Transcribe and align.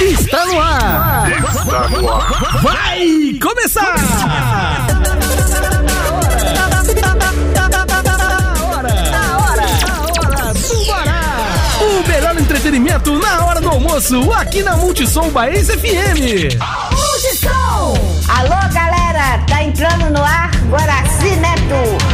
Está 0.00 0.46
no 0.46 0.58
ar. 0.58 1.30
Está 1.30 1.88
no 1.90 2.10
ar. 2.10 2.62
Vai 2.62 3.38
começar. 3.40 3.96
O 11.82 12.08
melhor 12.08 12.34
entretenimento 12.38 13.18
na 13.18 13.44
hora 13.44 13.60
do 13.60 13.68
almoço 13.68 14.32
aqui 14.32 14.62
na 14.62 14.74
Multissom 14.76 15.28
Baez 15.28 15.68
FM. 15.68 16.56
Multissom! 16.90 17.94
Alô, 18.28 18.72
galera, 18.72 19.38
tá 19.46 19.62
entrando 19.62 20.10
no 20.10 20.22
ar 20.22 20.50
Guaraci 20.70 21.36
Neto. 21.36 22.09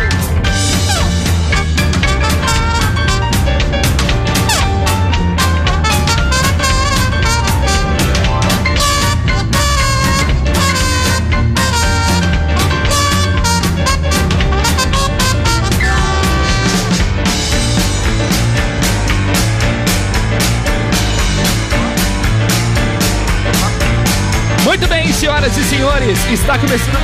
Senhoras 25.26 25.58
e 25.58 25.64
senhores, 25.64 26.18
está 26.30 26.56
começando. 26.56 27.00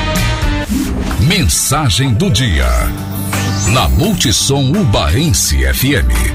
Mensagem 1.26 2.14
do 2.14 2.30
dia. 2.30 2.68
Na 3.72 3.88
Multissom 3.88 4.70
Ubaense 4.70 5.58
FM. 5.74 6.31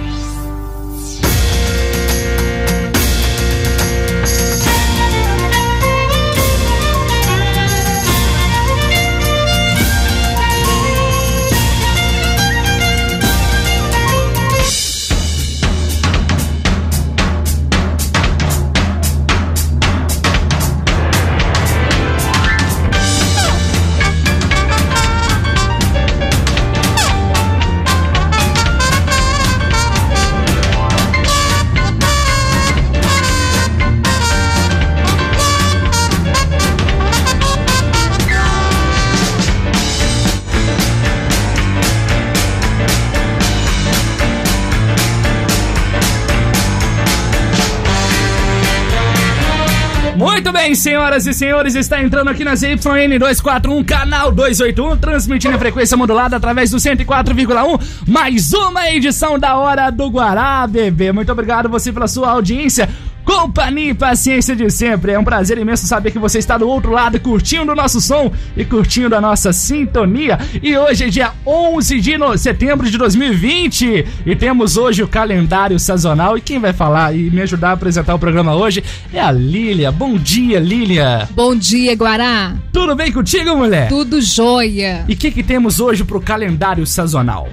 Muito 50.48 50.59
bem, 50.59 50.73
senhoras 50.76 51.28
e 51.28 51.34
senhores, 51.34 51.76
está 51.76 52.02
entrando 52.02 52.30
aqui 52.30 52.45
na 52.45 52.56
ZYN 52.56 53.20
241, 53.20 53.84
canal 53.84 54.31
281, 54.31 54.95
transmitindo 54.95 55.58
a 55.58 55.59
frequência 55.59 55.98
modulada 55.98 56.38
através 56.38 56.72
do 56.72 56.78
104,1. 56.78 58.08
Mais 58.08 58.53
uma 58.53 58.90
edição 58.90 59.38
da 59.38 59.58
Hora 59.58 59.90
do 59.90 60.08
Guará, 60.09 60.66
bebê. 60.66 61.12
Muito 61.12 61.30
obrigado 61.34 61.68
você 61.68 61.92
pela 61.92 62.08
sua 62.08 62.30
audiência. 62.30 62.88
Companhia 63.28 63.92
e 63.92 63.94
paciência 63.94 64.56
de 64.56 64.70
sempre. 64.70 65.11
É 65.11 65.20
um 65.20 65.23
prazer 65.23 65.58
imenso 65.58 65.86
saber 65.86 66.11
que 66.11 66.17
você 66.17 66.39
está 66.39 66.58
do 66.58 66.66
outro 66.66 66.94
lado 66.94 67.20
curtindo 67.20 67.73
o 67.73 67.75
nosso 67.75 68.00
som 68.00 68.31
e 68.56 68.64
curtindo 68.64 69.14
a 69.14 69.19
nossa 69.19 69.52
sintonia. 69.52 70.39
E 70.64 70.78
hoje 70.78 71.03
é 71.03 71.09
dia 71.09 71.34
11 71.45 72.00
de 72.00 72.18
setembro 72.38 72.90
de 72.90 72.97
2020 72.97 74.06
e 74.25 74.35
temos 74.38 74.78
hoje 74.78 75.03
o 75.03 75.09
calendário 75.09 75.78
sazonal. 75.78 76.38
E 76.38 76.41
quem 76.41 76.57
vai 76.57 76.72
falar 76.72 77.13
e 77.13 77.29
me 77.29 77.41
ajudar 77.41 77.72
a 77.72 77.74
apresentar 77.74 78.16
o 78.16 78.19
programa 78.19 78.56
hoje 78.56 78.81
é 79.13 79.19
a 79.19 79.30
Lília. 79.30 79.91
Bom 79.91 80.18
dia, 80.18 80.57
Lília. 80.57 81.28
Bom 81.31 81.53
dia, 81.53 81.94
Guará. 81.97 82.56
Tudo 82.72 82.96
bem 82.96 83.12
contigo, 83.12 83.57
mulher? 83.57 83.90
Tudo 83.90 84.22
jóia. 84.22 85.03
E 85.06 85.13
o 85.13 85.18
que, 85.18 85.31
que 85.31 85.44
temos 85.44 85.81
hoje 85.81 86.06
pro 86.06 86.22
calendário 86.22 86.88
sazonal? 86.88 87.50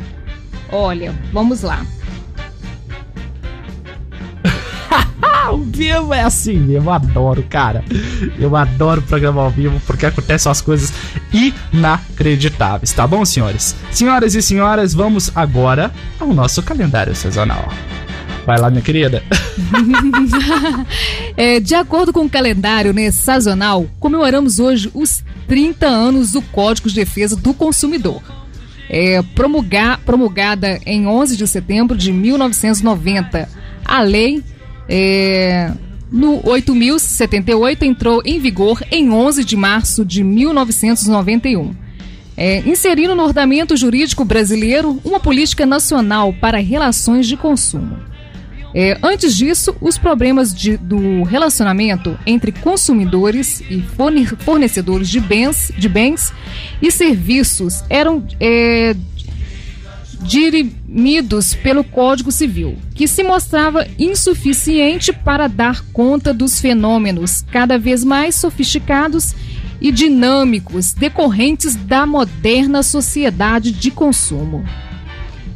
Olha, 0.70 1.12
vamos 1.32 1.62
lá. 1.62 1.84
Ao 5.44 5.58
vivo 5.58 6.14
é 6.14 6.22
assim, 6.22 6.72
eu 6.72 6.90
adoro, 6.90 7.44
cara. 7.48 7.84
Eu 8.38 8.56
adoro 8.56 9.02
programa 9.02 9.42
ao 9.42 9.50
vivo 9.50 9.80
porque 9.86 10.06
acontecem 10.06 10.50
as 10.50 10.60
coisas 10.60 10.92
inacreditáveis, 11.32 12.92
tá 12.92 13.06
bom, 13.06 13.24
senhores? 13.24 13.76
Senhoras 13.90 14.34
e 14.34 14.42
senhoras, 14.42 14.94
vamos 14.94 15.30
agora 15.34 15.92
ao 16.18 16.28
nosso 16.32 16.62
calendário 16.62 17.14
sazonal. 17.14 17.68
Vai 18.46 18.58
lá, 18.58 18.70
minha 18.70 18.82
querida. 18.82 19.22
é, 21.36 21.60
de 21.60 21.74
acordo 21.74 22.12
com 22.12 22.26
o 22.26 22.30
calendário 22.30 22.92
né, 22.92 23.10
sazonal, 23.10 23.86
comemoramos 23.98 24.58
hoje 24.58 24.90
os 24.92 25.24
30 25.46 25.86
anos 25.86 26.32
do 26.32 26.42
Código 26.42 26.88
de 26.88 26.94
Defesa 26.94 27.36
do 27.36 27.54
Consumidor. 27.54 28.22
É, 28.88 29.22
promulgada 30.04 30.78
em 30.84 31.06
11 31.06 31.36
de 31.36 31.46
setembro 31.46 31.96
de 31.96 32.12
1990. 32.12 33.48
A 33.84 34.02
lei 34.02 34.42
é, 34.88 35.72
no 36.10 36.40
8.078 36.42 37.82
entrou 37.82 38.22
em 38.24 38.38
vigor 38.38 38.82
em 38.90 39.10
11 39.10 39.44
de 39.44 39.56
março 39.56 40.04
de 40.04 40.22
1991. 40.22 41.74
É, 42.36 42.60
inserindo 42.66 43.14
no 43.14 43.22
ordenamento 43.22 43.76
jurídico 43.76 44.24
brasileiro 44.24 45.00
uma 45.04 45.20
política 45.20 45.64
nacional 45.64 46.32
para 46.32 46.58
relações 46.58 47.26
de 47.26 47.36
consumo. 47.36 47.96
É, 48.74 48.98
antes 49.04 49.36
disso, 49.36 49.76
os 49.80 49.96
problemas 49.96 50.52
de, 50.52 50.76
do 50.76 51.22
relacionamento 51.22 52.18
entre 52.26 52.50
consumidores 52.50 53.62
e 53.70 53.80
fornecedores 54.38 55.08
de 55.08 55.20
bens, 55.20 55.70
de 55.78 55.88
bens 55.88 56.32
e 56.82 56.90
serviços 56.90 57.84
eram 57.88 58.26
é, 58.40 58.96
dirimidos 60.24 61.54
pelo 61.54 61.84
Código 61.84 62.32
Civil, 62.32 62.76
que 62.94 63.06
se 63.06 63.22
mostrava 63.22 63.86
insuficiente 63.98 65.12
para 65.12 65.46
dar 65.46 65.84
conta 65.92 66.32
dos 66.32 66.60
fenômenos 66.60 67.42
cada 67.52 67.78
vez 67.78 68.02
mais 68.02 68.34
sofisticados 68.34 69.34
e 69.80 69.92
dinâmicos 69.92 70.94
decorrentes 70.94 71.76
da 71.76 72.06
moderna 72.06 72.82
sociedade 72.82 73.70
de 73.70 73.90
consumo. 73.90 74.64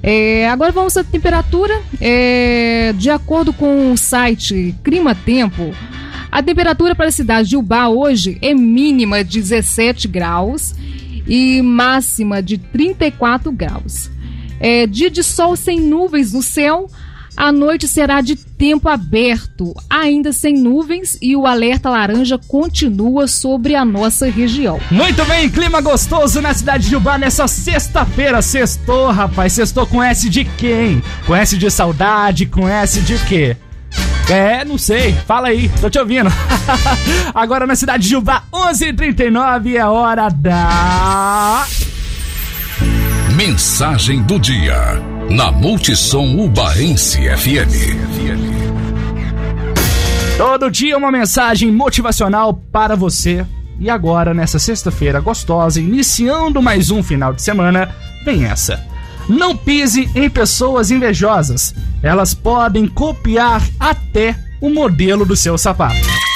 É, 0.02 0.48
agora 0.48 0.70
vamos 0.70 0.96
à 0.96 1.02
temperatura. 1.02 1.80
É, 2.00 2.92
de 2.96 3.10
acordo 3.10 3.52
com 3.52 3.90
o 3.90 3.96
site 3.96 4.74
Clima 4.84 5.14
Tempo, 5.14 5.74
a 6.30 6.42
temperatura 6.42 6.94
para 6.94 7.08
a 7.08 7.12
cidade 7.12 7.48
de 7.48 7.56
Ubá 7.56 7.88
hoje 7.88 8.38
é 8.42 8.52
mínima 8.52 9.24
de 9.24 9.40
17 9.40 10.06
graus 10.06 10.74
e 11.26 11.60
máxima 11.62 12.42
de 12.42 12.58
34 12.58 13.50
graus. 13.50 14.10
É, 14.60 14.86
dia 14.86 15.10
de 15.10 15.22
sol 15.22 15.56
sem 15.56 15.80
nuvens 15.80 16.32
no 16.32 16.42
céu. 16.42 16.88
A 17.38 17.52
noite 17.52 17.86
será 17.86 18.20
de 18.20 18.34
tempo 18.34 18.88
aberto, 18.88 19.72
ainda 19.88 20.32
sem 20.32 20.54
nuvens, 20.54 21.16
e 21.22 21.36
o 21.36 21.46
alerta 21.46 21.88
laranja 21.88 22.36
continua 22.36 23.28
sobre 23.28 23.76
a 23.76 23.84
nossa 23.84 24.28
região. 24.28 24.80
Muito 24.90 25.24
bem, 25.24 25.48
clima 25.48 25.80
gostoso 25.80 26.40
na 26.40 26.52
cidade 26.52 26.88
de 26.88 26.96
Ubá 26.96 27.16
nessa 27.16 27.46
sexta-feira. 27.46 28.42
Sextou, 28.42 29.12
rapaz. 29.12 29.52
Sextou 29.52 29.86
com 29.86 30.02
S 30.02 30.28
de 30.28 30.44
quem? 30.44 31.00
Com 31.28 31.36
S 31.36 31.56
de 31.56 31.70
saudade, 31.70 32.44
com 32.44 32.68
S 32.68 33.00
de 33.02 33.16
quê? 33.26 33.56
É, 34.28 34.64
não 34.64 34.76
sei. 34.76 35.12
Fala 35.24 35.46
aí, 35.46 35.70
tô 35.80 35.88
te 35.88 35.98
ouvindo. 36.00 36.28
Agora 37.32 37.68
na 37.68 37.76
cidade 37.76 38.08
de 38.08 38.16
Ubá, 38.16 38.42
11h39 38.52 39.76
é 39.76 39.86
hora 39.86 40.28
da. 40.28 41.64
Mensagem 43.38 44.20
do 44.24 44.36
dia. 44.36 45.00
Na 45.30 45.52
Multissom 45.52 46.44
Ubaense 46.44 47.20
FM. 47.20 47.70
Todo 50.36 50.68
dia 50.68 50.98
uma 50.98 51.12
mensagem 51.12 51.70
motivacional 51.70 52.52
para 52.52 52.96
você. 52.96 53.46
E 53.78 53.88
agora, 53.88 54.34
nessa 54.34 54.58
sexta-feira 54.58 55.20
gostosa, 55.20 55.80
iniciando 55.80 56.60
mais 56.60 56.90
um 56.90 57.00
final 57.00 57.32
de 57.32 57.40
semana, 57.40 57.94
vem 58.24 58.44
essa. 58.44 58.84
Não 59.28 59.56
pise 59.56 60.10
em 60.16 60.28
pessoas 60.28 60.90
invejosas. 60.90 61.72
Elas 62.02 62.34
podem 62.34 62.88
copiar 62.88 63.62
até 63.78 64.34
o 64.60 64.68
modelo 64.68 65.24
do 65.24 65.36
seu 65.36 65.56
sapato. 65.56 66.27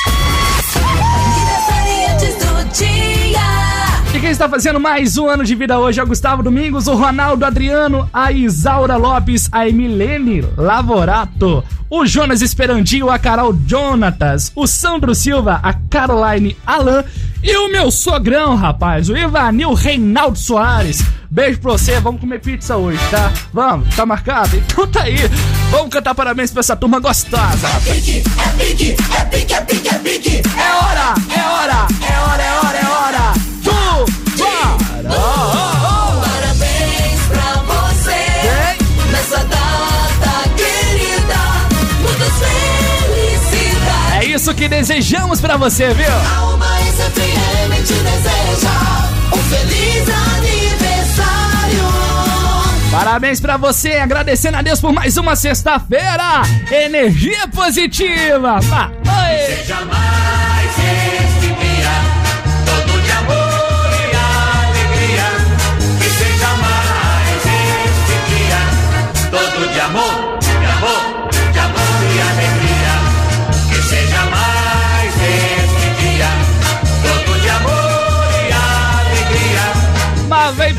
Quem 4.22 4.30
está 4.30 4.48
fazendo 4.48 4.78
mais 4.78 5.18
um 5.18 5.28
ano 5.28 5.44
de 5.44 5.52
vida 5.52 5.80
hoje 5.80 5.98
é 5.98 6.02
o 6.02 6.06
Gustavo 6.06 6.44
Domingos, 6.44 6.86
o 6.86 6.94
Ronaldo 6.94 7.44
Adriano, 7.44 8.08
a 8.12 8.30
Isaura 8.30 8.96
Lopes, 8.96 9.48
a 9.50 9.68
Emilene 9.68 10.44
Lavorato, 10.56 11.64
o 11.90 12.06
Jonas 12.06 12.40
Esperandio, 12.40 13.10
a 13.10 13.18
Carol 13.18 13.52
Jonatas, 13.66 14.52
o 14.54 14.64
Sandro 14.64 15.12
Silva, 15.12 15.58
a 15.60 15.72
Caroline 15.72 16.56
Alan 16.64 17.04
e 17.42 17.56
o 17.56 17.68
meu 17.68 17.90
sogrão, 17.90 18.54
rapaz, 18.54 19.08
o 19.08 19.16
Ivanil 19.16 19.74
Reinaldo 19.74 20.38
Soares. 20.38 21.04
Beijo 21.28 21.58
pra 21.58 21.72
você, 21.72 21.98
vamos 21.98 22.20
comer 22.20 22.38
pizza 22.38 22.76
hoje, 22.76 23.00
tá? 23.10 23.32
Vamos, 23.52 23.92
tá 23.96 24.06
marcado? 24.06 24.56
Então 24.56 24.86
tá 24.86 25.02
aí. 25.02 25.16
Vamos 25.72 25.88
cantar 25.88 26.14
parabéns 26.14 26.52
pra 26.52 26.60
essa 26.60 26.76
turma 26.76 27.00
gostosa. 27.00 27.66
É 27.66 27.92
pique, 27.92 28.22
é 28.38 28.64
pique, 28.64 28.96
é 29.18 29.24
pique, 29.24 29.54
é 29.54 29.60
pique, 29.62 29.88
é 29.88 29.98
pique. 29.98 30.42
É 30.56 30.74
hora, 30.76 31.14
é 31.28 31.42
hora, 31.42 31.86
é 32.08 32.20
hora, 32.20 32.42
é 32.42 32.52
hora. 32.60 32.71
Desejamos 44.72 45.38
pra 45.38 45.58
você, 45.58 45.92
viu? 45.92 46.10
Alma 46.40 46.80
SFM 46.80 47.76
te 47.84 47.92
deseja 47.92 48.70
um 49.30 49.36
feliz 49.36 50.08
aniversário. 50.38 51.84
Parabéns 52.90 53.38
pra 53.38 53.58
você, 53.58 53.92
agradecendo 53.96 54.56
a 54.56 54.62
Deus 54.62 54.80
por 54.80 54.90
mais 54.90 55.18
uma 55.18 55.36
sexta-feira. 55.36 56.40
Energia 56.70 57.46
positiva. 57.48 58.60
Vá, 58.62 58.90
oi. 58.90 59.62
Jamais 59.66 60.70
este 60.78 61.48
dia, 61.48 61.92
todo 62.64 62.98
de 63.02 63.10
amor 63.10 63.90
e 64.00 64.16
alegria. 64.16 65.28
Que 66.00 66.08
seja 66.08 66.48
mais 66.56 67.44
este 67.44 68.16
dia, 68.30 68.60
todo 69.30 69.70
de 69.70 69.80
amor, 69.80 70.02
de 70.02 70.08
amor, 70.08 70.21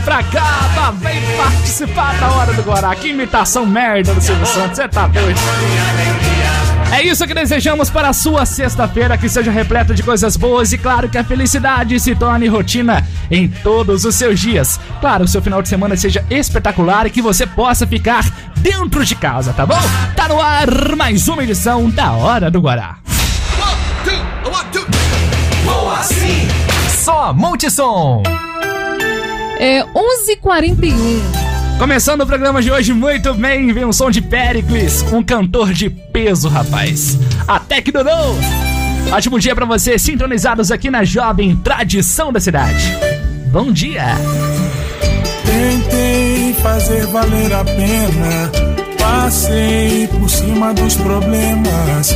pra 0.03 0.21
cá, 0.23 0.69
mas 0.75 0.99
vem 0.99 1.21
participar 1.37 2.13
da 2.19 2.31
hora 2.31 2.53
do 2.53 2.61
Guará. 2.61 2.93
Que 2.95 3.09
imitação 3.09 3.65
merda 3.65 4.13
do 4.13 4.21
Silvio 4.21 4.45
Santos, 4.45 4.77
você 4.77 4.87
tá 4.87 5.07
doido. 5.07 5.39
É 6.91 7.01
isso 7.01 7.25
que 7.25 7.33
desejamos 7.33 7.89
para 7.89 8.09
a 8.09 8.13
sua 8.13 8.45
sexta-feira, 8.45 9.17
que 9.17 9.27
seja 9.27 9.49
repleta 9.49 9.95
de 9.95 10.03
coisas 10.03 10.37
boas 10.37 10.71
e 10.73 10.77
claro 10.77 11.09
que 11.09 11.17
a 11.17 11.23
felicidade 11.23 11.99
se 11.99 12.13
torne 12.13 12.47
rotina 12.47 13.03
em 13.31 13.47
todos 13.47 14.05
os 14.05 14.13
seus 14.13 14.39
dias. 14.39 14.79
Claro, 15.01 15.23
o 15.23 15.27
seu 15.27 15.41
final 15.41 15.61
de 15.61 15.69
semana 15.69 15.97
seja 15.97 16.23
espetacular 16.29 17.07
e 17.07 17.09
que 17.09 17.21
você 17.21 17.47
possa 17.47 17.87
ficar 17.87 18.23
dentro 18.57 19.03
de 19.03 19.15
casa, 19.15 19.53
tá 19.53 19.65
bom? 19.65 19.81
Tá 20.15 20.27
no 20.27 20.39
ar 20.39 20.95
mais 20.95 21.27
uma 21.27 21.43
edição 21.43 21.89
da 21.89 22.11
Hora 22.11 22.51
do 22.51 22.61
Guará. 22.61 22.97
Só 27.03 27.33
Multissom. 27.33 28.42
É 29.59 29.83
11h41. 29.83 30.93
Começando 31.79 32.21
o 32.21 32.25
programa 32.25 32.61
de 32.61 32.71
hoje 32.71 32.93
muito 32.93 33.33
bem, 33.33 33.71
vem 33.73 33.85
um 33.85 33.93
som 33.93 34.09
de 34.09 34.21
Pericles, 34.21 35.01
um 35.11 35.23
cantor 35.23 35.73
de 35.73 35.89
peso, 35.89 36.47
rapaz. 36.47 37.17
Até 37.47 37.81
que 37.81 37.91
durou! 37.91 38.37
Ótimo 39.11 39.39
dia 39.39 39.55
pra 39.55 39.65
você, 39.65 39.97
sintonizados 39.97 40.71
aqui 40.71 40.89
na 40.89 41.03
Jovem 41.03 41.55
Tradição 41.57 42.31
da 42.31 42.39
Cidade. 42.39 42.95
Bom 43.51 43.71
dia! 43.71 44.03
Tentei 45.45 46.53
fazer 46.61 47.05
valer 47.07 47.53
a 47.53 47.63
pena. 47.63 48.51
Passei 48.97 50.07
por 50.07 50.29
cima 50.29 50.73
dos 50.73 50.95
problemas. 50.95 52.15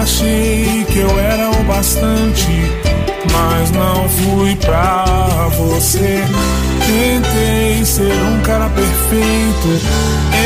Achei 0.00 0.84
que 0.90 0.98
eu 0.98 1.18
era 1.18 1.50
o 1.50 1.64
bastante, 1.64 2.46
mas 3.32 3.70
não 3.70 4.08
fui 4.08 4.56
pra 4.56 5.48
você. 5.56 6.24
Tentei 6.86 7.84
ser 7.84 8.12
um 8.12 8.40
cara 8.42 8.68
perfeito. 8.70 9.80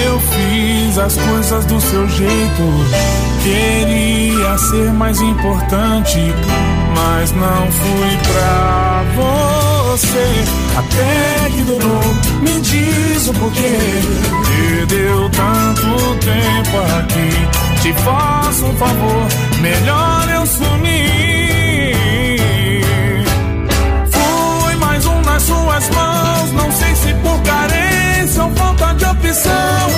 Eu 0.04 0.20
fiz 0.20 0.98
as 0.98 1.16
coisas 1.16 1.64
do 1.66 1.80
seu 1.80 2.08
jeito. 2.08 2.62
Queria 3.42 4.58
ser 4.58 4.92
mais 4.92 5.20
importante, 5.20 6.18
mas 6.94 7.32
não 7.32 7.70
fui 7.72 8.18
pra 8.32 9.04
você. 9.16 10.44
Até 10.76 11.50
que 11.50 11.62
durou, 11.62 12.14
me 12.42 12.60
diz 12.60 13.28
o 13.28 13.32
porquê. 13.34 13.78
Perdeu 14.46 15.30
tanto 15.30 16.16
tempo 16.20 16.78
aqui. 16.98 17.80
Te 17.82 17.92
faço 17.94 18.66
um 18.66 18.76
favor, 18.76 19.26
melhor 19.60 20.28
eu 20.34 20.46
sumir. 20.46 21.39
Suas 25.80 25.88
mãos. 25.90 26.52
Não 26.52 26.72
sei 26.72 26.94
se 26.94 27.14
por 27.14 27.40
carência 27.42 28.44
ou 28.44 28.50
falta 28.52 28.94
de 28.94 29.04
opção. 29.04 29.90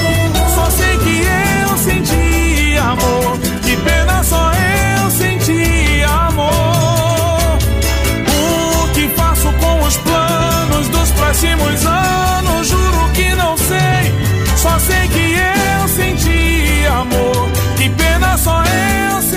Só 0.55 0.71
sei 0.71 0.99
que 0.99 1.23
eu 1.71 1.77
senti 1.79 2.79
amor. 2.79 3.39
Que 3.63 3.77
pena 3.77 4.23
só 4.23 4.53
eu 4.53 5.11
senti 5.11 6.03
amor. 6.05 7.59
O 8.29 8.89
que 8.95 9.09
faço 9.17 9.53
com 9.53 9.81
os 9.87 9.97
planos 9.99 10.89
dos 10.89 11.11
próximos 11.13 11.87
anos? 11.87 12.69
Juro 12.69 13.11
que 13.15 13.35
não 13.35 13.57
sei. 13.57 14.13
Só 14.57 14.79
sei 14.79 15.09
que 15.09 15.35
eu 15.35 15.89
senti 15.89 16.87
amor. 16.87 17.51
Que 17.77 17.89
pena 17.91 18.37
só 18.39 18.63
eu 18.63 19.23
senti 19.23 19.32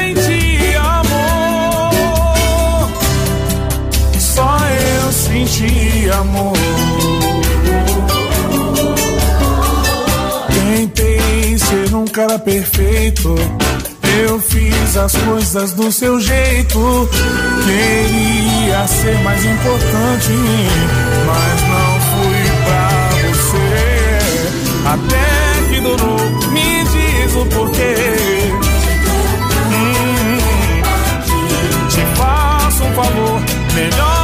amor. 6.11 6.53
Tentei 10.49 11.57
ser 11.57 11.95
um 11.95 12.05
cara 12.05 12.39
perfeito. 12.39 13.35
Eu 14.23 14.39
fiz 14.39 14.97
as 14.97 15.15
coisas 15.15 15.73
do 15.73 15.91
seu 15.91 16.19
jeito. 16.19 17.09
Queria 17.65 18.87
ser 18.87 19.17
mais 19.23 19.43
importante, 19.43 20.31
mas 21.25 21.61
não 21.69 21.99
fui 22.11 22.43
pra 22.65 22.89
você. 23.29 23.95
Até 24.85 25.73
que 25.73 25.81
durou, 25.81 26.19
me 26.51 26.83
diz 26.83 27.35
o 27.35 27.45
porquê. 27.47 27.95
Hum, 29.71 30.37
te 31.89 32.05
faço 32.15 32.83
um 32.83 32.93
favor, 32.93 33.41
melhor 33.73 34.14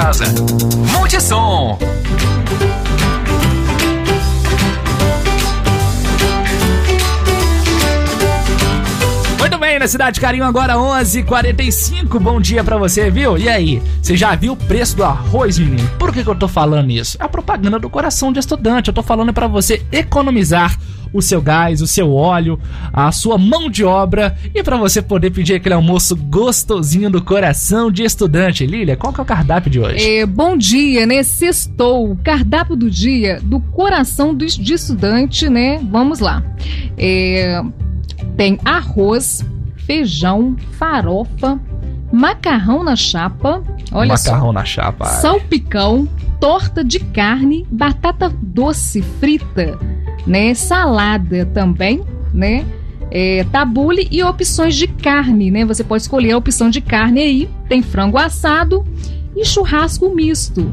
casa. 0.00 0.24
Multissom. 0.92 1.78
Muito 9.38 9.58
bem, 9.58 9.78
na 9.78 9.86
Cidade 9.86 10.18
Carinho 10.18 10.44
agora 10.44 10.78
11:45. 10.78 12.18
Bom 12.18 12.40
dia 12.40 12.64
pra 12.64 12.78
você, 12.78 13.10
viu? 13.10 13.36
E 13.36 13.46
aí, 13.46 13.82
você 14.00 14.16
já 14.16 14.34
viu 14.34 14.54
o 14.54 14.56
preço 14.56 14.96
do 14.96 15.04
arroz, 15.04 15.58
menino? 15.58 15.86
Por 15.98 16.14
que, 16.14 16.24
que 16.24 16.30
eu 16.30 16.34
tô 16.34 16.48
falando 16.48 16.90
isso? 16.90 17.18
É 17.20 17.24
a 17.24 17.28
propaganda 17.28 17.78
do 17.78 17.90
coração 17.90 18.32
de 18.32 18.38
estudante. 18.38 18.88
Eu 18.88 18.94
tô 18.94 19.02
falando 19.02 19.34
pra 19.34 19.46
você 19.46 19.84
economizar 19.92 20.78
o 21.12 21.20
seu 21.20 21.40
gás, 21.42 21.80
o 21.82 21.86
seu 21.86 22.12
óleo, 22.14 22.58
a 22.92 23.10
sua 23.12 23.36
mão 23.36 23.68
de 23.70 23.84
obra 23.84 24.36
e 24.54 24.62
pra 24.62 24.76
você 24.76 25.02
poder 25.02 25.30
pedir 25.30 25.54
aquele 25.54 25.74
almoço 25.74 26.14
gostosinho 26.16 27.10
do 27.10 27.22
coração 27.22 27.90
de 27.90 28.04
estudante. 28.04 28.66
Lilia, 28.66 28.96
qual 28.96 29.12
que 29.12 29.20
é 29.20 29.22
o 29.22 29.26
cardápio 29.26 29.70
de 29.70 29.80
hoje? 29.80 30.18
É, 30.18 30.26
bom 30.26 30.56
dia, 30.56 31.06
né? 31.06 31.22
Sextou, 31.22 32.16
cardápio 32.22 32.76
do 32.76 32.90
dia 32.90 33.40
do 33.42 33.60
coração 33.60 34.34
do, 34.34 34.46
de 34.46 34.74
estudante, 34.74 35.48
né? 35.48 35.78
Vamos 35.90 36.20
lá. 36.20 36.42
É, 36.96 37.62
tem 38.36 38.58
arroz, 38.64 39.44
feijão, 39.86 40.56
farofa, 40.72 41.58
macarrão 42.12 42.82
na 42.82 42.96
chapa, 42.96 43.62
olha 43.92 44.16
só, 44.16 44.32
Macarrão 44.32 44.52
na 44.52 44.64
chapa. 44.64 45.04
salpicão, 45.06 46.08
torta 46.40 46.82
de 46.84 46.98
carne, 47.00 47.66
batata 47.70 48.32
doce 48.42 49.02
frita, 49.02 49.78
né? 50.26 50.54
Salada 50.54 51.46
também, 51.46 52.02
né? 52.32 52.64
É, 53.10 53.44
tabule 53.50 54.06
e 54.10 54.22
opções 54.22 54.76
de 54.76 54.86
carne, 54.86 55.50
né? 55.50 55.64
Você 55.64 55.82
pode 55.82 56.02
escolher 56.02 56.32
a 56.32 56.38
opção 56.38 56.70
de 56.70 56.80
carne 56.80 57.20
aí. 57.20 57.50
Tem 57.68 57.82
frango 57.82 58.18
assado 58.18 58.84
e 59.36 59.44
churrasco 59.44 60.14
misto. 60.14 60.72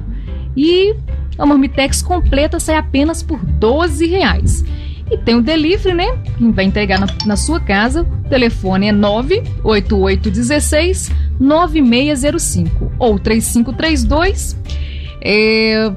E 0.56 0.96
a 1.38 1.46
Marmitex 1.46 2.01
completa 2.01 2.60
sai 2.60 2.75
apenas 2.75 3.22
por 3.24 3.44
12 3.44 4.06
reais. 4.06 4.63
E 5.10 5.18
tem 5.18 5.36
o 5.36 5.42
delivery, 5.42 5.96
né? 5.96 6.18
Que 6.38 6.51
vai 6.51 6.66
entregar 6.66 7.00
na, 7.00 7.08
na 7.25 7.36
sua 7.36 7.60
casa. 7.60 8.04
O 8.04 8.30
telefone 8.30 8.89
é 8.89 8.92
98816 8.92 11.12
9605 11.39 12.92
ou 13.00 13.18
3532 13.18 14.56
é, 15.22 15.92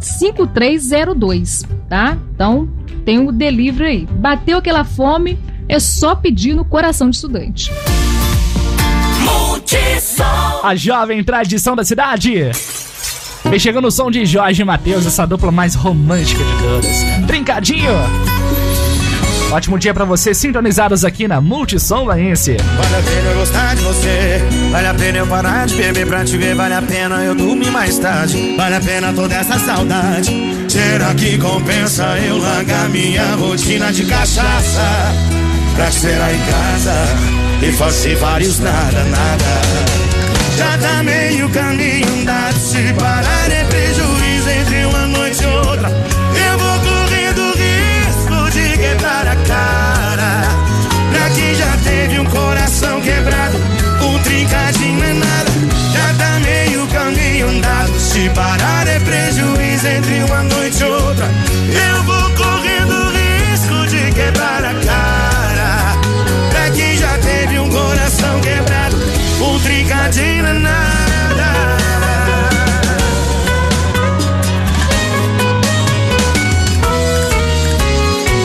5302, 0.00 1.64
tá? 1.88 2.16
Então 2.34 2.68
tem 3.04 3.26
o 3.26 3.32
delivery 3.32 3.88
aí. 3.88 4.06
Bateu 4.10 4.58
aquela 4.58 4.84
fome, 4.84 5.38
é 5.68 5.78
só 5.78 6.14
pedir 6.14 6.54
no 6.54 6.64
coração 6.64 7.10
de 7.10 7.16
estudante. 7.16 7.70
A 10.62 10.74
jovem 10.74 11.22
tradição 11.22 11.76
da 11.76 11.84
cidade. 11.84 12.50
Vem 13.44 13.58
chegando 13.58 13.88
o 13.88 13.90
som 13.90 14.10
de 14.10 14.26
Jorge 14.26 14.62
e 14.62 14.64
Matheus, 14.64 15.06
essa 15.06 15.26
dupla 15.26 15.50
mais 15.50 15.74
romântica 15.74 16.42
de 16.42 16.62
todas. 16.62 17.02
Brincadinho! 17.26 18.37
Ótimo 19.50 19.78
dia 19.78 19.94
pra 19.94 20.04
vocês 20.04 20.36
sintonizados 20.36 21.06
aqui 21.06 21.26
na 21.26 21.40
Multissom 21.40 22.04
Laense. 22.04 22.56
Vale 22.58 22.96
a 22.96 23.02
pena 23.02 23.30
eu 23.30 23.38
gostar 23.38 23.74
de 23.76 23.82
você. 23.82 24.42
Vale 24.70 24.86
a 24.86 24.94
pena 24.94 25.18
eu 25.18 25.26
parar 25.26 25.66
de 25.66 25.74
beber 25.74 26.06
pra 26.06 26.22
te 26.22 26.36
ver. 26.36 26.54
Vale 26.54 26.74
a 26.74 26.82
pena 26.82 27.24
eu 27.24 27.34
dormir 27.34 27.70
mais 27.70 27.98
tarde. 27.98 28.54
Vale 28.56 28.74
a 28.74 28.80
pena 28.80 29.10
toda 29.14 29.34
essa 29.34 29.58
saudade. 29.58 30.30
Será 30.68 31.14
que 31.14 31.38
compensa 31.38 32.04
eu 32.18 32.36
largar 32.36 32.90
minha 32.90 33.34
rotina 33.36 33.90
de 33.90 34.04
cachaça? 34.04 35.14
Pra 35.74 35.86
te 35.86 35.96
esperar 35.96 36.34
em 36.34 36.40
casa 36.40 36.94
e 37.62 37.72
fazer 37.72 38.16
vários 38.16 38.58
nada, 38.60 39.02
nada. 39.04 39.44
Já 40.58 40.76
tá 40.76 41.02
meio 41.02 41.48
caminho 41.48 42.06
andado. 42.20 42.58
Se 42.58 42.92
parar 42.92 43.50
é 43.50 43.64
prejuízo 43.64 44.07
um 54.02 54.18
trincadinho 54.22 55.04
é 55.04 55.12
nada. 55.14 55.50
Já 55.92 56.14
tá 56.14 56.40
meio 56.40 56.86
caminho 56.88 57.48
andado. 57.48 57.98
Se 57.98 58.28
parar 58.30 58.86
é 58.86 58.98
prejuízo 59.00 59.86
entre 59.86 60.24
uma 60.24 60.42
noite 60.42 60.82
e 60.82 60.84
outra. 60.84 61.26
Eu 61.26 62.02
vou 62.02 62.30
correndo 62.32 63.12
risco 63.12 63.86
de 63.88 64.12
quebrar 64.12 64.64
a 64.64 64.74
cara. 64.74 65.96
Pra 66.50 66.70
quem 66.70 66.96
já 66.96 67.18
teve 67.18 67.58
um 67.58 67.70
coração 67.70 68.40
quebrado, 68.40 68.96
um 69.40 69.58
trincadinho 69.60 70.46
é 70.46 70.52
nada. 70.52 71.78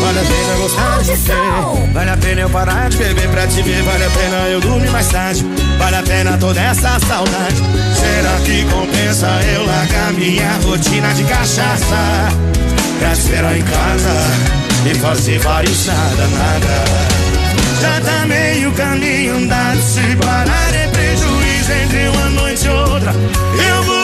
Vale 0.01 0.19
a 0.19 0.23
pena 0.23 0.55
gostar 0.59 0.99
de 0.99 1.05
você. 1.05 1.82
Pena 2.33 2.45
eu 2.45 2.49
parar 2.49 2.89
de 2.89 2.97
beber 2.97 3.29
pra 3.29 3.45
te 3.45 3.61
ver. 3.61 3.83
Vale 3.83 4.05
a 4.05 4.09
pena 4.09 4.35
eu 4.49 4.59
dormir 4.59 4.89
mais 4.89 5.07
tarde. 5.07 5.45
Vale 5.77 5.97
a 5.97 6.01
pena 6.01 6.35
toda 6.35 6.59
essa 6.59 6.99
saudade. 7.01 7.61
Será 7.93 8.39
que 8.43 8.65
compensa 8.71 9.27
eu 9.53 9.63
largar 9.67 10.11
minha 10.13 10.51
rotina 10.63 11.13
de 11.13 11.23
cachaça? 11.25 11.95
Pra 12.97 13.11
te 13.11 13.19
esperar 13.19 13.55
em 13.55 13.61
casa 13.61 14.09
e 14.83 14.95
fazer 14.95 15.37
vários 15.41 15.85
nada, 15.85 16.27
nada. 16.27 16.85
Já 17.79 18.01
tá 18.01 18.25
meio 18.25 18.71
caminho 18.71 19.35
andado. 19.35 19.79
Se 19.83 20.15
parar 20.15 20.73
é 20.73 20.87
prejuízo 20.87 21.71
entre 21.83 22.07
uma 22.07 22.29
noite 22.31 22.65
e 22.65 22.69
outra. 22.69 23.13
Eu 23.69 23.83
vou 23.83 24.02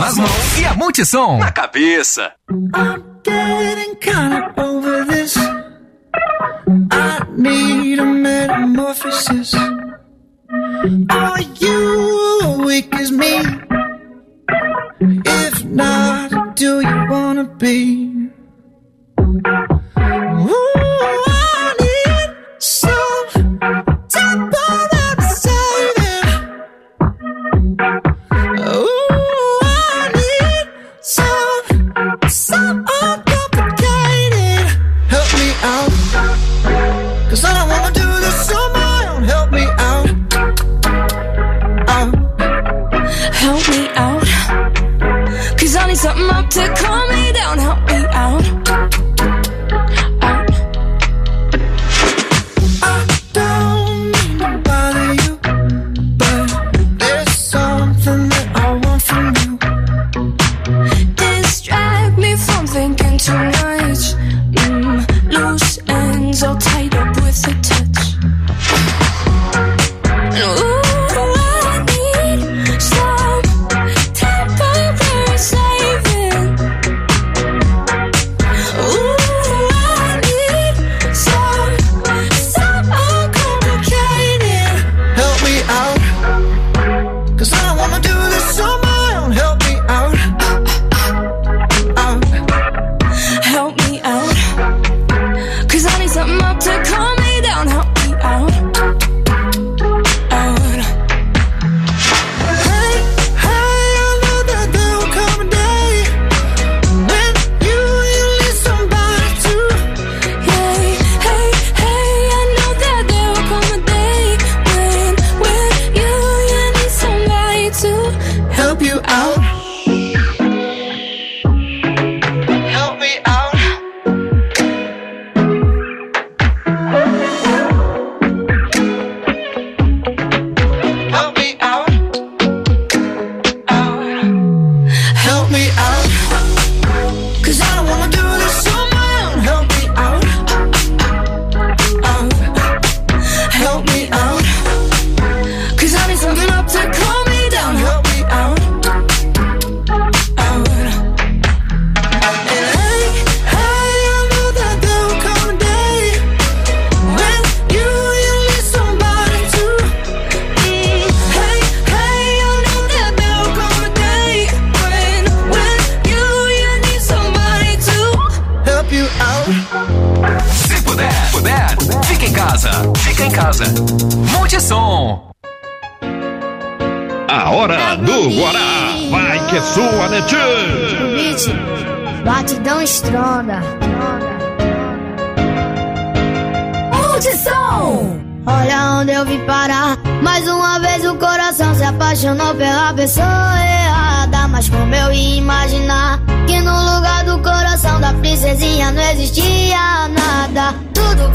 nas 0.00 0.16
mãos 0.16 0.58
e 0.58 0.64
a 0.64 0.74
Multissom 0.74 1.38
na 1.38 1.52
cabeça. 1.52 2.32
Getting 3.22 3.96
kinda 3.96 4.52
over 4.56 5.04
this. 5.06 5.36
I 6.90 7.20
need 7.36 7.98
a 8.00 8.04
metamorphosis. 8.06 9.54
Are 11.10 11.42
you 11.60 12.40
awake 12.44 12.94
as 12.94 13.10
me? 13.10 13.42
If 15.00 15.64
not, 15.66 16.56
do 16.56 16.80
you 16.80 17.06
wanna 17.10 17.44
be? 17.44 18.30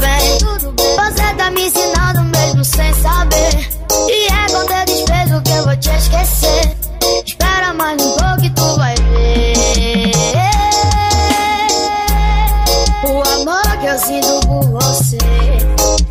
Bem. 0.06 0.38
Você 0.38 1.34
tá 1.34 1.50
me 1.50 1.66
ensinando 1.66 2.22
mesmo 2.24 2.64
sem 2.64 2.94
saber. 2.94 3.68
E 4.08 4.26
é 4.26 4.46
com 4.52 4.64
teu 4.66 4.84
desprezo 4.84 5.42
que 5.42 5.50
eu 5.50 5.64
vou 5.64 5.76
te 5.76 5.90
esquecer. 5.90 6.76
Espera 7.24 7.72
mais 7.74 8.00
um 8.02 8.12
pouco 8.12 8.44
e 8.44 8.50
tu 8.50 8.76
vai 8.76 8.94
ver. 8.94 10.12
O 13.04 13.22
amor 13.34 13.78
que 13.80 13.86
eu 13.86 13.98
sinto 13.98 14.40
por 14.46 14.64
você. 14.80 15.18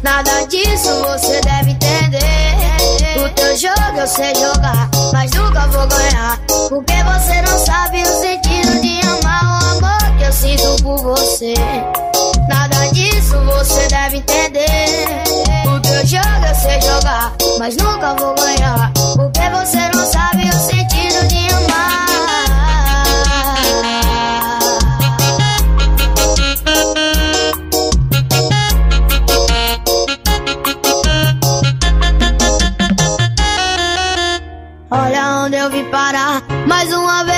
Nada 0.03 0.45
disso 0.47 0.89
você 1.07 1.41
deve 1.41 1.71
entender. 1.71 2.55
O 3.17 3.29
teu 3.29 3.57
jogo 3.57 3.97
eu 3.97 4.07
sei 4.07 4.35
jogar, 4.35 4.89
mas 5.13 5.31
nunca 5.31 5.67
vou 5.67 5.87
ganhar. 5.87 6.39
Porque 6.69 6.93
você 7.03 7.41
não 7.41 7.57
sabe 7.57 8.01
o 8.01 8.05
sentido 8.05 8.81
de 8.81 8.99
amar 9.07 9.61
o 9.61 9.77
amor 9.77 10.17
que 10.17 10.23
eu 10.23 10.33
sinto 10.33 10.83
por 10.83 10.97
você. 10.97 11.53
Nada 12.47 12.87
disso 12.91 13.35
você 13.45 13.87
deve 13.87 14.17
entender. 14.17 15.23
O 15.67 15.79
teu 15.79 16.05
jogo 16.05 16.45
eu 16.47 16.55
sei 16.55 16.81
jogar, 16.81 17.33
mas 17.59 17.75
nunca 17.77 18.13
vou 18.15 18.35
ganhar. 18.35 18.91
Porque 19.15 19.49
você 19.49 19.89
não 19.93 20.05
sabe 20.05 20.47
o 20.47 20.53
sentido 20.53 21.27
de 21.27 21.47
amar. 21.53 22.05
Olha 34.91 35.43
onde 35.45 35.57
eu 35.57 35.69
vim 35.69 35.85
parar. 35.85 36.41
Mais 36.67 36.93
uma 36.93 37.23
vez 37.23 37.34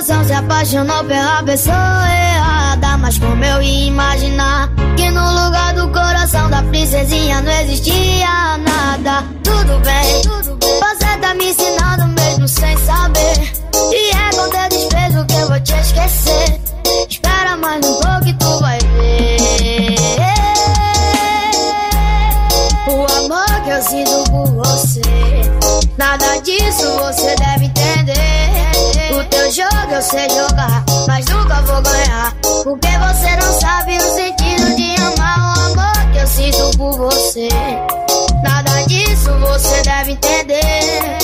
coração 0.00 0.24
se 0.24 0.32
apaixonou 0.32 1.04
pela 1.04 1.42
pessoa 1.42 2.08
errada. 2.08 2.96
Mas 2.96 3.18
como 3.18 3.44
eu 3.44 3.60
ia 3.60 3.88
imaginar 3.88 4.70
que 4.96 5.10
no 5.10 5.44
lugar 5.44 5.74
do 5.74 5.88
coração 5.88 6.48
da 6.48 6.62
princesinha 6.62 7.42
não 7.42 7.52
existia 7.60 8.56
nada. 8.58 9.24
Tudo 9.44 9.78
bem. 9.80 10.22
Você 10.22 11.18
tá 11.20 11.34
me 11.34 11.50
ensinando 11.50 12.06
mesmo 12.18 12.48
sem 12.48 12.76
saber. 12.78 13.52
E 13.92 14.10
é 14.10 14.30
com 14.30 14.48
teu 14.48 14.68
desprezo 14.70 15.26
que 15.26 15.34
eu 15.34 15.48
vou 15.48 15.60
te 15.60 15.74
esquecer. 15.74 16.60
Espera 17.08 17.56
mais 17.58 17.84
um 17.84 17.94
pouco 18.00 18.26
e 18.26 18.32
tu 18.32 18.58
vai 18.60 18.78
ver. 18.78 19.96
O 22.88 23.06
amor 23.18 23.62
que 23.64 23.70
eu 23.70 23.82
sinto 23.82 24.30
por 24.30 24.46
você. 24.64 25.02
Nada 25.98 26.38
disso 26.38 26.90
você 27.02 27.34
deve 27.36 27.66
entender. 27.66 28.49
Jogo 29.50 29.92
eu 29.92 30.00
sei 30.00 30.30
jogar, 30.30 30.84
mas 31.08 31.26
nunca 31.26 31.60
vou 31.62 31.82
ganhar. 31.82 32.32
Porque 32.62 32.86
você 32.86 33.34
não 33.34 33.52
sabe 33.52 33.96
o 33.96 34.00
sentido 34.00 34.76
de 34.76 34.94
amar 35.02 35.56
o 35.56 35.60
amor 35.72 36.12
que 36.12 36.18
eu 36.18 36.26
sinto 36.28 36.78
por 36.78 36.92
você. 36.92 37.48
Nada 38.44 38.82
disso 38.86 39.32
você 39.40 39.82
deve 39.82 40.12
entender. 40.12 41.18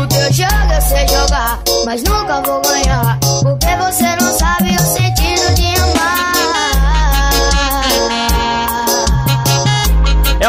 O 0.00 0.06
teu 0.06 0.32
jogo 0.32 0.72
eu 0.72 0.80
sei 0.80 1.08
jogar, 1.08 1.58
mas 1.84 2.04
nunca 2.04 2.40
vou 2.42 2.62
ganhar. 2.62 3.18
Porque 3.42 3.74
você 3.74 4.14
não 4.14 4.32
sabe 4.38 4.76
o 4.76 4.80
sentido 4.80 5.52
de 5.54 5.74
amar. 5.80 6.81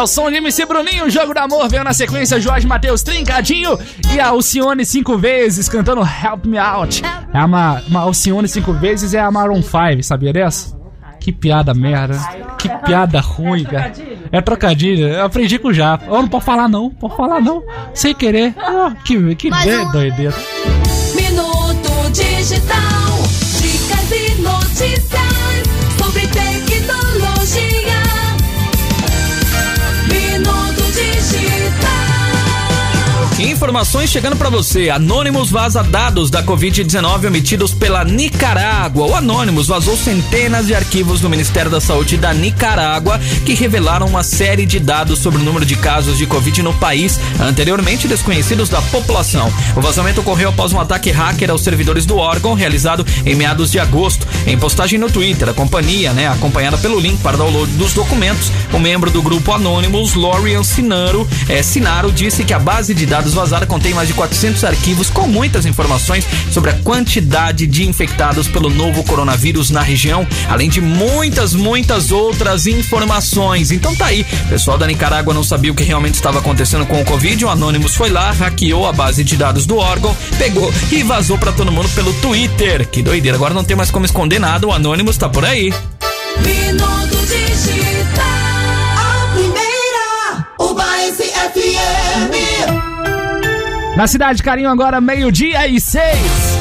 O 0.04 0.08
som 0.08 0.30
de 0.30 0.36
MC 0.38 0.66
Bruninho, 0.66 1.10
Jogo 1.10 1.34
do 1.34 1.40
Amor, 1.40 1.70
veio 1.70 1.84
na 1.84 1.94
sequência 1.94 2.40
Jorge 2.40 2.68
Matheus 2.68 3.02
Trincadinho 3.04 3.80
e 4.14 4.20
a 4.20 4.28
Alcione 4.28 4.86
cinco 4.86 5.18
vezes 5.18 5.70
cantando 5.70 6.02
Help 6.02 6.46
Me 6.46 6.58
Out. 6.58 7.02
É 7.34 7.44
uma, 7.44 7.82
uma 7.88 8.02
Alcione 8.02 8.48
cinco 8.50 8.74
vezes 8.74 9.14
é 9.14 9.22
a 9.22 9.32
Maroon 9.32 9.62
5, 9.62 10.04
sabia 10.04 10.34
dessa? 10.34 10.78
Que 11.22 11.32
piada 11.32 11.74
merda, 11.74 12.18
que 12.60 12.68
piada 12.86 13.22
ruim, 13.22 13.64
cara. 13.64 13.94
É 14.30 14.42
trocadilho, 14.42 15.08
eu 15.08 15.24
aprendi 15.24 15.58
com 15.58 15.70
o 15.70 15.74
Japa. 15.74 16.04
Oh, 16.10 16.22
não 16.22 16.28
pode 16.28 16.44
falar 16.44 16.68
não, 16.68 16.90
pode 16.90 17.16
falar 17.16 17.40
não, 17.40 17.64
sem 17.94 18.14
querer. 18.14 18.54
Oh, 18.58 18.92
que 19.06 19.36
que 19.36 19.48
uma 19.48 19.92
doideira. 19.92 20.34
Informações 33.84 34.12
chegando 34.12 34.38
pra 34.38 34.50
você. 34.50 34.90
Anonymous 34.90 35.52
vaza 35.52 35.84
dados 35.84 36.30
da 36.30 36.42
Covid-19 36.42 37.28
omitidos 37.28 37.74
pela 37.74 38.06
Nicarágua. 38.06 39.08
O 39.08 39.14
Anonymous 39.14 39.68
vazou 39.68 39.98
centenas 39.98 40.68
de 40.68 40.74
arquivos 40.74 41.20
do 41.20 41.30
Ministério 41.30 41.70
da 41.70 41.82
Saúde 41.82 42.16
da 42.16 42.34
Nicarágua 42.34 43.20
que 43.46 43.54
revelaram 43.54 44.08
uma 44.08 44.24
série 44.24 44.66
de 44.66 44.80
dados 44.80 45.20
sobre 45.20 45.42
o 45.42 45.44
número 45.44 45.66
de 45.66 45.76
casos 45.76 46.18
de 46.18 46.26
Covid 46.26 46.64
no 46.64 46.74
país, 46.76 47.20
anteriormente 47.42 48.08
desconhecidos 48.08 48.70
da 48.70 48.82
população. 48.84 49.52
O 49.76 49.82
vazamento 49.82 50.22
ocorreu 50.22 50.48
após 50.48 50.72
um 50.72 50.80
ataque 50.80 51.12
hacker 51.12 51.52
aos 51.52 51.62
servidores 51.62 52.06
do 52.06 52.16
órgão 52.16 52.54
realizado 52.54 53.06
em 53.26 53.36
meados 53.36 53.70
de 53.70 53.80
agosto. 53.80 54.26
Em 54.48 54.58
postagem 54.58 54.98
no 54.98 55.12
Twitter, 55.12 55.50
a 55.50 55.54
companhia, 55.54 56.14
né, 56.14 56.30
acompanhada 56.30 56.78
pelo 56.78 57.02
link 57.02 57.22
para 57.22 57.36
download 57.36 57.70
dos 57.74 57.92
documentos, 57.94 58.50
o 58.72 58.80
membro 58.80 59.12
do 59.12 59.22
grupo 59.22 59.52
Anonymous, 59.52 60.14
Lorian 60.14 60.64
Sinaro, 60.64 61.28
é, 61.50 61.62
Sinaro, 61.62 62.14
disse 62.14 62.46
que 62.46 62.54
a 62.54 62.60
base 62.60 62.94
de 62.94 63.06
dados 63.06 63.34
vazada 63.34 63.73
contém 63.74 63.92
mais 63.92 64.08
de 64.08 64.14
400 64.14 64.64
arquivos 64.66 65.10
com 65.10 65.28
muitas 65.28 65.66
informações 65.66 66.28
sobre 66.52 66.70
a 66.70 66.74
quantidade 66.74 67.66
de 67.66 67.90
infectados 67.90 68.48
pelo 68.48 68.70
novo 68.70 69.04
coronavírus 69.04 69.72
na 69.72 69.82
região, 69.82 70.28
além 70.48 70.70
de 70.70 70.80
muitas, 70.80 71.56
muitas 71.56 72.12
outras 72.12 72.68
informações. 72.68 73.72
Então 73.72 73.96
tá 73.96 74.06
aí, 74.06 74.24
o 74.46 74.50
pessoal 74.50 74.78
da 74.78 74.86
Nicarágua 74.86 75.34
não 75.34 75.44
sabia 75.44 75.72
o 75.72 75.76
que 75.76 75.84
realmente 75.84 76.14
estava 76.14 76.38
acontecendo 76.38 76.86
com 76.86 77.02
o 77.02 77.06
Covid, 77.06 77.46
o 77.46 77.50
Anonymous 77.50 77.96
foi 77.96 78.12
lá, 78.12 78.30
hackeou 78.30 78.88
a 78.88 78.94
base 78.94 79.24
de 79.24 79.36
dados 79.36 79.66
do 79.66 79.78
órgão, 79.78 80.16
pegou 80.38 80.72
e 80.92 81.02
vazou 81.02 81.40
pra 81.40 81.52
todo 81.52 81.72
mundo 81.72 81.90
pelo 81.96 82.14
Twitter. 82.14 82.88
Que 82.88 83.02
doideira, 83.02 83.38
agora 83.38 83.56
não 83.56 83.64
tem 83.64 83.76
mais 83.76 83.90
como 83.90 84.06
esconder 84.06 84.38
nada, 84.38 84.68
o 84.68 84.72
Anonymous 84.72 85.18
tá 85.18 85.28
por 85.28 85.44
aí. 85.44 85.74
Minuto 86.46 87.18
Digital. 87.26 88.24
A 88.98 89.32
primeira, 89.34 90.48
o 90.60 90.76
Baense 90.76 91.24
FM. 91.24 92.53
Na 93.96 94.08
cidade 94.08 94.38
de 94.38 94.44
Carinho 94.44 94.70
agora, 94.70 95.00
meio-dia 95.00 95.68
e 95.68 95.80
seis. 95.80 96.58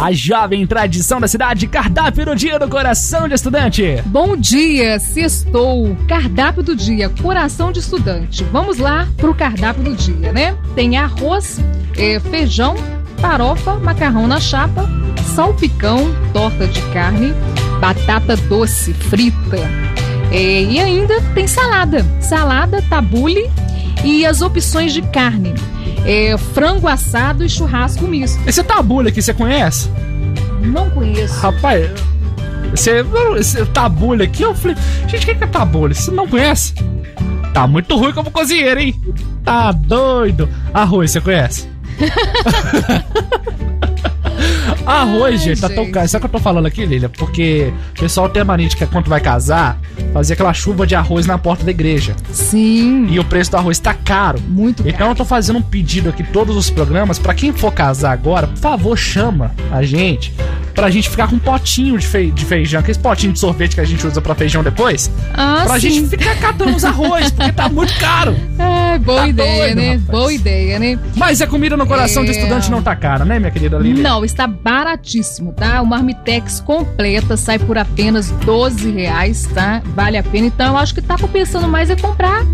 A 0.00 0.12
jovem 0.12 0.64
tradição 0.66 1.20
da 1.20 1.26
cidade, 1.26 1.66
cardápio 1.66 2.24
do 2.26 2.36
dia 2.36 2.60
do 2.60 2.68
coração 2.68 3.26
de 3.26 3.34
estudante. 3.34 4.00
Bom 4.06 4.36
dia, 4.36 5.00
sextou, 5.00 5.96
cardápio 6.06 6.62
do 6.62 6.76
dia, 6.76 7.08
coração 7.08 7.72
de 7.72 7.80
estudante. 7.80 8.44
Vamos 8.52 8.78
lá 8.78 9.08
pro 9.16 9.34
cardápio 9.34 9.82
do 9.82 9.94
dia, 9.94 10.32
né? 10.32 10.56
Tem 10.76 10.96
arroz, 10.96 11.58
eh, 11.96 12.20
feijão, 12.20 12.76
farofa, 13.18 13.74
macarrão 13.80 14.28
na 14.28 14.38
chapa, 14.38 14.88
salpicão, 15.34 16.14
torta 16.32 16.68
de 16.68 16.80
carne, 16.92 17.34
batata 17.80 18.36
doce 18.36 18.94
frita. 18.94 19.58
Eh, 20.30 20.62
e 20.62 20.78
ainda 20.78 21.20
tem 21.34 21.48
salada, 21.48 22.06
salada, 22.20 22.80
tabule 22.88 23.50
e 24.04 24.26
as 24.26 24.40
opções 24.42 24.92
de 24.92 25.02
carne. 25.02 25.54
Eh, 26.04 26.36
frango 26.54 26.88
assado 26.88 27.44
e 27.44 27.48
churrasco 27.48 28.06
misto. 28.06 28.40
Esse 28.46 28.62
tabule 28.62 29.08
aqui, 29.08 29.22
você 29.22 29.32
conhece? 29.32 29.88
Não 30.62 30.90
conheço. 30.90 31.38
Rapaz, 31.40 31.90
esse, 32.74 32.90
esse 33.38 33.64
tabule 33.66 34.24
aqui, 34.24 34.42
eu 34.42 34.54
falei, 34.54 34.76
gente, 35.06 35.22
o 35.22 35.26
que 35.26 35.34
que 35.34 35.44
é 35.44 35.46
tabule? 35.46 35.94
Você 35.94 36.10
não 36.10 36.26
conhece? 36.26 36.74
Tá 37.52 37.66
muito 37.66 37.96
ruim 37.96 38.12
como 38.12 38.30
cozinheiro, 38.30 38.80
hein? 38.80 39.00
Tá 39.44 39.72
doido. 39.72 40.48
Arroz, 40.72 41.10
você 41.10 41.20
conhece? 41.20 41.68
Arroz, 44.86 45.22
Ai, 45.34 45.38
gente, 45.38 45.60
tá 45.60 45.68
tão 45.68 45.90
caro. 45.90 46.08
Sabe 46.08 46.24
o 46.24 46.28
que 46.28 46.34
eu 46.34 46.40
tô 46.40 46.44
falando 46.44 46.66
aqui, 46.66 46.84
Lilia? 46.84 47.08
Porque 47.08 47.72
o 47.96 48.00
pessoal 48.00 48.28
tem 48.28 48.42
a 48.42 48.44
mania 48.44 48.68
de 48.68 48.76
que 48.76 48.84
quando 48.86 49.08
vai 49.08 49.20
casar, 49.20 49.78
fazer 50.12 50.34
aquela 50.34 50.52
chuva 50.52 50.86
de 50.86 50.94
arroz 50.94 51.26
na 51.26 51.38
porta 51.38 51.64
da 51.64 51.70
igreja. 51.70 52.14
Sim, 52.30 53.06
E 53.10 53.18
o 53.18 53.24
preço 53.24 53.50
do 53.52 53.56
arroz 53.56 53.78
tá 53.78 53.94
caro. 53.94 54.40
muito 54.48 54.80
Então 54.82 54.98
caro. 54.98 55.10
eu 55.12 55.14
tô 55.16 55.24
fazendo 55.24 55.58
um 55.58 55.62
pedido 55.62 56.08
aqui 56.08 56.22
todos 56.24 56.56
os 56.56 56.68
programas 56.70 57.18
pra 57.18 57.34
quem 57.34 57.52
for 57.52 57.72
casar 57.72 58.12
agora, 58.12 58.46
por 58.48 58.58
favor, 58.58 58.96
chama 58.96 59.52
a 59.70 59.82
gente 59.82 60.32
pra 60.74 60.90
gente 60.90 61.08
ficar 61.10 61.28
com 61.28 61.36
um 61.36 61.38
potinho 61.38 61.98
de, 61.98 62.06
fei- 62.06 62.30
de 62.30 62.44
feijão, 62.44 62.80
aqueles 62.80 62.96
potinhos 62.98 63.34
de 63.34 63.40
sorvete 63.40 63.74
que 63.74 63.80
a 63.80 63.84
gente 63.84 64.06
usa 64.06 64.20
pra 64.20 64.34
feijão 64.34 64.62
depois, 64.62 65.10
Ah, 65.34 65.62
pra 65.66 65.78
sim. 65.80 65.90
gente 65.90 66.08
ficar 66.08 66.36
catando 66.38 66.74
os 66.76 66.84
arroz, 66.84 67.30
porque 67.30 67.52
tá 67.52 67.68
muito 67.68 67.94
caro. 67.98 68.36
É, 68.92 68.98
boa 68.98 69.20
Tá 69.22 69.28
ideia, 69.28 69.58
doido, 69.74 69.76
né? 69.76 69.86
rapaz. 69.94 70.02
Boa 70.06 70.32
ideia, 70.32 70.78
né? 70.78 70.98
Mas 71.16 71.40
a 71.40 71.46
comida 71.46 71.76
no 71.78 71.86
coração 71.86 72.22
de 72.24 72.30
É. 72.30 72.34
estudante 72.34 72.70
não 72.70 72.82
tá 72.82 72.94
cara, 72.94 73.24
né, 73.24 73.38
minha 73.38 73.50
querida 73.50 73.78
Lili? 73.78 74.02
Não, 74.02 74.22
está 74.24 74.46
baratíssimo, 74.46 75.52
tá? 75.52 75.80
Uma 75.80 75.96
Marmitex 75.96 76.60
completa 76.60 77.36
sai 77.36 77.58
por 77.58 77.78
apenas 77.78 78.30
12 78.44 78.90
reais, 78.90 79.48
tá? 79.54 79.80
Vale 79.94 80.18
a 80.18 80.22
pena. 80.22 80.46
Então 80.48 80.72
eu 80.72 80.76
acho 80.76 80.94
que 80.94 81.00
tá 81.00 81.16
compensando 81.16 81.68
mais 81.68 81.88
é 81.90 81.96
comprar 81.96 82.44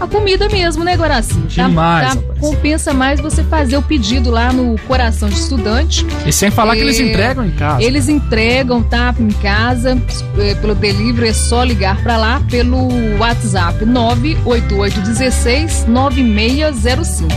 a 0.00 0.06
comida 0.06 0.48
mesmo, 0.48 0.82
né, 0.84 0.96
Guaraci? 0.96 1.34
Tá- 1.54 1.66
Demais, 1.68 2.14
tá- 2.14 2.20
compensa 2.40 2.92
mais 2.92 3.20
você 3.20 3.42
fazer 3.44 3.76
o 3.76 3.82
pedido 3.82 4.30
lá 4.30 4.52
no 4.52 4.76
Coração 4.80 5.28
de 5.28 5.36
Estudante. 5.36 6.04
E 6.26 6.32
sem 6.32 6.50
falar 6.50 6.74
que 6.74 6.80
eles 6.82 6.98
É. 7.00 7.04
entregam 7.04 7.46
em 7.46 7.50
casa. 7.52 7.82
Eles 7.82 8.08
entregam, 8.08 8.82
tá? 8.82 9.14
Em 9.18 9.30
casa, 9.30 9.96
eh, 10.38 10.54
pelo 10.56 10.74
delivery, 10.74 11.28
é 11.28 11.32
só 11.32 11.62
ligar 11.62 12.02
pra 12.02 12.16
lá 12.16 12.42
pelo 12.50 12.88
WhatsApp 13.18 13.84
98816 13.84 15.84
9605. 15.88 17.30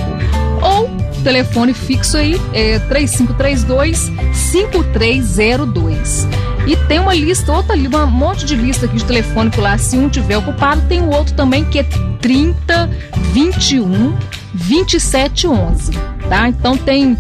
Ou 0.62 0.90
telefone 1.24 1.74
fixo 1.74 2.18
aí, 2.18 2.40
é 2.54 2.80
3532 2.80 4.12
5302. 4.34 6.28
E 6.68 6.76
tem 6.88 7.00
uma 7.00 7.14
lista, 7.16 7.52
outra 7.54 7.76
li- 7.76 7.88
um 7.88 8.08
monte 8.08 8.46
de 8.46 8.56
lista 8.56 8.86
aqui 8.86 8.98
de 8.98 9.06
telefônico 9.06 9.62
lá. 9.62 9.78
Se 9.78 9.98
um 9.98 10.10
tiver 10.10 10.38
ocupado, 10.38 10.82
tem 10.90 11.02
o 11.02 11.10
outro 11.10 11.34
também 11.34 11.64
que 11.66 11.80
é 11.80 11.84
30 12.22 12.90
21 13.32 14.14
27 14.54 15.48
11, 15.48 15.92
tá? 16.30 16.50
Então 16.50 16.76
tem 16.78 17.18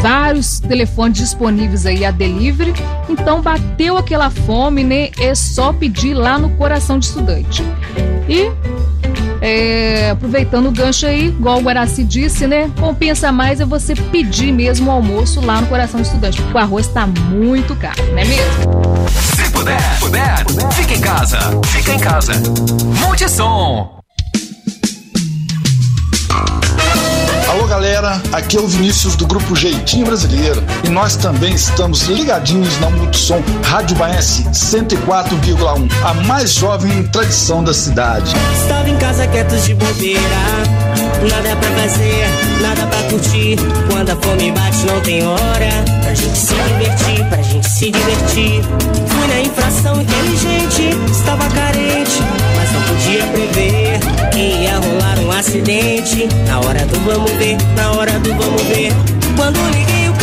vários 0.00 0.60
telefones 0.60 1.18
disponíveis 1.18 1.84
aí 1.84 2.04
a 2.04 2.10
delivery. 2.10 2.72
Então 3.08 3.42
bateu 3.42 3.96
aquela 3.98 4.30
fome, 4.30 4.84
né? 4.84 5.10
É 5.18 5.34
só 5.34 5.72
pedir 5.72 6.14
lá 6.14 6.38
no 6.38 6.50
Coração 6.50 6.98
de 6.98 7.06
Estudante. 7.06 7.62
E 8.28 8.50
é, 9.40 10.10
aproveitando 10.10 10.68
o 10.68 10.70
gancho 10.70 11.06
aí, 11.06 11.28
igual 11.28 11.58
o 11.58 11.62
Guaraci 11.62 12.04
disse, 12.04 12.46
né? 12.46 12.70
Compensa 12.78 13.32
mais 13.32 13.60
é 13.60 13.64
você 13.64 13.94
pedir 13.94 14.52
mesmo 14.52 14.90
o 14.90 14.92
almoço 14.92 15.40
lá 15.40 15.60
no 15.60 15.66
Coração 15.66 16.00
de 16.00 16.06
Estudante, 16.06 16.40
porque 16.42 16.56
o 16.56 16.60
arroz 16.60 16.86
tá 16.88 17.06
muito 17.06 17.74
caro, 17.76 18.02
não 18.12 18.18
é 18.18 18.24
mesmo? 18.24 19.08
Se 19.08 19.50
puder, 19.50 19.98
puder, 19.98 20.44
fica 20.72 20.94
em 20.94 21.00
casa. 21.00 21.38
Fica 21.66 21.92
em 21.92 21.98
casa. 21.98 22.32
Multissom. 23.00 23.99
Galera, 27.70 28.20
aqui 28.32 28.56
é 28.56 28.60
o 28.60 28.66
Vinícius 28.66 29.14
do 29.14 29.24
grupo 29.24 29.54
Jeitinho 29.54 30.04
Brasileiro 30.04 30.60
e 30.82 30.88
nós 30.88 31.14
também 31.14 31.54
estamos 31.54 32.02
ligadinhos 32.02 32.80
na 32.80 32.90
Multissom 32.90 33.40
Rádio 33.62 33.96
Baense 33.96 34.42
104,1, 34.42 35.88
a 36.04 36.14
mais 36.26 36.52
jovem 36.54 37.04
tradição 37.04 37.62
da 37.62 37.72
cidade. 37.72 38.34
Estava 38.60 38.90
em 38.90 38.96
casa 38.98 39.24
quieto 39.28 39.54
de 39.54 39.74
bobeira. 39.74 40.20
Nada 41.30 41.54
pra 41.54 41.70
fazer, 41.70 42.26
nada 42.60 42.86
pra 42.88 43.02
curtir. 43.08 43.56
Quando 43.88 44.10
a 44.10 44.16
fome 44.16 44.50
bate, 44.50 44.86
não 44.86 45.00
tem 45.02 45.24
hora. 45.24 45.70
Pra 46.02 46.12
gente 46.12 46.38
se 46.38 46.54
divertir, 46.54 47.24
pra 47.28 47.40
gente 47.40 47.70
se 47.70 47.90
divertir. 47.92 48.62
Fui 49.06 49.28
na 49.28 49.40
infração 49.42 50.00
inteligente, 50.00 50.90
estava 51.08 51.48
carente. 51.50 52.39
Não 52.72 52.82
podia 52.82 53.26
prever 53.26 53.98
que 54.32 54.64
ia 54.64 54.78
rolar 54.78 55.18
um 55.18 55.30
acidente. 55.30 56.28
Na 56.46 56.60
hora 56.60 56.84
do 56.86 56.98
vamos 57.00 57.30
ver, 57.32 57.56
na 57.74 57.92
hora 57.92 58.18
do 58.20 58.34
vamos 58.34 58.62
ver. 58.62 58.92
Quando 59.36 59.58
liguei, 59.70 60.08
o 60.08 60.14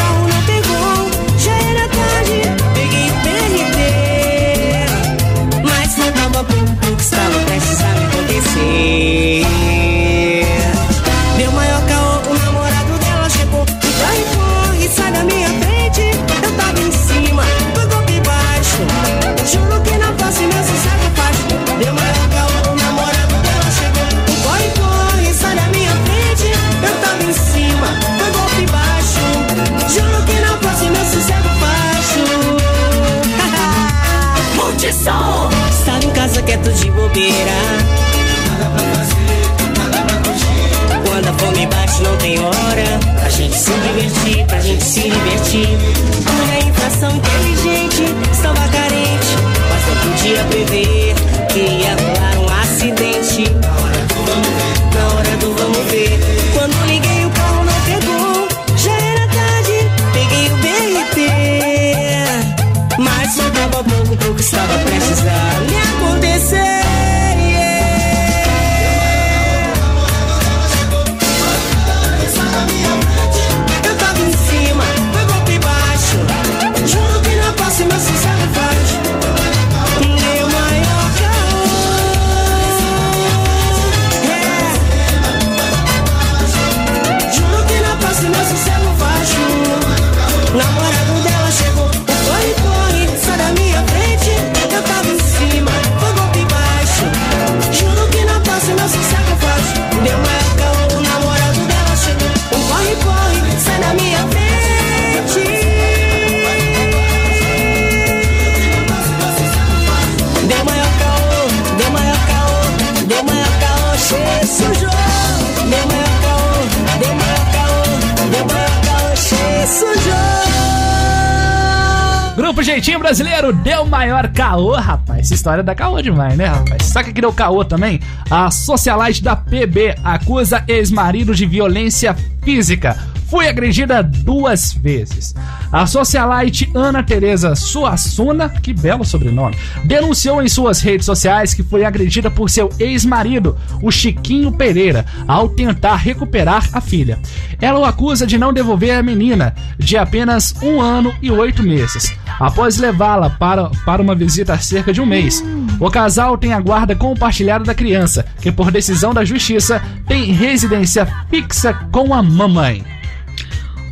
história 125.47 125.63
dá 125.63 125.73
caô 125.73 126.01
demais, 126.01 126.38
né, 126.38 126.45
rapaz? 126.45 126.93
O 126.93 127.03
que 127.05 127.21
deu 127.21 127.31
caô 127.31 127.63
também? 127.63 128.01
A 128.29 128.51
socialite 128.51 129.23
da 129.23 129.33
PB 129.33 129.95
acusa 130.03 130.62
ex-marido 130.67 131.33
de 131.33 131.45
violência 131.45 132.13
física. 132.43 132.97
Fui 133.30 133.46
agredida 133.48 134.02
duas 134.02 134.72
vezes. 134.74 135.36
A 135.72 135.86
socialite 135.86 136.72
Ana 136.74 137.04
Tereza 137.04 137.56
Suassuna, 137.56 138.48
que 138.50 138.74
belo 138.74 139.04
sobrenome, 139.04 139.58
denunciou 139.84 140.42
em 140.42 140.48
suas 140.48 140.80
redes 140.80 141.06
sociais 141.06 141.54
que 141.54 141.62
foi 141.62 141.84
agredida 141.84 142.32
por 142.32 142.50
seu 142.50 142.70
ex-marido, 142.80 143.58
o 143.82 143.92
Chiquinho 143.92 144.54
Pereira, 144.54 145.06
ao 145.28 145.50
tentar 145.50 145.98
recuperar 145.98 146.70
a 146.72 146.80
filha. 146.80 147.20
Ela 147.60 147.80
o 147.80 147.86
acusa 147.86 148.26
de 148.26 148.38
não 148.38 148.54
devolver 148.54 148.98
a 148.98 149.04
menina, 149.04 149.54
de 149.78 149.98
apenas 149.98 150.56
um 150.62 150.80
ano 150.80 151.13
e 151.22 151.30
oito 151.30 151.62
meses, 151.62 152.16
após 152.40 152.78
levá-la 152.78 153.30
para, 153.30 153.70
para 153.86 154.02
uma 154.02 154.16
visita 154.16 154.54
há 154.54 154.60
cerca 154.60 154.94
de 154.94 155.02
um 155.02 155.06
mês. 155.06 155.44
O 155.82 155.92
casal 155.92 156.38
tem 156.38 156.54
a 156.54 156.62
guarda 156.62 156.96
compartilhada 156.96 157.66
da 157.66 157.76
criança, 157.76 158.26
que 158.42 158.54
por 158.54 158.72
decisão 158.72 159.13
da 159.13 159.26
justiça 159.26 159.82
tem 160.08 160.32
residência 160.32 161.06
fixa 161.30 161.74
com 161.92 162.13
a 162.13 162.24
mamãe. 162.24 162.96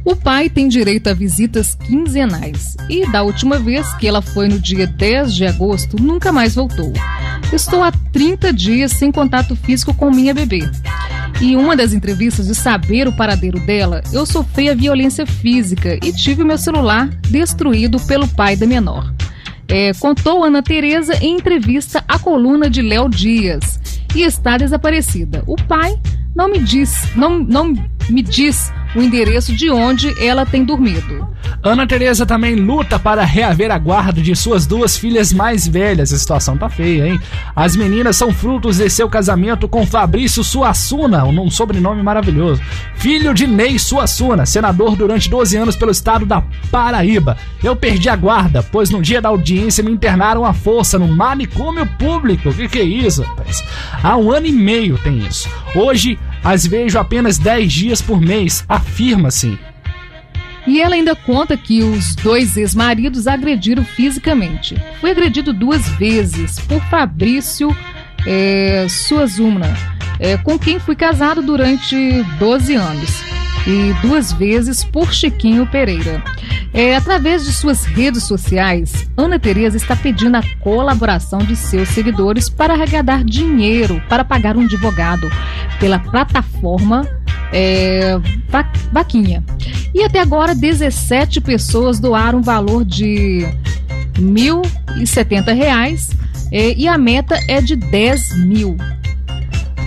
O 0.05 0.15
pai 0.15 0.51
tem 0.51 0.67
direito 0.67 1.09
a 1.09 1.15
visitas 1.15 1.73
quinzenais 1.73 2.77
e 2.87 3.11
da 3.11 3.23
última 3.23 3.57
vez 3.57 3.91
que 3.95 4.07
ela 4.07 4.21
foi 4.21 4.47
no 4.47 4.59
dia 4.59 4.85
10 4.85 5.33
de 5.33 5.47
agosto, 5.47 5.99
nunca 5.99 6.31
mais 6.31 6.53
voltou. 6.53 6.93
Estou 7.51 7.81
há 7.81 7.91
30 7.91 8.53
dias 8.53 8.91
sem 8.91 9.11
contato 9.11 9.55
físico 9.55 9.95
com 9.95 10.11
minha 10.11 10.31
bebê. 10.31 10.59
E 11.41 11.55
uma 11.55 11.75
das 11.75 11.91
entrevistas 11.91 12.45
de 12.45 12.53
saber 12.53 13.07
o 13.07 13.17
paradeiro 13.17 13.59
dela, 13.59 14.03
eu 14.13 14.27
sofri 14.27 14.69
a 14.69 14.75
violência 14.75 15.25
física 15.25 15.95
e 15.95 16.13
tive 16.13 16.43
meu 16.43 16.59
celular 16.59 17.09
destruído 17.27 17.99
pelo 18.01 18.27
pai 18.27 18.55
da 18.55 18.67
menor. 18.67 19.11
É, 19.67 19.91
contou 19.95 20.43
Ana 20.43 20.61
Tereza 20.61 21.17
em 21.19 21.35
entrevista 21.35 22.03
à 22.07 22.19
coluna 22.19 22.69
de 22.69 22.83
Léo 22.83 23.09
Dias 23.09 23.79
e 24.15 24.21
está 24.21 24.55
desaparecida. 24.55 25.43
O 25.47 25.55
pai 25.55 25.99
não 26.35 26.47
me 26.47 26.59
diz, 26.59 27.09
não, 27.15 27.39
não 27.39 27.73
me 28.07 28.21
diz 28.21 28.71
o 28.95 29.01
endereço 29.01 29.53
de 29.53 29.69
onde 29.69 30.13
ela 30.23 30.45
tem 30.45 30.63
dormido. 30.63 31.27
Ana 31.62 31.86
Tereza 31.86 32.25
também 32.25 32.55
luta 32.55 32.97
para 32.97 33.23
reaver 33.23 33.71
a 33.71 33.77
guarda 33.77 34.21
de 34.21 34.36
suas 34.36 34.65
duas 34.65 34.97
filhas 34.97 35.34
mais 35.34 35.67
velhas. 35.67 36.13
A 36.13 36.17
situação 36.17 36.58
tá 36.58 36.69
feia, 36.69 37.08
hein? 37.08 37.19
As 37.55 37.75
meninas 37.75 38.15
são 38.15 38.31
frutos 38.31 38.77
de 38.77 38.89
seu 38.89 39.10
casamento 39.10 39.67
com 39.67 39.86
Fabrício 39.86 40.43
Suassuna, 40.43 41.25
um 41.25 41.49
sobrenome 41.49 42.01
maravilhoso. 42.01 42.62
Filho 42.95 43.34
de 43.34 43.47
Ney 43.47 43.77
Suassuna, 43.79 44.45
senador 44.45 44.95
durante 44.95 45.29
12 45.29 45.58
anos 45.58 45.75
pelo 45.75 45.91
estado 45.91 46.25
da 46.25 46.41
Paraíba. 46.71 47.38
Eu 47.63 47.75
perdi 47.75 48.10
a 48.10 48.15
guarda, 48.15 48.63
pois 48.63 48.89
no 48.89 49.01
dia 49.01 49.21
da 49.21 49.29
audiência 49.29 49.84
me 49.84 49.91
internaram 49.91 50.45
à 50.45 50.53
força 50.53 50.99
no 50.99 51.08
manicômio 51.08 51.86
público. 51.97 52.49
O 52.49 52.53
que, 52.53 52.67
que 52.67 52.79
é 52.79 52.84
isso, 52.84 53.23
rapaz? 53.23 53.63
Há 54.03 54.15
um 54.17 54.31
ano 54.31 54.45
e 54.45 54.51
meio 54.51 54.97
tem 54.99 55.17
isso. 55.19 55.49
Hoje 55.73 56.17
as 56.45 56.63
vejo 56.63 56.99
apenas 56.99 57.39
10 57.39 57.73
dias 57.73 58.01
por 58.03 58.21
mês, 58.21 58.63
afirma-se. 58.69 59.58
E 60.67 60.79
ela 60.79 60.93
ainda 60.93 61.15
conta 61.15 61.58
que 61.58 61.81
os 61.81 62.13
dois 62.13 62.55
ex-maridos 62.55 63.25
agrediram 63.25 63.84
fisicamente. 63.84 64.75
Foi 65.01 65.10
agredido 65.10 65.51
duas 65.51 65.89
vezes 65.97 66.60
por 66.60 66.79
Fabrício 66.84 67.75
é, 68.27 68.86
Suazumna, 68.88 69.75
é, 70.19 70.38
com 70.38 70.58
quem 70.60 70.79
fui 70.79 70.95
casado 70.95 71.41
durante 71.41 72.21
12 72.38 72.75
anos. 72.75 73.44
E 73.67 73.93
duas 74.01 74.32
vezes 74.32 74.84
por 74.84 75.12
Chiquinho 75.13 75.65
Pereira. 75.65 76.23
É, 76.73 76.95
através 76.95 77.45
de 77.45 77.51
suas 77.54 77.84
redes 77.86 78.23
sociais, 78.23 79.10
Ana 79.17 79.39
Tereza 79.39 79.78
está 79.78 79.95
pedindo 79.95 80.36
a 80.38 80.43
colaboração 80.60 81.39
de 81.39 81.56
seus 81.56 81.89
seguidores 81.89 82.49
para 82.49 82.73
arrecadar 82.73 83.23
dinheiro 83.23 84.01
para 84.10 84.23
pagar 84.25 84.56
um 84.58 84.62
advogado 84.65 85.32
pela 85.80 85.97
plataforma 85.97 87.08
é, 87.51 88.17
Va- 88.49 88.69
Vaquinha. 88.91 89.43
E 89.93 90.04
até 90.04 90.19
agora, 90.19 90.54
17 90.54 91.39
pessoas 91.41 91.99
doaram 91.99 92.39
um 92.39 92.43
valor 92.43 92.84
de 92.84 93.47
1.070 94.19 95.54
reais 95.56 96.10
é, 96.51 96.73
e 96.73 96.88
a 96.88 96.97
meta 96.97 97.39
é 97.47 97.62
de 97.62 97.75
10 97.75 98.38
mil. 98.45 98.75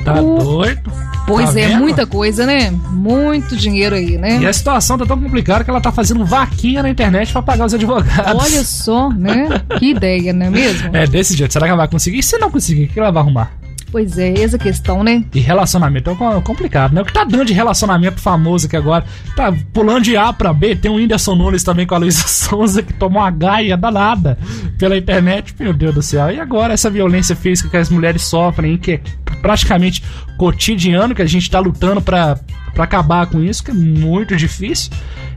Tá 0.04 0.20
O- 0.20 0.38
doido? 0.38 0.90
Pois 1.28 1.52
Tá 1.54 1.60
é, 1.60 1.66
vendo? 1.68 1.78
muita 1.80 2.06
coisa, 2.06 2.44
né? 2.46 2.70
Muito 2.90 3.56
dinheiro 3.56 3.94
aí, 3.94 4.16
né? 4.18 4.38
E 4.40 4.46
a 4.46 4.52
situação 4.52 4.98
tá 4.98 5.06
tão 5.06 5.20
complicada 5.20 5.62
que 5.62 5.70
ela 5.70 5.80
tá 5.80 5.92
fazendo 5.92 6.24
vaquinha 6.24 6.82
na 6.82 6.88
internet 6.90 7.32
pra 7.32 7.42
pagar 7.42 7.66
os 7.66 7.74
advogados. 7.74 8.42
Olha 8.42 8.64
só, 8.64 9.10
né? 9.10 9.48
Que 9.78 9.90
ideia, 9.90 10.32
não 10.32 10.46
é 10.46 10.50
mesmo? 10.50 10.96
É 10.96 11.06
desse 11.06 11.36
jeito. 11.36 11.52
Será 11.52 11.66
que 11.66 11.70
ela 11.70 11.78
vai 11.78 11.88
conseguir? 11.88 12.18
E 12.18 12.22
se 12.22 12.36
não 12.38 12.50
conseguir, 12.50 12.84
o 12.84 12.88
que 12.88 12.98
ela 12.98 13.10
vai 13.10 13.22
arrumar? 13.22 13.52
Pois 13.90 14.18
é, 14.18 14.34
essa 14.42 14.58
questão, 14.58 15.02
né? 15.02 15.24
E 15.34 15.40
relacionamento 15.40 16.10
é 16.10 16.14
co- 16.14 16.42
complicado, 16.42 16.92
né? 16.92 17.00
O 17.00 17.06
que 17.06 17.12
tá 17.12 17.24
dando 17.24 17.46
de 17.46 17.54
relacionamento 17.54 18.20
famoso 18.20 18.66
aqui 18.66 18.76
agora? 18.76 19.02
Tá 19.34 19.50
pulando 19.72 20.02
de 20.02 20.14
A 20.14 20.30
pra 20.30 20.52
B. 20.52 20.76
Tem 20.76 20.90
o 20.90 20.96
Whindersson 20.96 21.34
Nunes 21.34 21.62
também 21.64 21.86
com 21.86 21.94
a 21.94 21.98
Luísa 21.98 22.24
Sonza 22.28 22.82
que 22.82 22.92
tomou 22.92 23.22
uma 23.22 23.30
gaia 23.30 23.78
danada 23.78 24.36
pela 24.78 24.94
internet. 24.94 25.54
Meu 25.58 25.72
Deus 25.72 25.94
do 25.94 26.02
céu. 26.02 26.30
E 26.30 26.38
agora 26.38 26.74
essa 26.74 26.90
violência 26.90 27.34
física 27.34 27.70
que 27.70 27.76
as 27.78 27.88
mulheres 27.88 28.24
sofrem, 28.24 28.76
que 28.76 28.92
é 28.92 29.00
praticamente 29.42 30.02
cotidiano, 30.36 31.14
que 31.14 31.22
a 31.22 31.26
gente 31.26 31.50
tá 31.50 31.58
lutando 31.60 32.00
pra, 32.00 32.38
pra 32.74 32.84
acabar 32.84 33.26
com 33.26 33.42
isso, 33.42 33.62
que 33.64 33.70
é 33.70 33.74
muito 33.74 34.36
difícil. 34.36 34.90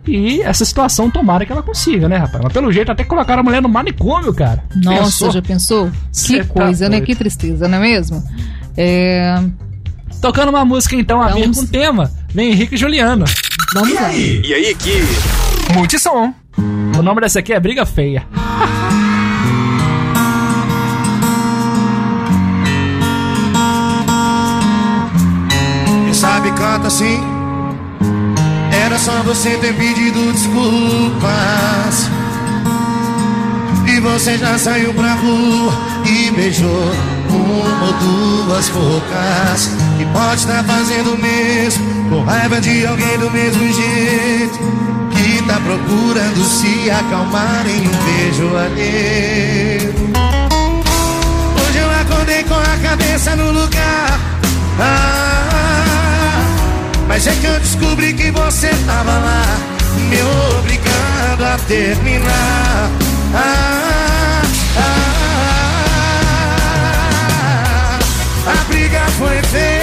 E 0.08 0.42
essa 0.42 0.66
situação, 0.66 1.12
tomara 1.12 1.46
que 1.46 1.52
ela 1.52 1.62
consiga, 1.62 2.10
né, 2.10 2.18
rapaz? 2.18 2.44
Mas 2.44 2.54
pelo 2.54 2.72
jeito, 2.72 2.92
até 2.92 3.04
colocaram 3.04 3.42
a 3.42 3.44
mulher 3.44 3.62
no 3.62 3.70
manicômio, 3.70 4.34
cara. 4.34 4.64
Nossa, 4.76 5.04
Pensou? 5.04 5.32
já 5.32 5.42
pensou? 5.42 5.92
Cê 6.12 6.40
Que 6.40 6.44
tá 6.46 6.54
coisa, 6.54 6.86
né? 6.86 6.98
doido. 6.98 7.06
Que 7.06 7.16
tristeza, 7.16 7.68
não 7.68 7.78
é 7.78 7.82
mesmo? 7.82 8.24
É. 8.76 9.42
Tocando 10.20 10.50
uma 10.50 10.66
música 10.66 10.96
então, 10.96 11.22
a 11.22 11.30
ver 11.30 11.42
Vamos. 11.42 11.60
com 11.60 11.66
tema. 11.68 12.12
Vem 12.34 12.52
Henrique 12.52 12.76
e 12.76 12.78
Juliano. 12.78 13.26
Vamos 13.74 13.94
lá. 13.94 14.12
E 14.14 14.54
aí, 14.54 14.66
equipe? 14.66 15.06
Multissom. 15.74 16.34
O 16.98 17.02
nome 17.02 17.22
dessa 17.22 17.40
aqui 17.40 17.54
é 17.54 17.60
Briga 17.60 17.86
Feia. 17.86 18.26
Canta 26.62 26.88
assim. 26.88 27.20
Era 28.86 28.98
só 29.00 29.12
você 29.24 29.58
ter 29.58 29.74
pedido 29.74 30.32
desculpas. 30.32 32.10
E 33.88 34.00
você 34.00 34.38
já 34.38 34.58
saiu 34.58 34.94
pra 34.94 35.14
rua 35.14 35.74
e 36.06 36.32
beijou 36.32 36.92
uma 37.30 37.86
ou 37.88 37.94
duas 37.94 38.70
bocas. 38.70 39.72
E 40.00 40.06
pode 40.14 40.42
estar 40.42 40.64
fazendo 40.64 41.16
o 41.16 41.18
mesmo, 41.18 42.10
com 42.10 42.24
raiva 42.24 42.62
de 42.62 42.86
alguém 42.86 43.18
do 43.18 43.30
mesmo 43.32 43.74
jeito. 43.74 44.60
Que 45.12 45.44
tá 45.44 45.60
procurando 45.60 46.44
se 46.46 46.90
acalmar 46.92 47.66
em 47.68 47.88
um 47.88 48.06
beijo 48.06 48.56
alheio. 48.56 49.94
Hoje 51.56 51.78
eu 51.78 51.92
acordei 52.02 52.44
com 52.44 52.56
a 52.56 52.90
cabeça 52.90 53.36
no 53.36 53.52
lugar. 53.52 54.20
Ah, 54.80 55.31
mas 57.12 57.28
é 57.28 57.32
que 57.36 57.46
eu 57.46 57.60
descobri 57.60 58.14
que 58.14 58.32
você 58.32 58.70
tava 58.86 59.12
lá, 59.12 59.44
me 60.10 60.18
obrigando 60.58 61.44
a 61.44 61.58
terminar. 61.68 62.90
Ah, 63.36 64.42
ah, 64.78 65.20
a 68.48 68.64
briga 68.64 69.02
foi 69.20 69.44
feia. 69.44 69.81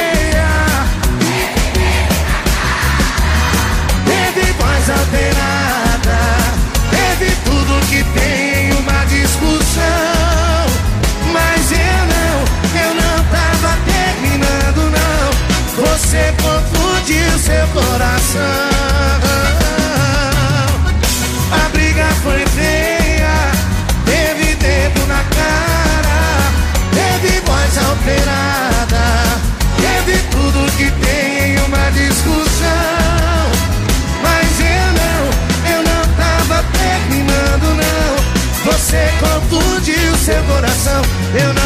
Você 15.98 16.32
confundiu 16.40 17.38
seu 17.38 17.66
coração. 17.68 18.40
A 21.52 21.68
briga 21.70 22.06
foi 22.22 22.46
feia, 22.46 23.52
teve 24.06 24.54
dedo 24.54 25.06
na 25.08 25.22
cara, 25.24 26.20
teve 26.92 27.40
voz 27.40 27.78
alterada, 27.78 29.04
teve 29.76 30.18
tudo 30.30 30.70
que 30.76 30.88
tem 31.04 31.54
em 31.54 31.58
uma 31.66 31.90
discussão. 31.90 33.50
Mas 34.22 34.61
eu 34.61 34.92
não, 35.00 35.20
eu 35.74 35.82
não 35.82 36.02
tava 36.14 36.64
terminando, 36.78 37.74
não. 37.74 38.72
Você 38.72 39.11
confundiu 39.20 40.16
seu 40.16 40.42
coração, 40.44 41.02
eu 41.34 41.52
não 41.52 41.58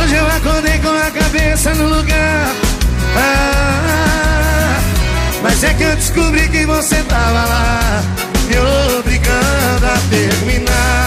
Hoje 0.00 0.14
eu 0.14 0.26
acordei 0.26 0.78
com 0.78 0.88
a 0.88 1.10
cabeça 1.10 1.74
no 1.74 1.86
lugar. 1.96 2.54
Ah, 3.14 4.80
mas 5.42 5.62
é 5.62 5.74
que 5.74 5.82
eu 5.82 5.94
descobri 5.96 6.48
que 6.48 6.64
você 6.64 7.02
tava 7.02 7.44
lá, 7.44 8.02
me 8.48 8.58
obrigando 8.98 9.86
a 9.86 9.98
terminar. 10.08 10.99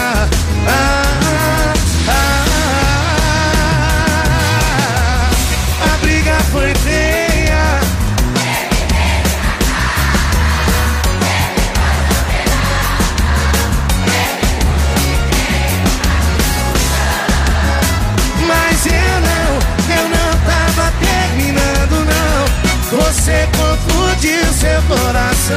Coração. 25.44 25.56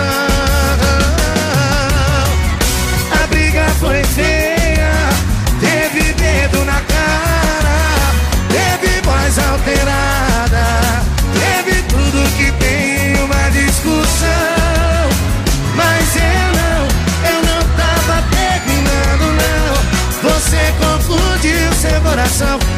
A 3.24 3.28
briga 3.28 3.66
foi 3.80 4.04
feia 4.04 4.92
Teve 5.60 6.14
dedo 6.14 6.66
na 6.66 6.82
cara 6.82 8.12
Teve 8.50 9.02
voz 9.02 9.40
alterada 9.40 10.66
Teve 11.40 11.82
tudo 11.84 12.38
que 12.38 12.52
tem 12.54 13.14
em 13.14 13.24
uma 13.24 13.50
discussão. 13.50 14.28
Mas 15.76 16.16
eu 16.16 16.48
não, 16.60 16.88
eu 17.30 17.40
não 17.44 17.62
tava 17.78 18.24
terminando 18.30 19.28
não. 19.42 20.32
Você 20.32 20.74
confundiu 20.80 21.74
seu 21.74 22.02
coração 22.02 22.77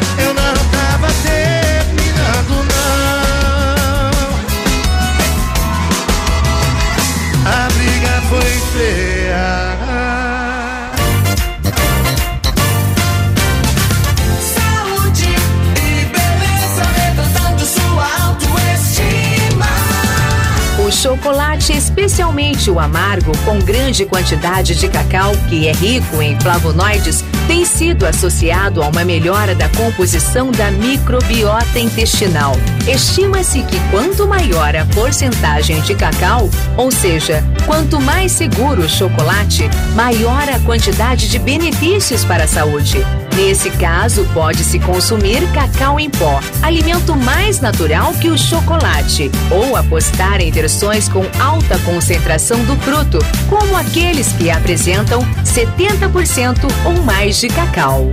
especialmente 21.68 22.70
o 22.70 22.80
amargo, 22.80 23.32
com 23.44 23.58
grande 23.58 24.06
quantidade 24.06 24.74
de 24.74 24.88
cacau, 24.88 25.32
que 25.48 25.68
é 25.68 25.72
rico 25.72 26.22
em 26.22 26.38
flavonoides, 26.40 27.22
tem 27.46 27.64
sido 27.64 28.06
associado 28.06 28.82
a 28.82 28.88
uma 28.88 29.04
melhora 29.04 29.54
da 29.54 29.68
composição 29.70 30.50
da 30.50 30.70
microbiota 30.70 31.78
intestinal. 31.78 32.54
Estima-se 32.86 33.62
que 33.64 33.78
quanto 33.90 34.26
maior 34.26 34.74
a 34.74 34.86
porcentagem 34.86 35.80
de 35.82 35.94
cacau, 35.94 36.48
ou 36.76 36.90
seja, 36.90 37.44
quanto 37.66 38.00
mais 38.00 38.32
seguro 38.32 38.82
o 38.82 38.88
chocolate, 38.88 39.68
maior 39.94 40.48
a 40.48 40.58
quantidade 40.60 41.28
de 41.28 41.38
benefícios 41.38 42.24
para 42.24 42.44
a 42.44 42.48
saúde. 42.48 43.04
Nesse 43.42 43.70
caso, 43.70 44.26
pode-se 44.34 44.78
consumir 44.78 45.40
cacau 45.54 45.98
em 45.98 46.10
pó, 46.10 46.40
alimento 46.62 47.16
mais 47.16 47.58
natural 47.58 48.12
que 48.12 48.28
o 48.28 48.36
chocolate, 48.36 49.30
ou 49.50 49.76
apostar 49.76 50.42
em 50.42 50.52
versões 50.52 51.08
com 51.08 51.24
alta 51.40 51.78
concentração 51.78 52.62
do 52.64 52.76
fruto, 52.76 53.18
como 53.48 53.78
aqueles 53.78 54.30
que 54.34 54.50
apresentam 54.50 55.22
70% 55.42 56.70
ou 56.84 57.02
mais 57.02 57.40
de 57.40 57.48
cacau. 57.48 58.10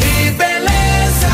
E 0.00 0.30
beleza. 0.30 1.28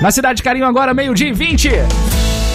Na 0.00 0.12
cidade 0.12 0.36
de 0.36 0.44
Carinho 0.44 0.66
agora, 0.66 0.94
meio-dia 0.94 1.30
e 1.30 1.32
20. 1.32 1.70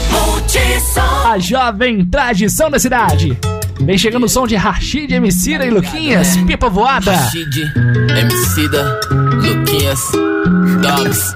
Multissom. 0.10 1.28
A 1.28 1.38
jovem 1.38 2.06
tradição 2.06 2.72
da 2.72 2.80
cidade. 2.80 3.38
Vem 3.84 3.98
chegando 3.98 4.26
o 4.26 4.30
som 4.30 4.46
de 4.46 4.56
Rashid, 4.56 5.12
Emicida 5.12 5.66
e 5.66 5.70
Luquinhas, 5.70 6.38
pipa 6.46 6.70
voada. 6.70 7.12
Rashid, 7.12 7.72
Emicida, 8.18 9.00
Luquinhas, 9.10 10.00
Dogs. 10.82 11.36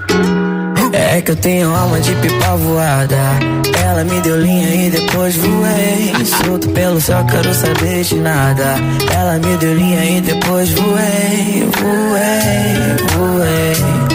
É 0.92 1.20
que 1.20 1.32
eu 1.32 1.36
tenho 1.36 1.74
alma 1.74 2.00
de 2.00 2.14
pipa 2.16 2.56
voada. 2.56 3.16
Ela 3.84 4.04
me 4.04 4.20
deu 4.20 4.40
linha 4.40 4.86
e 4.86 4.90
depois 4.90 5.36
voei. 5.36 6.12
Solto 6.24 6.68
pelo 6.70 7.00
céu, 7.00 7.24
quero 7.26 7.52
saber 7.52 8.02
de 8.02 8.16
nada. 8.16 8.76
Ela 9.12 9.38
me 9.38 9.56
deu 9.58 9.74
linha 9.74 10.04
e 10.04 10.20
depois 10.20 10.70
voei. 10.70 11.68
Voei, 11.80 12.96
voei, 13.16 13.76
voei. 13.76 14.05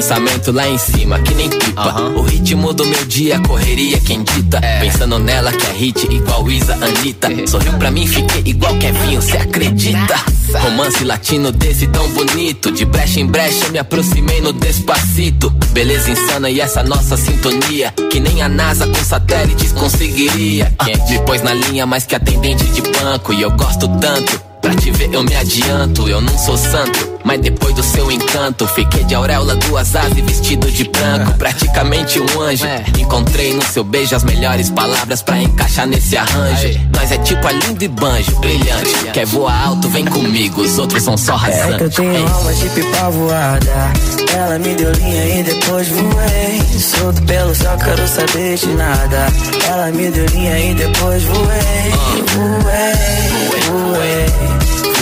Pensamento 0.00 0.50
lá 0.50 0.66
em 0.66 0.78
cima, 0.78 1.18
que 1.18 1.34
nem 1.34 1.50
pipa. 1.50 2.00
O 2.16 2.22
ritmo 2.22 2.72
do 2.72 2.86
meu 2.86 3.04
dia, 3.04 3.38
correria, 3.40 4.00
quem 4.00 4.22
dita. 4.22 4.58
Pensando 4.80 5.18
nela 5.18 5.52
que 5.52 5.66
é 5.66 5.72
hit, 5.72 6.06
igual 6.10 6.50
Isa, 6.50 6.72
Anitta. 6.72 7.28
Sorriu 7.46 7.74
pra 7.74 7.90
mim, 7.90 8.06
fiquei 8.06 8.42
igual 8.46 8.74
Kevinho, 8.78 9.20
cê 9.20 9.36
acredita? 9.36 10.18
Romance 10.58 11.04
latino 11.04 11.52
desse 11.52 11.86
tão 11.88 12.08
bonito. 12.12 12.72
De 12.72 12.86
brecha 12.86 13.20
em 13.20 13.26
brecha, 13.26 13.68
me 13.68 13.78
aproximei 13.78 14.40
no 14.40 14.54
despacito. 14.54 15.50
Beleza 15.72 16.10
insana 16.10 16.48
e 16.48 16.60
essa 16.60 16.82
nossa 16.82 17.18
sintonia. 17.18 17.92
Que 18.10 18.18
nem 18.18 18.40
a 18.40 18.48
NASA 18.48 18.86
com 18.86 19.04
satélites 19.04 19.70
conseguiria. 19.72 20.74
Me 21.10 21.18
pôs 21.26 21.42
na 21.42 21.52
linha 21.52 21.84
mais 21.84 22.06
que 22.06 22.14
atendente 22.14 22.64
de 22.64 22.80
banco. 22.80 23.34
E 23.34 23.42
eu 23.42 23.50
gosto 23.50 23.86
tanto. 23.98 24.49
Pra 24.60 24.74
te 24.74 24.90
ver 24.90 25.12
eu 25.12 25.22
me 25.22 25.34
adianto, 25.34 26.08
eu 26.08 26.20
não 26.20 26.36
sou 26.38 26.56
santo. 26.56 27.10
Mas 27.24 27.40
depois 27.40 27.74
do 27.74 27.82
seu 27.82 28.10
encanto, 28.10 28.66
fiquei 28.68 29.04
de 29.04 29.14
auréola, 29.14 29.54
duas 29.56 29.94
asas 29.94 30.16
e 30.16 30.22
vestido 30.22 30.70
de 30.70 30.84
branco. 30.84 31.32
Praticamente 31.38 32.20
um 32.20 32.40
anjo. 32.40 32.64
Encontrei 32.98 33.54
no 33.54 33.62
seu 33.62 33.84
beijo 33.84 34.16
as 34.16 34.24
melhores 34.24 34.70
palavras 34.70 35.22
pra 35.22 35.40
encaixar 35.40 35.86
nesse 35.86 36.16
arranjo. 36.16 36.80
Nós 36.94 37.12
é 37.12 37.18
tipo 37.18 37.46
a 37.46 37.52
lindo 37.52 37.84
e 37.84 37.88
banjo, 37.88 38.38
brilhante. 38.40 39.10
Quer 39.12 39.26
voar 39.26 39.66
alto, 39.66 39.88
vem 39.88 40.04
comigo, 40.04 40.62
os 40.62 40.78
outros 40.78 41.02
são 41.02 41.16
só 41.16 41.38
É 41.46 41.76
que 41.76 41.84
eu 41.84 41.90
tenho 41.90 42.26
alma 42.26 42.52
de 42.54 42.68
pipa 42.70 43.10
voada. 43.10 43.92
Ela 44.34 44.58
me 44.58 44.74
deu 44.74 44.92
linha 44.92 45.40
e 45.40 45.42
depois 45.42 45.88
voei. 45.88 46.60
Solto 46.78 47.22
pelo 47.22 47.54
céu, 47.54 47.76
quero 47.78 48.08
saber 48.08 48.56
de 48.56 48.68
nada. 48.68 49.26
Ela 49.68 49.90
me 49.92 50.10
deu 50.10 50.26
linha 50.26 50.58
e 50.58 50.74
depois 50.74 51.22
voei. 51.24 51.90
Voei, 52.34 53.29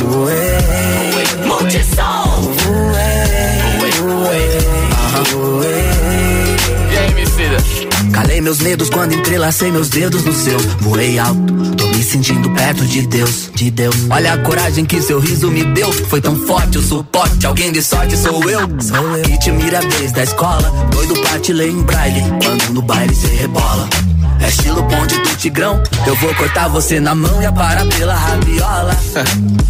voei. 0.05 0.38
E? 0.44 0.59
Calei 8.12 8.40
meus 8.40 8.59
medos 8.61 8.90
quando 8.90 9.14
entrelacei 9.14 9.70
meus 9.70 9.88
dedos 9.88 10.24
no 10.24 10.32
seu. 10.32 10.59
Voei 10.80 11.18
alto, 11.18 11.76
tô 11.76 11.86
me 11.86 12.03
sentindo 12.03 12.51
perto 12.51 12.84
de 12.84 13.07
Deus, 13.07 13.51
de 13.55 13.70
Deus. 13.70 13.94
Olha 14.11 14.32
a 14.32 14.38
coragem 14.38 14.84
que 14.84 15.01
seu 15.01 15.20
riso 15.20 15.51
me 15.51 15.64
deu. 15.64 15.92
Foi 15.92 16.20
tão 16.20 16.36
forte 16.46 16.78
o 16.78 16.82
suporte, 16.82 17.46
alguém 17.46 17.72
de 17.72 17.82
sorte 17.82 18.16
sou 18.16 18.42
eu. 18.51 18.61
Sou 18.80 19.16
eu. 19.16 19.22
Que 19.22 19.38
te 19.38 19.51
mira 19.51 19.80
desde 19.80 20.20
a 20.20 20.24
escola, 20.24 20.70
doido 20.90 21.14
pra 21.20 21.38
te 21.38 21.53
ler 21.53 21.70
em. 21.70 21.84
Quando 21.84 22.72
no 22.72 22.82
baile 22.82 23.14
cê 23.14 23.28
rebola. 23.28 23.88
É 24.41 24.49
estilo 24.49 24.82
ponte 24.84 25.16
do 25.18 25.36
tigrão. 25.36 25.82
Eu 26.07 26.14
vou 26.16 26.34
cortar 26.34 26.68
você 26.68 27.01
na 27.01 27.14
mão 27.14 27.43
e 27.43 27.47
a 27.47 27.53
parar 27.53 27.86
pela 27.86 28.14
rabiola. 28.14 28.97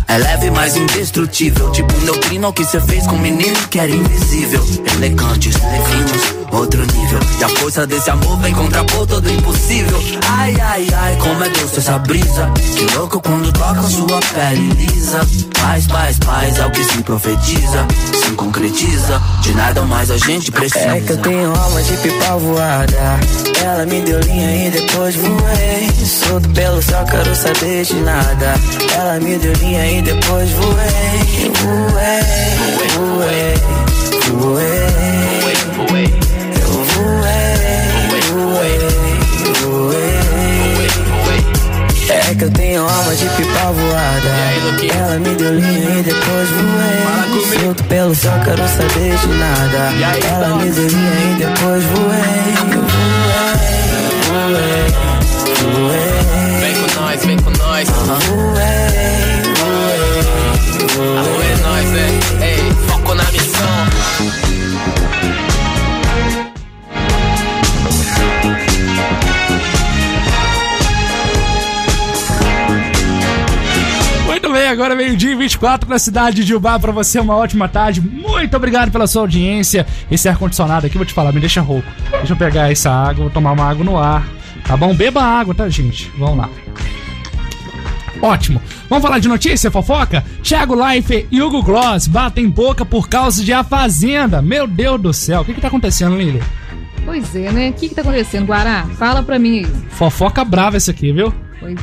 É 0.07 0.19
leve, 0.19 0.51
mas 0.51 0.77
indestrutível. 0.77 1.71
Tipo 1.73 1.93
neutrino 2.01 2.53
que 2.53 2.65
cê 2.65 2.81
fez 2.81 3.07
com 3.07 3.17
um 3.17 3.21
menino 3.21 3.57
que 3.69 3.79
era 3.79 3.91
invisível. 3.91 4.65
Elegantes, 4.95 5.55
finos, 5.57 6.48
outro 6.53 6.81
nível. 6.81 7.21
E 7.39 7.45
a 7.45 7.49
força 7.49 7.87
desse 7.87 8.11
amor 8.11 8.39
vem 8.39 8.55
contrapor 8.55 9.07
todo 9.07 9.31
impossível. 9.31 9.99
Ai, 10.29 10.57
ai, 10.61 10.87
ai, 10.95 11.17
como 11.17 11.45
é 11.45 11.49
doce 11.51 11.79
essa 11.79 11.99
brisa. 11.99 12.51
Que 12.77 12.97
louco 12.97 13.21
quando 13.21 13.53
toca 13.53 13.83
sua 13.83 14.21
pele 14.35 14.69
lisa. 14.73 15.21
Paz, 15.61 15.87
paz, 15.87 16.19
paz, 16.19 16.59
é 16.59 16.67
o 16.67 16.71
que 16.71 16.85
se 16.85 17.03
profetiza. 17.03 17.87
Se 18.13 18.31
concretiza, 18.33 19.21
de 19.43 19.55
nada 19.55 19.83
mais 19.83 20.11
a 20.11 20.17
gente 20.17 20.51
precisa. 20.51 20.97
É 20.97 21.01
que 21.01 21.13
eu 21.13 21.19
tenho 21.19 21.55
alma 21.55 21.83
de 21.83 21.97
pipa 21.97 22.37
voada. 22.37 23.21
Ela 23.63 23.87
me 23.87 24.01
deu 24.03 24.21
linha 24.21 24.67
e 24.67 24.71
depois 24.71 25.15
voei. 25.17 25.89
Solto 26.05 26.49
pelo 26.51 26.83
céu, 26.83 27.05
quero 27.05 27.35
saber 27.35 27.85
de 27.85 27.95
nada. 27.97 28.55
Ela 28.95 29.21
me 29.21 29.39
deu 29.39 29.53
linha 29.55 29.91
e 29.91 30.03
depois 30.03 30.51
voei. 30.51 31.53
Voei, 31.63 32.89
voei, 32.97 33.55
voei. 34.41 34.98
É 42.29 42.35
que 42.35 42.45
eu 42.45 42.51
tenho 42.51 42.83
alma 42.83 43.15
de 43.15 43.25
pipa 43.25 43.73
voada. 43.73 44.29
Ela 44.95 45.19
me 45.19 45.35
deu 45.35 45.55
linha 45.55 45.99
e 45.99 46.03
depois 46.03 46.49
voei. 46.51 47.63
Solto 47.63 47.85
pelo 47.85 48.15
céu, 48.15 48.33
quero 48.45 48.69
saber 48.69 49.17
de 49.17 49.29
nada. 49.29 49.93
Ela 50.31 50.57
me 50.57 50.71
deu 50.71 50.89
linha 50.89 51.33
e 51.33 51.35
depois 51.39 51.83
voei. 51.85 52.49
Vem 56.61 56.75
com 56.75 57.01
nós, 57.01 57.25
vem 57.25 57.39
com 57.39 57.51
nós. 57.51 57.89
Arroê 57.89 58.61
é 58.61 59.43
nós, 60.99 61.38
agora 74.79 74.95
meio-dia 74.95 75.33
e 75.33 75.35
24 75.35 75.91
na 75.91 75.99
cidade 75.99 76.45
de 76.45 76.55
Ubá. 76.55 76.79
Pra 76.79 76.93
você, 76.93 77.19
uma 77.19 77.35
ótima 77.35 77.69
tarde. 77.69 78.01
Muito 78.01 78.57
obrigado 78.57 78.93
pela 78.93 79.09
sua 79.09 79.23
audiência. 79.23 79.85
Esse 80.09 80.29
ar-condicionado 80.29 80.87
aqui, 80.87 80.97
vou 80.97 81.05
te 81.05 81.13
falar, 81.13 81.33
me 81.33 81.41
deixa 81.41 81.61
rouco. 81.61 81.89
Deixa 82.13 82.33
eu 82.33 82.37
pegar 82.37 82.71
essa 82.71 82.89
água, 82.89 83.25
vou 83.25 83.31
tomar 83.31 83.53
uma 83.53 83.69
água 83.69 83.85
no 83.85 83.99
ar. 83.99 84.25
Tá 84.65 84.77
bom? 84.77 84.95
Beba 84.95 85.21
água, 85.21 85.53
tá, 85.53 85.69
gente? 85.69 86.13
Vamos 86.17 86.39
lá. 86.39 86.51
Ótimo. 88.23 88.63
Vamos 88.89 89.03
falar 89.03 89.19
de 89.19 89.27
notícia, 89.27 89.69
fofoca? 89.69 90.25
Thiago 90.45 90.77
Leifert 90.77 91.27
e 91.29 91.43
Hugo 91.43 91.61
Gloss 91.61 92.07
batem 92.07 92.49
boca 92.49 92.85
por 92.85 93.09
causa 93.09 93.45
de 93.45 93.53
A 93.53 93.65
Fazenda. 93.65 94.41
Meu 94.41 94.69
Deus 94.69 95.01
do 95.01 95.13
céu, 95.13 95.41
o 95.41 95.45
que 95.45 95.55
que 95.55 95.61
tá 95.61 95.69
acontecendo, 95.69 96.17
Lili? 96.17 96.41
Pois 97.05 97.35
é, 97.35 97.51
né? 97.51 97.71
O 97.71 97.73
que 97.73 97.89
que 97.89 97.95
tá 97.97 98.03
acontecendo, 98.03 98.47
Guará? 98.47 98.87
Fala 98.97 99.25
pra 99.25 99.41
mim 99.41 99.59
aí. 99.59 99.67
Fofoca 99.91 100.45
brava 100.45 100.77
esse 100.77 100.91
aqui, 100.91 101.11
viu? 101.11 101.35
Pois 101.59 101.77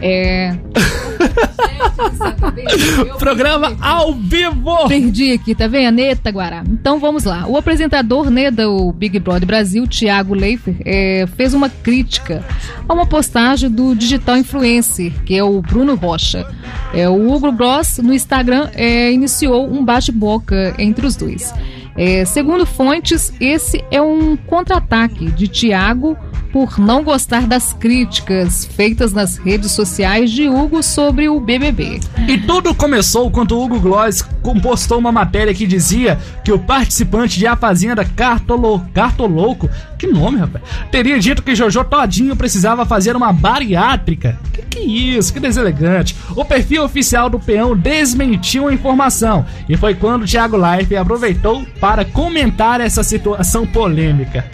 é. 0.00 0.50
É. 0.50 0.58
Programa 3.18 3.76
ao 3.80 4.14
vivo! 4.14 4.88
Perdi 4.88 5.32
aqui, 5.32 5.54
tá 5.54 5.66
vendo? 5.66 5.98
Eita, 5.98 6.30
Guará. 6.30 6.62
Então 6.68 6.98
vamos 6.98 7.24
lá. 7.24 7.46
O 7.46 7.56
apresentador 7.56 8.30
né, 8.30 8.50
do 8.50 8.92
Big 8.92 9.18
Brother 9.18 9.46
Brasil, 9.46 9.86
Thiago 9.86 10.34
Leifert, 10.34 10.76
é, 10.84 11.26
fez 11.36 11.54
uma 11.54 11.68
crítica 11.68 12.44
a 12.88 12.92
uma 12.92 13.06
postagem 13.06 13.70
do 13.70 13.94
digital 13.94 14.36
influencer, 14.36 15.12
que 15.24 15.36
é 15.36 15.42
o 15.42 15.60
Bruno 15.60 15.94
Rocha. 15.94 16.46
É, 16.92 17.08
o 17.08 17.32
Hugo 17.32 17.52
Gross, 17.52 17.98
no 17.98 18.12
Instagram, 18.12 18.68
é, 18.74 19.12
iniciou 19.12 19.70
um 19.70 19.84
bate-boca 19.84 20.74
entre 20.78 21.06
os 21.06 21.16
dois. 21.16 21.52
É, 21.96 22.24
segundo 22.24 22.64
fontes, 22.64 23.32
esse 23.40 23.84
é 23.90 24.00
um 24.00 24.36
contra-ataque 24.36 25.30
de 25.30 25.46
Thiago 25.46 26.16
por 26.52 26.78
não 26.78 27.02
gostar 27.02 27.46
das 27.46 27.72
críticas 27.72 28.64
feitas 28.64 29.12
nas 29.12 29.36
redes 29.38 29.72
sociais 29.72 30.30
de 30.30 30.48
Hugo 30.48 30.82
sobre 30.82 31.28
o 31.28 31.40
BBB. 31.40 32.00
E 32.28 32.38
tudo 32.38 32.74
começou 32.74 33.30
quando 33.30 33.58
Hugo 33.58 33.80
Gloss 33.80 34.22
postou 34.62 34.98
uma 34.98 35.12
matéria 35.12 35.54
que 35.54 35.66
dizia 35.66 36.18
que 36.44 36.52
o 36.52 36.58
participante 36.58 37.38
de 37.38 37.46
A 37.46 37.56
Fazenda 37.56 38.04
Cartolo, 38.04 38.80
Cartolouco, 38.92 39.68
que 39.98 40.06
nome, 40.06 40.38
rapaz, 40.38 40.62
teria 40.90 41.18
dito 41.18 41.42
que 41.42 41.54
Jojo 41.54 41.84
Todinho 41.84 42.36
precisava 42.36 42.84
fazer 42.84 43.16
uma 43.16 43.32
bariátrica. 43.32 44.38
Que 44.52 44.62
que 44.72 44.78
é 44.78 44.84
isso, 44.84 45.32
que 45.32 45.40
deselegante. 45.40 46.16
O 46.34 46.44
perfil 46.44 46.82
oficial 46.84 47.28
do 47.28 47.38
peão 47.38 47.76
desmentiu 47.76 48.68
a 48.68 48.74
informação 48.74 49.44
e 49.68 49.76
foi 49.76 49.94
quando 49.94 50.22
o 50.22 50.26
Thiago 50.26 50.56
Life 50.56 50.96
aproveitou 50.96 51.64
para 51.78 52.04
comentar 52.04 52.80
essa 52.80 53.02
situação 53.02 53.66
polêmica. 53.66 54.44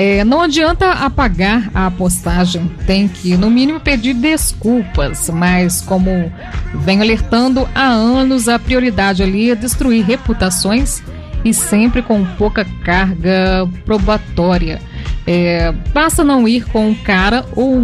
É, 0.00 0.22
não 0.22 0.40
adianta 0.40 0.92
apagar 0.92 1.72
a 1.74 1.90
postagem, 1.90 2.70
tem 2.86 3.08
que, 3.08 3.36
no 3.36 3.50
mínimo, 3.50 3.80
pedir 3.80 4.14
desculpas, 4.14 5.28
mas 5.28 5.80
como 5.80 6.32
venho 6.72 7.02
alertando 7.02 7.68
há 7.74 7.88
anos, 7.88 8.46
a 8.46 8.60
prioridade 8.60 9.24
ali 9.24 9.50
é 9.50 9.56
destruir 9.56 10.04
reputações 10.04 11.02
e 11.44 11.52
sempre 11.52 12.00
com 12.00 12.24
pouca 12.24 12.64
carga 12.84 13.68
probatória. 13.84 14.80
É, 15.26 15.72
basta 15.92 16.22
não 16.22 16.46
ir 16.46 16.64
com 16.66 16.90
um 16.90 16.94
cara 16.94 17.44
ou 17.56 17.82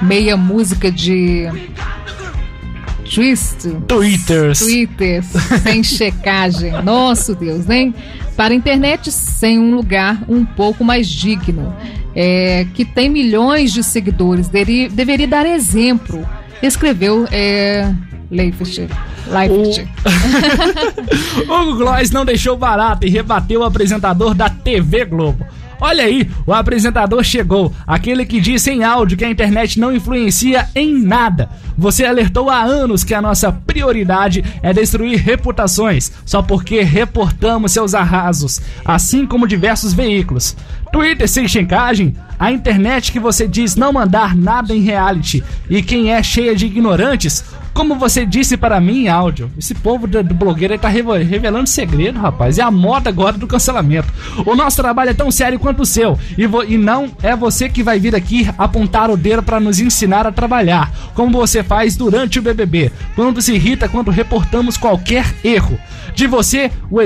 meia 0.00 0.38
música 0.38 0.90
de 0.90 1.50
twist. 3.14 3.76
Twitters. 3.86 4.60
Twitters, 4.60 5.26
sem 5.62 5.84
checagem. 5.84 6.72
Nosso 6.82 7.34
Deus, 7.34 7.66
nem 7.66 7.94
para 8.36 8.52
a 8.52 8.56
internet 8.56 9.10
sem 9.10 9.58
um 9.58 9.74
lugar 9.74 10.22
um 10.28 10.44
pouco 10.44 10.84
mais 10.84 11.08
digno, 11.08 11.74
é, 12.14 12.66
que 12.74 12.84
tem 12.84 13.08
milhões 13.08 13.72
de 13.72 13.82
seguidores, 13.82 14.48
deri- 14.48 14.88
deveria 14.88 15.26
dar 15.26 15.46
exemplo. 15.46 16.26
Escreveu 16.62 17.26
é, 17.32 17.90
Leifert. 18.30 18.88
Leifert. 19.28 19.86
Hugo 21.48 21.76
Gloss 21.76 22.10
não 22.10 22.24
deixou 22.24 22.56
barato 22.56 23.06
e 23.06 23.10
rebateu 23.10 23.60
o 23.60 23.64
apresentador 23.64 24.34
da 24.34 24.48
TV 24.48 25.04
Globo. 25.04 25.44
Olha 25.80 26.04
aí, 26.04 26.28
o 26.46 26.52
apresentador 26.52 27.22
chegou, 27.22 27.72
aquele 27.86 28.24
que 28.24 28.40
disse 28.40 28.70
em 28.70 28.82
áudio 28.82 29.16
que 29.16 29.24
a 29.24 29.30
internet 29.30 29.78
não 29.78 29.94
influencia 29.94 30.68
em 30.74 30.98
nada. 30.98 31.50
Você 31.76 32.06
alertou 32.06 32.48
há 32.48 32.62
anos 32.62 33.04
que 33.04 33.12
a 33.12 33.20
nossa 33.20 33.52
prioridade 33.52 34.42
é 34.62 34.72
destruir 34.72 35.18
reputações, 35.18 36.10
só 36.24 36.40
porque 36.42 36.80
reportamos 36.80 37.72
seus 37.72 37.94
arrasos, 37.94 38.60
assim 38.84 39.26
como 39.26 39.46
diversos 39.46 39.92
veículos. 39.92 40.56
Twitter 40.92 41.28
sem 41.28 41.46
checagem, 41.48 42.14
a 42.38 42.52
internet 42.52 43.12
que 43.12 43.20
você 43.20 43.46
diz 43.46 43.76
não 43.76 43.92
mandar 43.92 44.36
nada 44.36 44.74
em 44.74 44.80
reality 44.80 45.42
e 45.68 45.82
quem 45.82 46.12
é 46.12 46.22
cheia 46.22 46.54
de 46.54 46.66
ignorantes, 46.66 47.44
como 47.76 47.94
você 47.96 48.24
disse 48.24 48.56
para 48.56 48.80
mim 48.80 49.02
em 49.02 49.08
áudio, 49.08 49.50
esse 49.58 49.74
povo 49.74 50.06
do, 50.06 50.24
do 50.24 50.34
blogueiro 50.34 50.72
aí 50.72 50.78
tá 50.78 50.88
revelando 50.88 51.68
segredo, 51.68 52.18
rapaz. 52.18 52.58
É 52.58 52.62
a 52.62 52.70
moda 52.70 53.10
agora 53.10 53.36
do 53.36 53.46
cancelamento. 53.46 54.08
O 54.46 54.56
nosso 54.56 54.78
trabalho 54.78 55.10
é 55.10 55.14
tão 55.14 55.30
sério 55.30 55.58
quanto 55.58 55.82
o 55.82 55.86
seu. 55.86 56.18
E, 56.38 56.44
e 56.72 56.78
não 56.78 57.10
é 57.22 57.36
você 57.36 57.68
que 57.68 57.82
vai 57.82 58.00
vir 58.00 58.16
aqui 58.16 58.48
apontar 58.56 59.10
o 59.10 59.16
dedo 59.16 59.42
para 59.42 59.60
nos 59.60 59.78
ensinar 59.78 60.26
a 60.26 60.32
trabalhar, 60.32 60.90
como 61.12 61.38
você 61.38 61.62
faz 61.62 61.96
durante 61.96 62.38
o 62.38 62.42
BBB, 62.42 62.90
quando 63.14 63.42
se 63.42 63.52
irrita 63.52 63.90
quando 63.90 64.10
reportamos 64.10 64.78
qualquer 64.78 65.26
erro. 65.44 65.78
De 66.14 66.26
você, 66.26 66.72
o 66.90 66.96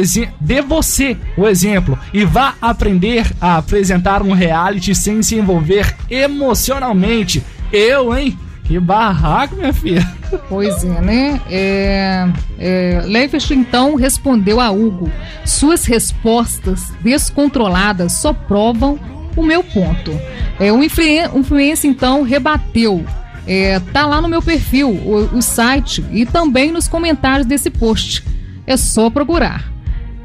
dê 0.41 0.63
você 0.63 1.17
o 1.37 1.49
exemplo 1.49 1.99
e 2.15 2.25
vá 2.25 2.55
aprender 2.63 3.29
a 3.41 3.61
apresentar 3.71 4.21
um 4.21 4.33
reality 4.33 4.93
sem 4.97 5.23
se 5.23 5.37
envolver 5.37 5.95
emocionalmente. 6.11 7.41
Eu, 7.73 8.17
hein? 8.17 8.37
Que 8.65 8.79
barraco, 8.81 9.55
minha 9.55 9.73
filha. 9.73 10.07
Pois 10.49 10.85
é, 10.85 11.01
né? 11.01 11.41
É, 11.51 12.29
é, 12.59 13.03
Leifert 13.05 13.51
então 13.51 13.95
respondeu 13.95 14.61
a 14.61 14.71
Hugo: 14.71 15.11
suas 15.45 15.85
respostas 15.85 16.93
descontroladas 17.01 18.13
só 18.13 18.33
provam 18.33 18.99
o 19.37 19.43
meu 19.43 19.63
ponto. 19.63 20.13
É, 20.59 20.73
o 20.73 20.83
influencer 20.83 21.91
então 21.91 22.23
rebateu. 22.23 23.05
É, 23.47 23.81
tá 23.93 24.07
lá 24.07 24.21
no 24.21 24.29
meu 24.29 24.43
perfil, 24.43 24.91
o, 24.91 25.37
o 25.37 25.43
site 25.43 26.05
e 26.13 26.25
também 26.25 26.71
nos 26.71 26.87
comentários 26.87 27.47
desse 27.47 27.71
post. 27.71 28.25
É 28.67 28.77
só 28.77 29.11
procurar. 29.11 29.73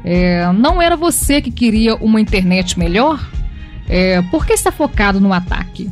É, 0.04 0.52
não 0.52 0.80
era 0.80 0.96
você 0.96 1.40
que 1.40 1.50
queria 1.50 1.96
uma 1.96 2.20
internet 2.20 2.78
melhor? 2.78 3.35
É, 3.88 4.22
por 4.22 4.44
que 4.46 4.52
está 4.52 4.72
focado 4.72 5.20
no 5.20 5.32
ataque? 5.32 5.90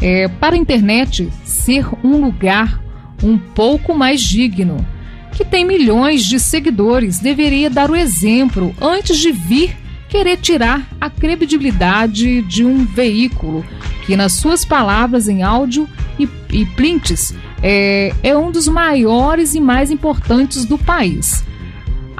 É, 0.00 0.28
para 0.28 0.54
a 0.54 0.58
internet 0.58 1.28
ser 1.44 1.86
um 2.04 2.20
lugar 2.20 2.82
um 3.22 3.38
pouco 3.38 3.94
mais 3.94 4.20
digno, 4.20 4.84
que 5.32 5.44
tem 5.44 5.64
milhões 5.64 6.24
de 6.24 6.38
seguidores, 6.38 7.18
deveria 7.18 7.70
dar 7.70 7.90
o 7.90 7.96
exemplo 7.96 8.74
antes 8.80 9.18
de 9.18 9.32
vir 9.32 9.76
querer 10.08 10.36
tirar 10.36 10.86
a 11.00 11.08
credibilidade 11.08 12.42
de 12.42 12.64
um 12.64 12.84
veículo 12.84 13.64
que, 14.04 14.14
nas 14.14 14.32
suas 14.32 14.64
palavras 14.64 15.26
em 15.26 15.42
áudio 15.42 15.88
e, 16.18 16.28
e 16.50 16.66
prints, 16.66 17.34
é, 17.62 18.12
é 18.22 18.36
um 18.36 18.50
dos 18.50 18.68
maiores 18.68 19.54
e 19.54 19.60
mais 19.60 19.90
importantes 19.90 20.66
do 20.66 20.76
país. 20.76 21.42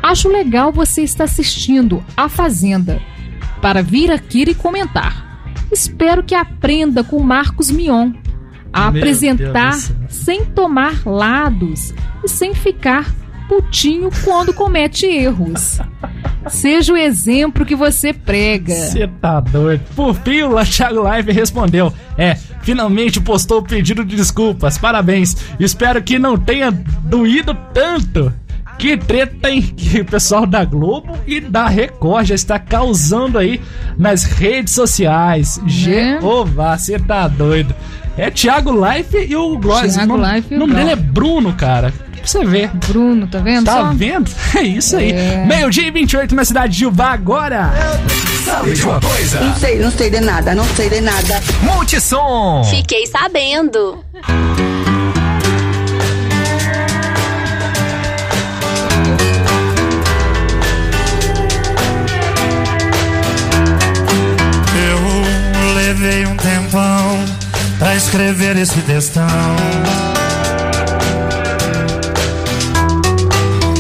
Acho 0.03 0.29
legal 0.29 0.73
você 0.73 1.03
estar 1.03 1.25
assistindo 1.25 2.03
A 2.17 2.29
Fazenda 2.29 3.01
para 3.63 3.81
vir 3.81 4.11
aqui 4.11 4.43
e 4.43 4.55
comentar. 4.55 5.47
Espero 5.71 6.23
que 6.23 6.35
aprenda 6.35 7.03
com 7.03 7.23
Marcos 7.23 7.71
Mion 7.71 8.13
a 8.73 8.91
Meu 8.91 9.01
apresentar 9.01 9.79
sem 10.09 10.45
tomar 10.45 11.07
lados 11.07 11.95
e 12.25 12.29
sem 12.29 12.55
ficar 12.55 13.15
putinho 13.49 14.11
quando 14.25 14.53
comete 14.53 15.07
erros. 15.07 15.79
Seja 16.49 16.93
o 16.93 16.97
exemplo 16.97 17.65
que 17.65 17.77
você 17.77 18.13
prega. 18.13 18.75
Você 18.75 19.07
tá 19.07 19.39
doido. 19.39 19.85
Por 19.95 20.13
fim, 20.15 20.43
o 20.43 20.65
Thiago 20.65 21.03
Live 21.03 21.31
respondeu: 21.31 21.93
É, 22.19 22.35
finalmente 22.63 23.21
postou 23.21 23.61
o 23.61 23.63
pedido 23.63 24.05
de 24.05 24.17
desculpas. 24.17 24.77
Parabéns. 24.77 25.37
Espero 25.61 26.03
que 26.03 26.19
não 26.19 26.37
tenha 26.37 26.73
doído 26.73 27.57
tanto. 27.73 28.33
Que 28.83 28.97
treta, 28.97 29.49
hein? 29.49 29.63
Que 29.63 30.01
o 30.03 30.05
pessoal 30.05 30.45
da 30.45 30.65
Globo 30.65 31.17
e 31.25 31.41
da 31.41 31.69
Record 31.69 32.27
já 32.27 32.35
está 32.35 32.59
causando 32.59 33.39
aí 33.39 33.61
nas 33.97 34.25
redes 34.25 34.75
sociais. 34.75 35.61
Jeová, 35.65 36.77
você 36.77 36.99
tá 36.99 37.29
doido. 37.29 37.73
É 38.19 38.29
Thiago 38.29 38.73
Life 38.73 39.17
e 39.17 39.37
o 39.37 39.57
Gloss. 39.57 39.95
Thiago 39.95 40.15
o 40.15 40.19
nome, 40.19 40.35
Life 40.35 40.49
e 40.53 40.57
o 40.57 40.59
nome 40.59 40.75
dele 40.75 40.91
é. 40.91 40.97
Bruno, 40.97 41.53
cara. 41.53 41.93
Pra 42.11 42.27
você 42.27 42.45
ver. 42.45 42.71
Bruno, 42.89 43.29
tá 43.29 43.39
vendo? 43.39 43.67
Tá 43.67 43.73
só? 43.73 43.93
vendo? 43.93 44.29
É 44.59 44.63
isso 44.63 44.97
aí. 44.97 45.13
É. 45.13 45.47
Meio-dia 45.47 45.87
e 45.87 45.91
28 45.93 46.35
na 46.35 46.45
cidade 46.45 46.73
de 46.73 46.81
Juvá 46.81 47.13
agora. 47.13 47.71
Sabe 48.45 48.73
de 48.73 48.83
uma 48.83 49.01
coisa? 49.01 49.41
Não 49.41 49.55
sei, 49.55 49.79
não 49.79 49.91
sei 49.93 50.11
de 50.11 50.21
nada, 50.21 50.57
não 50.57 50.65
sei 50.65 50.91
de 50.91 51.01
nada. 51.01 51.41
Multissom. 51.63 52.65
Fiquei 52.65 53.07
sabendo. 53.07 54.05
Escrever 68.63 68.69
esse 68.69 68.81
textão. 68.83 69.27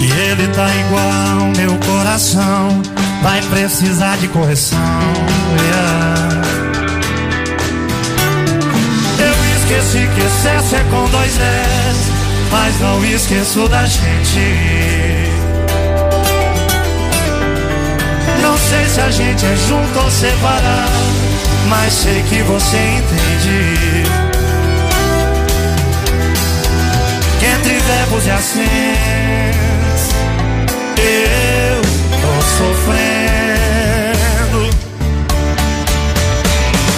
E 0.00 0.10
ele 0.10 0.48
tá 0.48 0.68
igual 0.76 1.52
meu 1.56 1.78
coração, 1.86 2.82
vai 3.22 3.40
precisar 3.42 4.16
de 4.18 4.28
correção. 4.28 4.78
yeah. 5.64 6.42
Eu 9.18 9.34
esqueci 9.56 10.08
que 10.14 10.20
excesso 10.20 10.76
é 10.76 10.84
com 10.90 11.08
dois 11.10 11.40
S, 11.40 12.12
mas 12.50 12.80
não 12.80 13.04
esqueço 13.04 13.68
da 13.68 13.86
gente. 13.86 15.30
Não 18.42 18.58
sei 18.58 18.84
se 18.86 19.00
a 19.00 19.10
gente 19.10 19.46
é 19.46 19.56
junto 19.68 19.98
ou 19.98 20.10
separado, 20.10 20.92
mas 21.68 21.92
sei 21.92 22.22
que 22.22 22.42
você 22.42 22.76
entende. 22.76 24.21
E 28.24 28.30
acentos 28.30 28.70
eu 30.96 31.82
tô 32.20 32.32
sofrendo. 32.56 34.60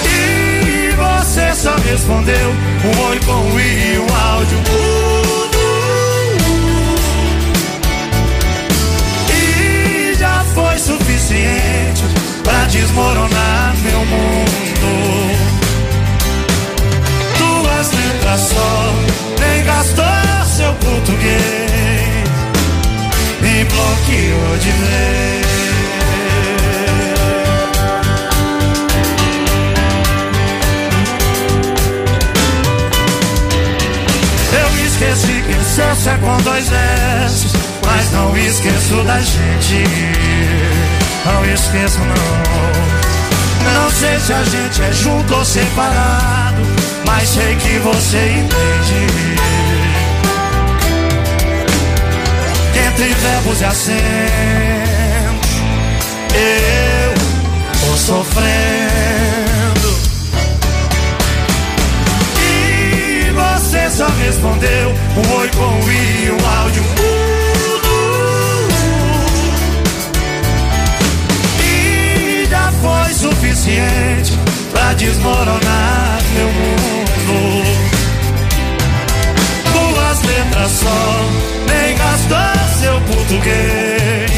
E 0.06 0.92
você 0.92 1.54
só 1.54 1.74
respondeu 1.76 2.50
um 2.84 2.90
oi 3.08 3.18
com 3.20 3.32
um 3.32 3.58
i 3.58 3.62
e 3.62 3.98
um 3.98 4.06
áudio. 4.14 4.58
E 9.30 10.14
já 10.18 10.44
foi 10.54 10.78
suficiente 10.78 12.04
pra 12.42 12.66
desmoronar 12.66 13.74
meu 13.82 14.04
mundo. 14.04 15.34
Duas 17.38 17.90
letras 17.92 18.40
só, 18.40 18.92
nem 19.40 19.64
gastou 19.64 20.04
seu 20.54 20.72
português, 20.74 22.28
me 23.40 23.64
bloqueou 23.64 24.56
de 24.58 24.70
vez. 24.70 25.46
Eu 34.52 34.86
esqueci 34.86 35.42
que 35.42 35.52
excesso 35.60 36.08
é 36.08 36.18
com 36.18 36.36
dois 36.42 36.70
S, 36.70 37.46
mas 37.84 38.12
não 38.12 38.36
esqueço 38.38 39.02
da 39.02 39.18
gente. 39.20 39.84
Não 41.24 41.44
esqueço, 41.52 41.98
não. 41.98 43.72
Não 43.72 43.90
sei 43.90 44.20
se 44.20 44.32
a 44.32 44.44
gente 44.44 44.82
é 44.82 44.92
junto 44.92 45.34
ou 45.34 45.44
separado, 45.44 46.62
mas 47.04 47.28
sei 47.28 47.56
que 47.56 47.78
você 47.80 48.18
entende. 48.38 49.73
Entre 52.94 53.12
verbos 53.12 53.60
e 53.60 53.64
acentos, 53.64 54.00
eu 56.32 57.14
tô 57.80 57.96
sofrendo. 57.96 58.44
E 62.38 63.32
você 63.32 63.90
só 63.90 64.06
respondeu 64.06 64.90
um 65.16 65.38
oi 65.38 65.50
com 65.56 65.64
um 65.64 65.90
i 65.90 66.30
um 66.30 66.60
áudio. 66.60 66.84
E 71.64 72.46
já 72.48 72.72
foi 72.80 73.12
suficiente 73.12 74.38
pra 74.70 74.94
desmoronar 74.94 76.20
meu 76.32 76.46
mundo. 76.46 77.64
Duas 79.72 80.22
letras 80.22 80.70
só, 80.70 81.28
nem 81.68 81.96
gastou 81.96 82.73
português 83.06 84.30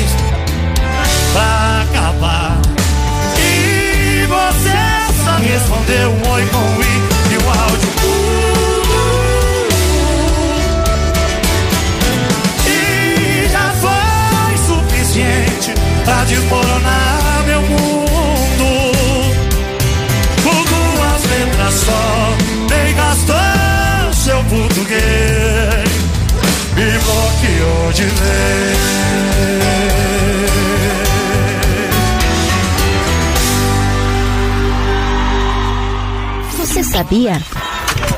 pra 1.33 1.83
acabar. 1.83 2.59
E 3.39 4.27
você 4.27 4.79
só 5.25 5.37
respondeu 5.37 6.11
um 6.11 6.31
oi 6.33 6.47
com 6.47 6.59
um 6.59 6.81
i 6.81 6.85
e 7.33 7.39
um 7.39 7.49
áudio. 7.51 7.91
E 12.67 13.49
já 13.49 13.67
foi 13.81 14.57
suficiente 14.67 15.73
pra 16.05 16.25
desmoronar 16.25 16.66
de 27.93 28.05
vez. 28.05 28.79
Você 36.59 36.83
sabia? 36.85 37.41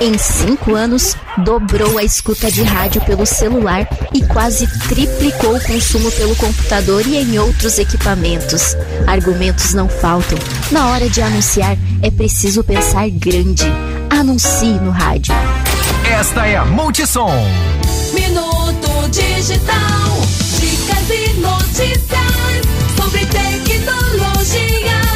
Em 0.01 0.17
cinco 0.17 0.75
anos, 0.75 1.17
dobrou 1.39 1.99
a 1.99 2.05
escuta 2.05 2.51
de 2.51 2.63
rádio 2.63 3.01
pelo 3.05 3.27
celular 3.27 3.89
e 4.13 4.25
quase 4.27 4.67
triplicou 4.89 5.57
o 5.57 5.61
consumo 5.61 6.11
pelo 6.13 6.35
computador 6.37 7.07
e 7.07 7.17
em 7.17 7.39
outros 7.39 7.79
equipamentos. 7.79 8.77
Argumentos 9.07 9.75
não 9.75 9.89
faltam. 9.89 10.39
Na 10.71 10.89
hora 10.89 11.09
de 11.09 11.21
anunciar, 11.21 11.77
é 12.03 12.11
preciso 12.11 12.65
pensar 12.65 13.09
grande. 13.11 13.65
Anuncie 14.11 14.81
no 14.81 14.91
rádio. 14.91 15.35
Esta 16.19 16.47
é 16.47 16.57
a 16.57 16.65
Multissom. 16.65 17.33
Minuto 18.15 18.48
Digital. 18.69 20.11
Dicas 20.61 21.11
e 21.11 21.41
notícias 21.41 22.61
sobre 22.99 23.25
tecnologia. 23.25 25.08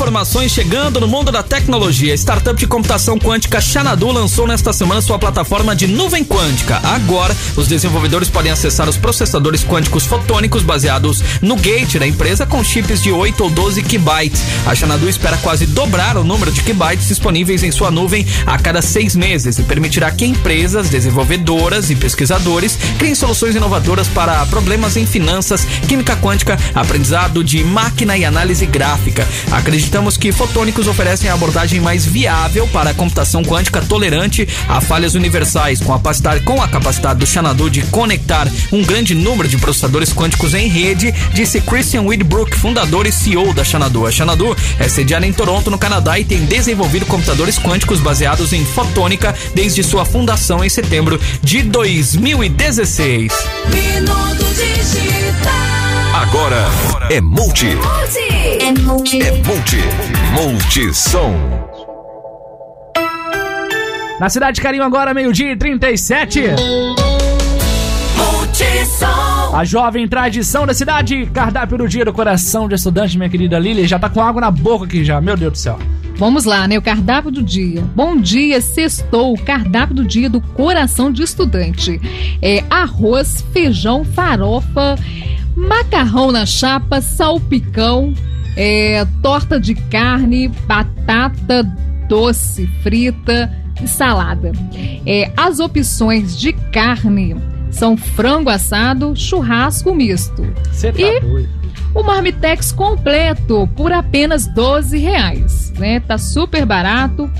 Informações 0.00 0.50
chegando 0.50 0.98
no 0.98 1.06
mundo 1.06 1.30
da 1.30 1.42
tecnologia. 1.42 2.14
Startup 2.14 2.58
de 2.58 2.66
computação 2.66 3.18
quântica 3.18 3.60
Xanadu 3.60 4.10
lançou 4.10 4.46
nesta 4.46 4.72
semana 4.72 5.02
sua 5.02 5.18
plataforma 5.18 5.76
de 5.76 5.86
nuvem 5.86 6.24
quântica. 6.24 6.80
Agora, 6.82 7.36
os 7.54 7.68
desenvolvedores 7.68 8.30
podem 8.30 8.50
acessar 8.50 8.88
os 8.88 8.96
processadores 8.96 9.62
quânticos 9.62 10.06
fotônicos 10.06 10.62
baseados 10.62 11.22
no 11.42 11.54
gate 11.54 11.98
da 11.98 12.06
empresa 12.06 12.46
com 12.46 12.64
chips 12.64 13.02
de 13.02 13.12
8 13.12 13.44
ou 13.44 13.50
12 13.50 13.82
kibytes. 13.82 14.42
A 14.64 14.74
Xanadu 14.74 15.06
espera 15.06 15.36
quase 15.36 15.66
dobrar 15.66 16.16
o 16.16 16.24
número 16.24 16.50
de 16.50 16.62
kibytes 16.62 17.08
disponíveis 17.08 17.62
em 17.62 17.70
sua 17.70 17.90
nuvem 17.90 18.26
a 18.46 18.58
cada 18.58 18.80
seis 18.80 19.14
meses 19.14 19.58
e 19.58 19.64
permitirá 19.64 20.10
que 20.10 20.24
empresas, 20.24 20.88
desenvolvedoras 20.88 21.90
e 21.90 21.94
pesquisadores 21.94 22.78
criem 22.98 23.14
soluções 23.14 23.54
inovadoras 23.54 24.08
para 24.08 24.46
problemas 24.46 24.96
em 24.96 25.04
finanças, 25.04 25.66
química 25.86 26.16
quântica, 26.16 26.58
aprendizado 26.74 27.44
de 27.44 27.62
máquina 27.62 28.16
e 28.16 28.24
análise 28.24 28.64
gráfica. 28.64 29.28
Acreditamos 29.90 30.16
que 30.16 30.30
fotônicos 30.30 30.86
oferecem 30.86 31.28
a 31.28 31.34
abordagem 31.34 31.80
mais 31.80 32.06
viável 32.06 32.64
para 32.68 32.90
a 32.90 32.94
computação 32.94 33.42
quântica 33.42 33.80
tolerante 33.80 34.46
a 34.68 34.80
falhas 34.80 35.16
universais, 35.16 35.80
com 35.80 35.92
a 35.92 35.96
capacidade, 35.96 36.44
com 36.44 36.62
a 36.62 36.68
capacidade 36.68 37.18
do 37.18 37.26
Xanadu 37.26 37.68
de 37.68 37.82
conectar 37.86 38.46
um 38.70 38.84
grande 38.84 39.16
número 39.16 39.48
de 39.48 39.58
processadores 39.58 40.12
quânticos 40.12 40.54
em 40.54 40.68
rede, 40.68 41.12
disse 41.34 41.60
Christian 41.60 42.02
Widbrook, 42.02 42.56
fundador 42.56 43.04
e 43.04 43.10
CEO 43.10 43.52
da 43.52 43.64
Xanadu. 43.64 44.06
A 44.06 44.12
Xanadu 44.12 44.56
é 44.78 44.88
sediada 44.88 45.26
em 45.26 45.32
Toronto, 45.32 45.72
no 45.72 45.78
Canadá, 45.78 46.20
e 46.20 46.24
tem 46.24 46.44
desenvolvido 46.44 47.04
computadores 47.04 47.58
quânticos 47.58 47.98
baseados 47.98 48.52
em 48.52 48.64
fotônica 48.64 49.34
desde 49.56 49.82
sua 49.82 50.04
fundação 50.04 50.64
em 50.64 50.68
setembro 50.68 51.20
de 51.42 51.62
2016. 51.62 53.32
Minuto 53.66 54.44
Digital. 54.54 55.29
Agora 56.20 56.66
é 57.08 57.18
Multi. 57.18 57.68
É 58.60 58.78
multi. 58.82 59.22
É 59.22 59.32
Multi. 59.42 59.78
Multissom. 60.34 61.34
Na 64.20 64.28
cidade 64.28 64.56
de 64.56 64.60
Carinho 64.60 64.84
agora, 64.84 65.14
meio-dia 65.14 65.52
e 65.52 65.56
37. 65.56 66.42
Multissom. 68.18 69.56
A 69.56 69.64
jovem 69.64 70.06
tradição 70.06 70.66
da 70.66 70.74
cidade, 70.74 71.24
cardápio 71.32 71.78
do 71.78 71.88
dia 71.88 72.04
do 72.04 72.12
coração 72.12 72.68
de 72.68 72.74
estudante, 72.74 73.16
minha 73.16 73.30
querida 73.30 73.58
Lili, 73.58 73.86
já 73.86 73.98
tá 73.98 74.10
com 74.10 74.20
água 74.20 74.42
na 74.42 74.50
boca 74.50 74.84
aqui 74.84 75.02
já, 75.02 75.22
meu 75.22 75.38
Deus 75.38 75.52
do 75.52 75.58
céu. 75.58 75.78
Vamos 76.16 76.44
lá, 76.44 76.68
né? 76.68 76.76
O 76.76 76.82
cardápio 76.82 77.30
do 77.30 77.42
dia. 77.42 77.82
Bom 77.96 78.20
dia, 78.20 78.60
sextou. 78.60 79.32
O 79.32 79.42
cardápio 79.42 79.94
do 79.94 80.04
dia 80.04 80.28
do 80.28 80.42
coração 80.42 81.10
de 81.10 81.22
estudante. 81.22 81.98
É 82.42 82.62
arroz, 82.68 83.42
feijão, 83.54 84.04
farofa, 84.04 84.96
macarrão 85.56 86.30
na 86.30 86.46
chapa, 86.46 87.00
salpicão, 87.00 88.14
é, 88.56 89.06
torta 89.22 89.58
de 89.58 89.74
carne, 89.74 90.48
batata 90.66 91.62
doce 92.08 92.66
frita 92.82 93.50
e 93.82 93.86
salada. 93.86 94.52
É, 95.06 95.30
as 95.36 95.60
opções 95.60 96.38
de 96.38 96.52
carne 96.52 97.36
são 97.70 97.96
frango 97.96 98.50
assado, 98.50 99.14
churrasco 99.14 99.94
misto. 99.94 100.42
Tá 100.80 100.88
e 100.96 101.20
doido. 101.20 101.48
o 101.94 102.02
Marmitex 102.02 102.72
completo 102.72 103.68
por 103.76 103.92
apenas 103.92 104.46
12 104.48 104.98
reais, 104.98 105.72
né? 105.78 106.00
Tá 106.00 106.18
super 106.18 106.66
barato. 106.66 107.30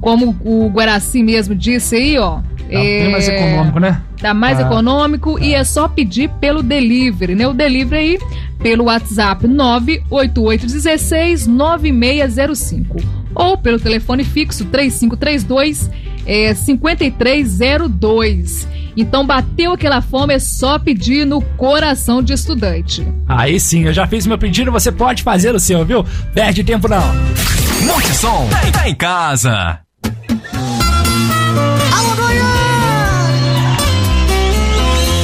Como 0.00 0.36
o 0.44 0.68
Guaraci 0.68 1.22
mesmo 1.22 1.54
disse 1.54 1.96
aí, 1.96 2.18
ó. 2.18 2.40
Tá 2.72 2.80
bem 2.80 3.10
mais 3.10 3.28
econômico, 3.28 3.78
né? 3.80 4.00
Tá 4.20 4.32
mais 4.34 4.58
Tá. 4.58 4.64
econômico 4.64 5.38
e 5.38 5.54
é 5.54 5.62
só 5.64 5.86
pedir 5.88 6.28
pelo 6.40 6.62
delivery, 6.62 7.34
né? 7.34 7.46
O 7.46 7.52
delivery 7.52 8.00
aí 8.00 8.18
pelo 8.58 8.84
WhatsApp 8.84 9.46
98816 9.46 11.46
9605 11.46 12.96
ou 13.34 13.56
pelo 13.58 13.78
telefone 13.80 14.24
fixo 14.24 14.64
3532 14.66 15.90
é, 16.26 16.54
5302. 16.54 18.68
Então 18.96 19.26
bateu 19.26 19.72
aquela 19.72 20.00
fome 20.02 20.34
é 20.34 20.38
só 20.38 20.78
pedir 20.78 21.26
no 21.26 21.40
coração 21.40 22.22
de 22.22 22.32
estudante. 22.34 23.06
Aí 23.26 23.58
sim, 23.58 23.84
eu 23.84 23.92
já 23.92 24.06
fiz 24.06 24.26
meu 24.26 24.36
pedido, 24.38 24.70
você 24.70 24.92
pode 24.92 25.22
fazer 25.22 25.54
o 25.54 25.60
seu, 25.60 25.84
viu? 25.84 26.04
Perde 26.34 26.62
tempo 26.62 26.88
não. 26.88 27.02
Multissom 27.86 28.46
tá 28.50 28.70
tá 28.70 28.88
em 28.88 28.94
casa. 28.94 29.78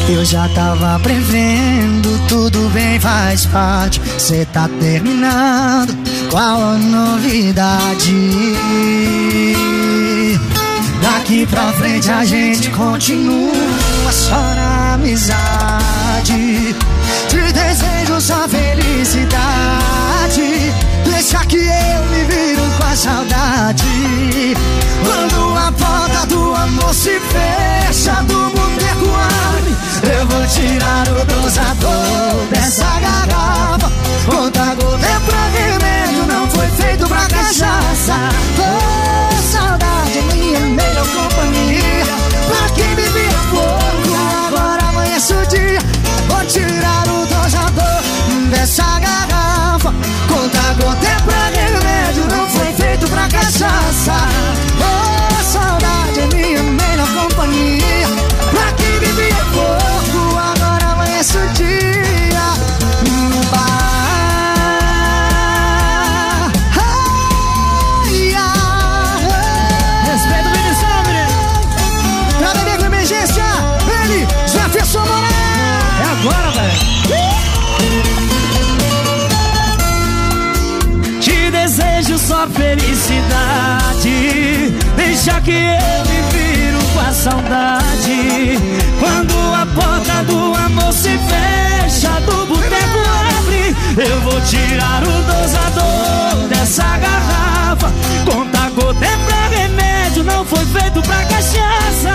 Eu 0.08 0.24
já 0.24 0.48
tava 0.48 0.98
prevendo, 1.00 2.26
tudo 2.28 2.70
bem, 2.70 2.98
faz 2.98 3.44
parte. 3.44 4.00
Cê 4.16 4.46
tá 4.46 4.66
terminando, 4.80 5.94
qual 6.30 6.62
a 6.62 6.78
novidade? 6.78 8.14
Daqui 11.02 11.46
pra 11.46 11.72
frente 11.72 12.10
a 12.10 12.24
gente 12.24 12.70
continua 12.70 13.52
só 14.10 14.34
na 14.34 14.94
amizade. 14.94 16.74
Te 17.28 17.52
desejo 17.52 18.18
só 18.18 18.48
felicidade. 18.48 19.32
Deixa 21.04 21.44
que 21.44 21.56
eu 21.58 22.04
me 22.06 22.24
viro 22.24 22.67
saudade. 22.98 24.56
Quando 25.04 25.56
a 25.56 25.70
porta 25.70 26.26
do 26.26 26.52
amor 26.52 26.92
se 26.92 27.20
fecha 27.20 28.14
do 28.24 28.50
boteco 28.50 29.08
abre, 29.14 29.76
eu 30.18 30.26
vou 30.26 30.46
tirar 30.48 31.06
o 31.08 31.24
dosador 31.24 32.46
dessa 32.50 32.84
garrafa. 33.00 33.92
Conta 34.26 34.74
gota 34.74 35.06
é 35.06 35.20
pra 35.20 35.48
remédio, 35.48 36.26
não 36.26 36.50
foi 36.50 36.66
feito 36.70 37.06
pra 37.06 37.24
cachaça. 37.26 38.57
Pra 53.68 54.67
saudade. 87.28 88.58
Quando 88.98 89.34
a 89.54 89.66
porta 89.66 90.24
do 90.24 90.54
amor 90.54 90.92
se 90.92 91.18
fecha, 91.18 92.20
do 92.20 92.46
boteco 92.46 93.00
abre. 93.36 93.76
Eu 93.96 94.20
vou 94.22 94.40
tirar 94.42 95.02
o 95.02 95.22
dosador 95.22 96.48
dessa 96.48 96.84
garrafa. 96.96 97.92
Conta 98.24 98.70
gota 98.70 99.04
é 99.04 99.16
pra 99.26 99.58
remédio, 99.58 100.24
não 100.24 100.44
foi 100.44 100.64
feito 100.66 101.02
pra 101.02 101.24
cachaça. 101.24 102.14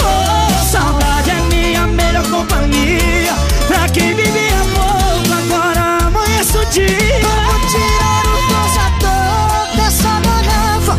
Oh, 0.00 0.64
saudade 0.64 1.30
é 1.30 1.40
minha 1.54 1.86
melhor 1.86 2.26
companhia. 2.30 3.34
Pra 3.66 3.88
quem 3.88 4.14
vivia 4.14 4.62
pouco, 4.74 5.30
agora 5.42 6.06
amanhece 6.06 6.56
o 6.56 6.64
dia. 6.66 6.86
Vou 6.86 7.60
tirar 7.68 8.24
o 8.26 8.38
dosador 8.54 9.76
dessa 9.76 10.20
garrafa. 10.26 10.96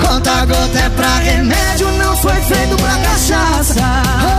Conta 0.00 0.44
gota 0.46 0.78
é 0.78 0.88
pra 0.90 1.16
remédio, 1.18 1.81
foi 2.22 2.40
feito 2.42 2.76
pra 2.76 2.96
cachaça. 2.98 4.31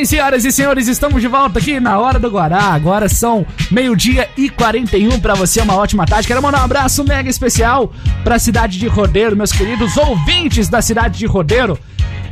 Bem, 0.00 0.04
senhoras 0.06 0.46
e 0.46 0.52
senhores, 0.52 0.88
estamos 0.88 1.20
de 1.20 1.28
volta 1.28 1.58
aqui 1.58 1.78
na 1.78 1.98
Hora 1.98 2.18
do 2.18 2.30
Guará. 2.30 2.72
Agora 2.72 3.06
são 3.06 3.46
meio-dia 3.70 4.30
e 4.34 4.48
41 4.48 5.20
para 5.20 5.34
você, 5.34 5.60
uma 5.60 5.76
ótima 5.76 6.06
tarde. 6.06 6.26
Quero 6.26 6.42
mandar 6.42 6.62
um 6.62 6.64
abraço 6.64 7.04
mega 7.04 7.28
especial 7.28 7.92
para 8.24 8.36
a 8.36 8.38
cidade 8.38 8.78
de 8.78 8.86
Rodeiro, 8.86 9.36
meus 9.36 9.52
queridos 9.52 9.98
ouvintes 9.98 10.70
da 10.70 10.80
cidade 10.80 11.18
de 11.18 11.26
Rodeiro. 11.26 11.78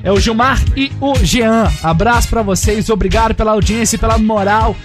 É 0.03 0.13
o 0.13 0.21
Gilmar 0.21 0.63
e 0.77 0.93
o 1.01 1.15
Jean. 1.17 1.71
Abraço 1.83 2.29
para 2.29 2.43
vocês, 2.43 2.89
obrigado 2.89 3.35
pela 3.35 3.53
audiência 3.53 3.97
e 3.97 3.99
pela 3.99 4.19
moral 4.19 4.77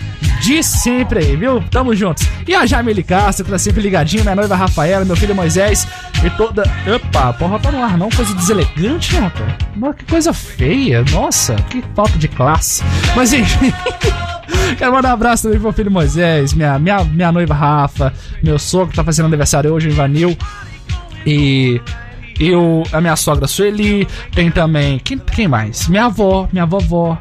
de 0.41 0.61
sempre 0.61 1.19
aí, 1.19 1.35
viu? 1.35 1.63
Tamo 1.71 1.95
juntos. 1.95 2.27
E 2.45 2.53
a 2.53 2.65
Jamile 2.65 3.01
Castro, 3.01 3.45
que 3.45 3.51
tá 3.51 3.57
sempre 3.57 3.81
ligadinho, 3.81 4.23
minha 4.23 4.35
noiva 4.35 4.55
Rafaela, 4.55 5.05
meu 5.05 5.15
filho 5.15 5.33
Moisés 5.33 5.87
e 6.23 6.29
toda. 6.31 6.63
Opa, 6.93 7.33
porra, 7.33 7.59
tá 7.59 7.71
no 7.71 7.81
ar 7.81 7.97
não, 7.97 8.09
coisa 8.09 8.33
deselegante, 8.35 9.13
né, 9.13 9.21
rapaz? 9.21 9.53
Nossa, 9.75 9.93
que 9.93 10.05
coisa 10.05 10.33
feia, 10.33 11.03
nossa, 11.11 11.55
que 11.69 11.83
falta 11.95 12.17
de 12.17 12.27
classe. 12.27 12.83
Mas 13.15 13.31
enfim. 13.31 13.73
Quero 14.77 14.91
mandar 14.91 15.09
um 15.09 15.13
abraço 15.13 15.43
também 15.43 15.57
pro 15.57 15.69
meu 15.69 15.73
filho 15.73 15.91
Moisés, 15.91 16.53
minha, 16.53 16.77
minha, 16.77 17.03
minha 17.03 17.31
noiva 17.31 17.53
Rafa, 17.53 18.13
meu 18.43 18.59
sogro 18.59 18.89
que 18.89 18.95
tá 18.95 19.03
fazendo 19.03 19.27
aniversário 19.27 19.71
hoje, 19.73 19.87
o 19.87 19.91
Ivanil. 19.91 20.37
E 21.25 21.81
eu, 22.49 22.83
a 22.91 22.99
minha 22.99 23.15
sogra 23.15 23.47
Sueli, 23.47 24.07
tem 24.33 24.51
também. 24.51 24.99
Quem, 24.99 25.17
quem 25.17 25.47
mais? 25.47 25.87
Minha 25.87 26.05
avó, 26.05 26.47
minha 26.51 26.65
vovó. 26.65 27.17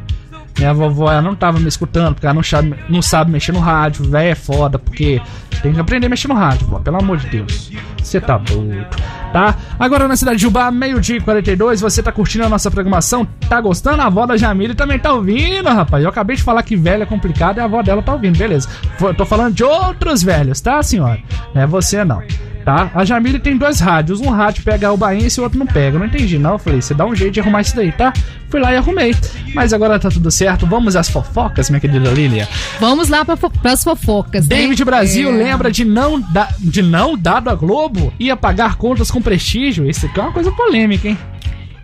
Minha 0.58 0.74
vovó 0.74 1.10
ela 1.10 1.22
não 1.22 1.34
tava 1.34 1.58
me 1.58 1.68
escutando, 1.68 2.14
porque 2.14 2.26
ela 2.26 2.34
não 2.34 2.42
sabe, 2.42 2.74
não 2.88 3.02
sabe 3.02 3.30
mexer 3.30 3.52
no 3.52 3.58
rádio. 3.58 4.08
Véi 4.08 4.30
é 4.30 4.34
foda, 4.34 4.78
porque 4.78 5.20
tem 5.62 5.72
que 5.72 5.80
aprender 5.80 6.06
a 6.06 6.10
mexer 6.10 6.28
no 6.28 6.34
rádio, 6.34 6.66
vó, 6.66 6.78
pelo 6.78 6.98
amor 6.98 7.16
de 7.16 7.28
Deus. 7.28 7.70
Você 8.02 8.20
tá 8.20 8.36
doido, 8.36 8.86
tá? 9.32 9.56
Agora 9.78 10.08
na 10.08 10.16
cidade 10.16 10.38
de 10.38 10.46
Ubá, 10.46 10.70
meio-dia 10.70 11.16
e 11.16 11.20
42, 11.20 11.80
você 11.80 12.02
tá 12.02 12.10
curtindo 12.10 12.44
a 12.44 12.48
nossa 12.48 12.70
programação? 12.70 13.26
Tá 13.48 13.60
gostando? 13.60 14.02
A 14.02 14.06
avó 14.06 14.26
da 14.26 14.36
Jamile 14.36 14.74
também 14.74 14.98
tá 14.98 15.12
ouvindo, 15.12 15.68
rapaz. 15.68 16.02
Eu 16.02 16.10
acabei 16.10 16.36
de 16.36 16.42
falar 16.42 16.62
que 16.64 16.76
velho 16.76 17.04
é 17.04 17.06
complicado 17.06 17.58
e 17.58 17.60
a 17.60 17.64
avó 17.64 17.82
dela 17.82 18.02
tá 18.02 18.12
ouvindo, 18.12 18.36
beleza. 18.36 18.68
Tô 19.16 19.24
falando 19.24 19.54
de 19.54 19.64
outros 19.64 20.22
velhos, 20.22 20.60
tá, 20.60 20.82
senhora? 20.82 21.20
Não 21.54 21.62
é 21.62 21.66
você 21.66 22.04
não. 22.04 22.22
Tá? 22.64 22.90
A 22.94 23.04
Jamile 23.04 23.40
tem 23.40 23.56
dois 23.56 23.80
rádios. 23.80 24.20
Um 24.20 24.30
rádio 24.30 24.62
pega 24.62 24.92
o 24.92 24.96
baense 24.96 25.38
e 25.38 25.40
o 25.40 25.44
outro 25.44 25.58
não 25.58 25.66
pega. 25.66 25.96
Eu 25.96 25.98
não 26.00 26.06
entendi, 26.06 26.38
não. 26.38 26.52
Eu 26.52 26.58
falei, 26.58 26.80
você 26.80 26.94
dá 26.94 27.04
um 27.04 27.14
jeito 27.14 27.32
de 27.34 27.40
arrumar 27.40 27.62
isso 27.62 27.74
daí, 27.74 27.90
tá? 27.90 28.12
Fui 28.48 28.60
lá 28.60 28.72
e 28.72 28.76
arrumei. 28.76 29.14
Mas 29.54 29.72
agora 29.72 29.98
tá 29.98 30.08
tudo 30.10 30.30
certo. 30.30 30.64
Vamos 30.66 30.94
às 30.94 31.08
fofocas, 31.08 31.68
minha 31.70 31.80
querida 31.80 32.10
Lilia. 32.10 32.48
Vamos 32.78 33.08
lá 33.08 33.24
pra, 33.24 33.36
pras 33.36 33.82
fofocas. 33.82 34.46
né? 34.46 34.56
David 34.56 34.84
Brasil 34.84 35.28
É. 35.30 35.32
lembra 35.32 35.72
de 35.72 35.84
não, 35.84 36.20
da, 36.20 36.48
de 36.60 36.82
não 36.82 37.18
dado 37.18 37.50
a 37.50 37.54
Globo 37.54 38.12
ia 38.18 38.36
pagar 38.36 38.76
contas 38.76 39.10
com 39.10 39.20
prestígio. 39.20 39.88
Isso 39.90 40.06
aqui 40.06 40.20
é 40.20 40.22
uma 40.22 40.32
coisa 40.32 40.52
polêmica, 40.52 41.08
hein? 41.08 41.18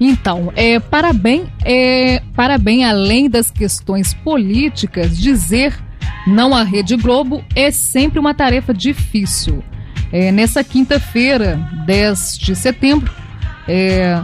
Então, 0.01 0.53
é, 0.55 0.79
parabéns, 0.79 1.49
é, 1.64 2.22
parabéns, 2.37 2.85
além 2.89 3.29
das 3.29 3.51
questões 3.51 4.14
políticas, 4.14 5.18
dizer 5.18 5.74
não 6.24 6.55
à 6.55 6.62
Rede 6.62 6.95
Globo 6.97 7.43
é 7.57 7.70
sempre 7.72 8.20
uma 8.20 8.33
tarefa 8.33 8.72
difícil. 8.72 9.64
É, 10.12 10.32
nessa 10.32 10.64
quinta-feira, 10.64 11.56
10 11.86 12.38
de 12.38 12.54
setembro, 12.56 13.12
é, 13.66 14.20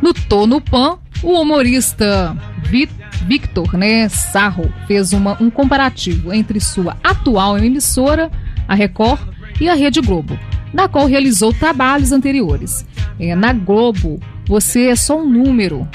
no 0.00 0.14
Tô 0.14 0.46
no 0.46 0.60
Pan, 0.60 0.98
o 1.22 1.40
humorista 1.40 2.36
Vi- 2.64 2.88
Victor 3.26 3.74
né, 3.76 4.08
Sarro 4.08 4.72
fez 4.86 5.12
uma- 5.12 5.36
um 5.42 5.50
comparativo 5.50 6.32
entre 6.32 6.58
sua 6.60 6.96
atual 7.02 7.58
emissora, 7.58 8.30
a 8.68 8.74
Record, 8.74 9.20
e 9.60 9.68
a 9.68 9.74
Rede 9.74 10.00
Globo, 10.00 10.38
na 10.72 10.88
qual 10.88 11.06
realizou 11.06 11.52
trabalhos 11.52 12.12
anteriores. 12.12 12.84
É, 13.18 13.34
na 13.34 13.52
Globo, 13.52 14.20
você 14.46 14.88
é 14.88 14.96
só 14.96 15.18
um 15.18 15.28
número, 15.28 15.88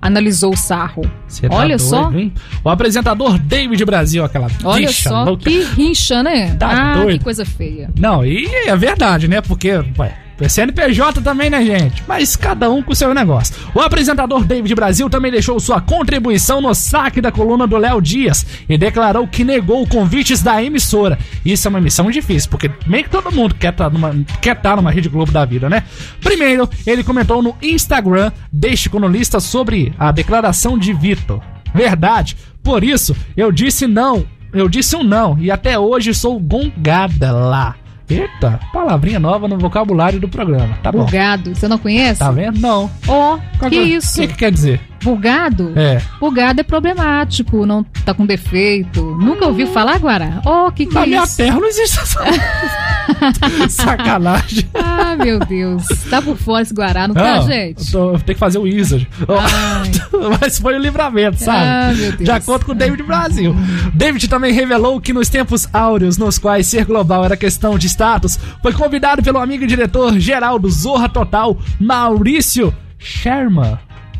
analisou 0.00 0.52
o 0.52 0.56
Sarro. 0.56 1.02
Tá 1.02 1.48
Olha 1.50 1.76
doido, 1.76 1.80
só, 1.80 2.12
hein? 2.12 2.32
O 2.62 2.68
apresentador 2.68 3.38
David 3.38 3.84
Brasil, 3.84 4.24
aquela 4.24 4.48
olha 4.64 4.86
bicha 4.86 5.08
só, 5.08 5.24
louca. 5.24 5.44
que 5.44 5.62
rincha, 5.62 6.22
né? 6.22 6.54
Tá 6.56 6.70
ah, 6.70 6.94
doido. 7.02 7.18
que 7.18 7.24
coisa 7.24 7.44
feia. 7.44 7.90
Não, 7.98 8.24
e 8.24 8.46
é 8.66 8.76
verdade, 8.76 9.28
né? 9.28 9.40
Porque, 9.40 9.72
ué, 9.98 10.16
CNPJ 10.38 11.22
também, 11.22 11.48
né, 11.48 11.64
gente? 11.64 12.02
Mas 12.06 12.36
cada 12.36 12.70
um 12.70 12.82
com 12.82 12.92
o 12.92 12.96
seu 12.96 13.14
negócio. 13.14 13.54
O 13.74 13.80
apresentador 13.80 14.44
David 14.44 14.74
Brasil 14.74 15.08
também 15.08 15.32
deixou 15.32 15.58
sua 15.58 15.80
contribuição 15.80 16.60
no 16.60 16.74
saque 16.74 17.20
da 17.20 17.32
coluna 17.32 17.66
do 17.66 17.76
Léo 17.76 18.02
Dias 18.02 18.44
e 18.68 18.76
declarou 18.76 19.26
que 19.26 19.44
negou 19.44 19.86
convites 19.86 20.42
da 20.42 20.62
emissora. 20.62 21.18
Isso 21.44 21.66
é 21.66 21.70
uma 21.70 21.80
missão 21.80 22.10
difícil, 22.10 22.50
porque 22.50 22.70
meio 22.86 23.04
que 23.04 23.10
todo 23.10 23.32
mundo 23.32 23.54
quer 23.54 23.72
estar 23.72 23.90
numa, 23.90 24.14
quer 24.40 24.56
tá 24.56 24.76
numa 24.76 24.90
Rede 24.90 25.08
Globo 25.08 25.32
da 25.32 25.44
vida, 25.44 25.70
né? 25.70 25.84
Primeiro, 26.20 26.68
ele 26.86 27.02
comentou 27.02 27.42
no 27.42 27.56
Instagram 27.62 28.30
deste 28.52 28.90
colunista 28.90 29.40
sobre 29.40 29.94
a 29.98 30.12
declaração 30.12 30.78
de 30.78 30.92
Vitor. 30.92 31.40
Verdade. 31.74 32.36
Por 32.62 32.82
isso, 32.84 33.16
eu 33.36 33.50
disse 33.50 33.86
não. 33.86 34.26
Eu 34.52 34.68
disse 34.68 34.96
um 34.96 35.02
não. 35.02 35.38
E 35.38 35.50
até 35.50 35.78
hoje 35.78 36.14
sou 36.14 36.40
gongada 36.40 37.32
lá. 37.32 37.76
Eita, 38.08 38.60
palavrinha 38.72 39.18
nova 39.18 39.48
no 39.48 39.58
vocabulário 39.58 40.20
do 40.20 40.28
programa. 40.28 40.78
Tá 40.82 40.92
bom. 40.92 41.04
Bugado, 41.04 41.54
você 41.54 41.66
não 41.66 41.76
conhece? 41.78 42.20
Tá 42.20 42.30
vendo? 42.30 42.60
Não. 42.60 42.88
Ó, 43.08 43.38
Qual 43.58 43.70
que 43.70 43.78
é- 43.78 43.82
isso? 43.82 44.18
O 44.22 44.26
que, 44.26 44.32
que 44.32 44.38
quer 44.38 44.52
dizer? 44.52 44.80
Bugado? 45.02 45.72
É. 45.76 46.00
Bugado 46.18 46.60
é 46.60 46.64
problemático, 46.64 47.64
não 47.66 47.82
tá 48.04 48.12
com 48.14 48.26
defeito. 48.26 49.02
Nunca 49.20 49.46
ouviu 49.46 49.66
falar, 49.68 49.98
Guará? 49.98 50.40
Ó, 50.44 50.70
que 50.70 50.86
que 50.86 50.94
Na 50.94 51.02
é 51.02 51.06
minha 51.06 51.22
isso? 51.24 51.36
terra 51.36 51.58
não 51.60 51.66
existe 51.68 51.98
essa. 52.00 52.20
Sacanagem. 53.68 54.68
Ah, 54.74 55.16
meu 55.16 55.38
Deus. 55.40 55.84
Tá 56.10 56.20
por 56.20 56.36
fora 56.36 56.62
esse 56.62 56.74
Guará, 56.74 57.06
não 57.08 57.14
tá, 57.14 57.36
Não, 57.36 57.46
gente? 57.46 57.84
Eu, 57.86 57.92
tô- 57.92 58.12
eu 58.12 58.20
tenho 58.20 58.34
que 58.34 58.40
fazer 58.40 58.58
o 58.58 58.62
Wizard. 58.62 59.08
Mas 60.40 60.58
foi 60.58 60.74
o 60.74 60.78
livramento, 60.78 61.38
sabe? 61.42 61.58
Ah, 61.64 61.92
meu 61.96 62.12
Deus. 62.12 62.24
De 62.24 62.30
acordo 62.30 62.64
com 62.66 62.72
o 62.72 62.74
David 62.74 63.02
Brasil. 63.02 63.54
David 63.94 64.28
também 64.28 64.52
revelou 64.52 65.00
que 65.00 65.12
nos 65.12 65.28
tempos 65.28 65.68
áureos 65.72 66.18
nos 66.18 66.38
quais 66.38 66.66
ser 66.66 66.84
global 66.84 67.24
era 67.24 67.36
questão 67.36 67.78
de 67.78 67.86
status, 67.86 68.38
foi 68.62 68.72
convidado 68.72 69.22
pelo 69.22 69.38
amigo 69.38 69.64
e 69.64 69.66
diretor 69.66 70.18
geral 70.18 70.58
do 70.58 70.68
Zorra 70.70 71.08
Total, 71.08 71.56
Maurício 71.78 72.74
Sherman. 72.98 73.78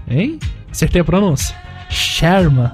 Hein? 0.09 0.39
Acertei 0.77 1.01
a 1.01 1.05
pronúncia? 1.05 1.57
Sherman. 1.89 2.71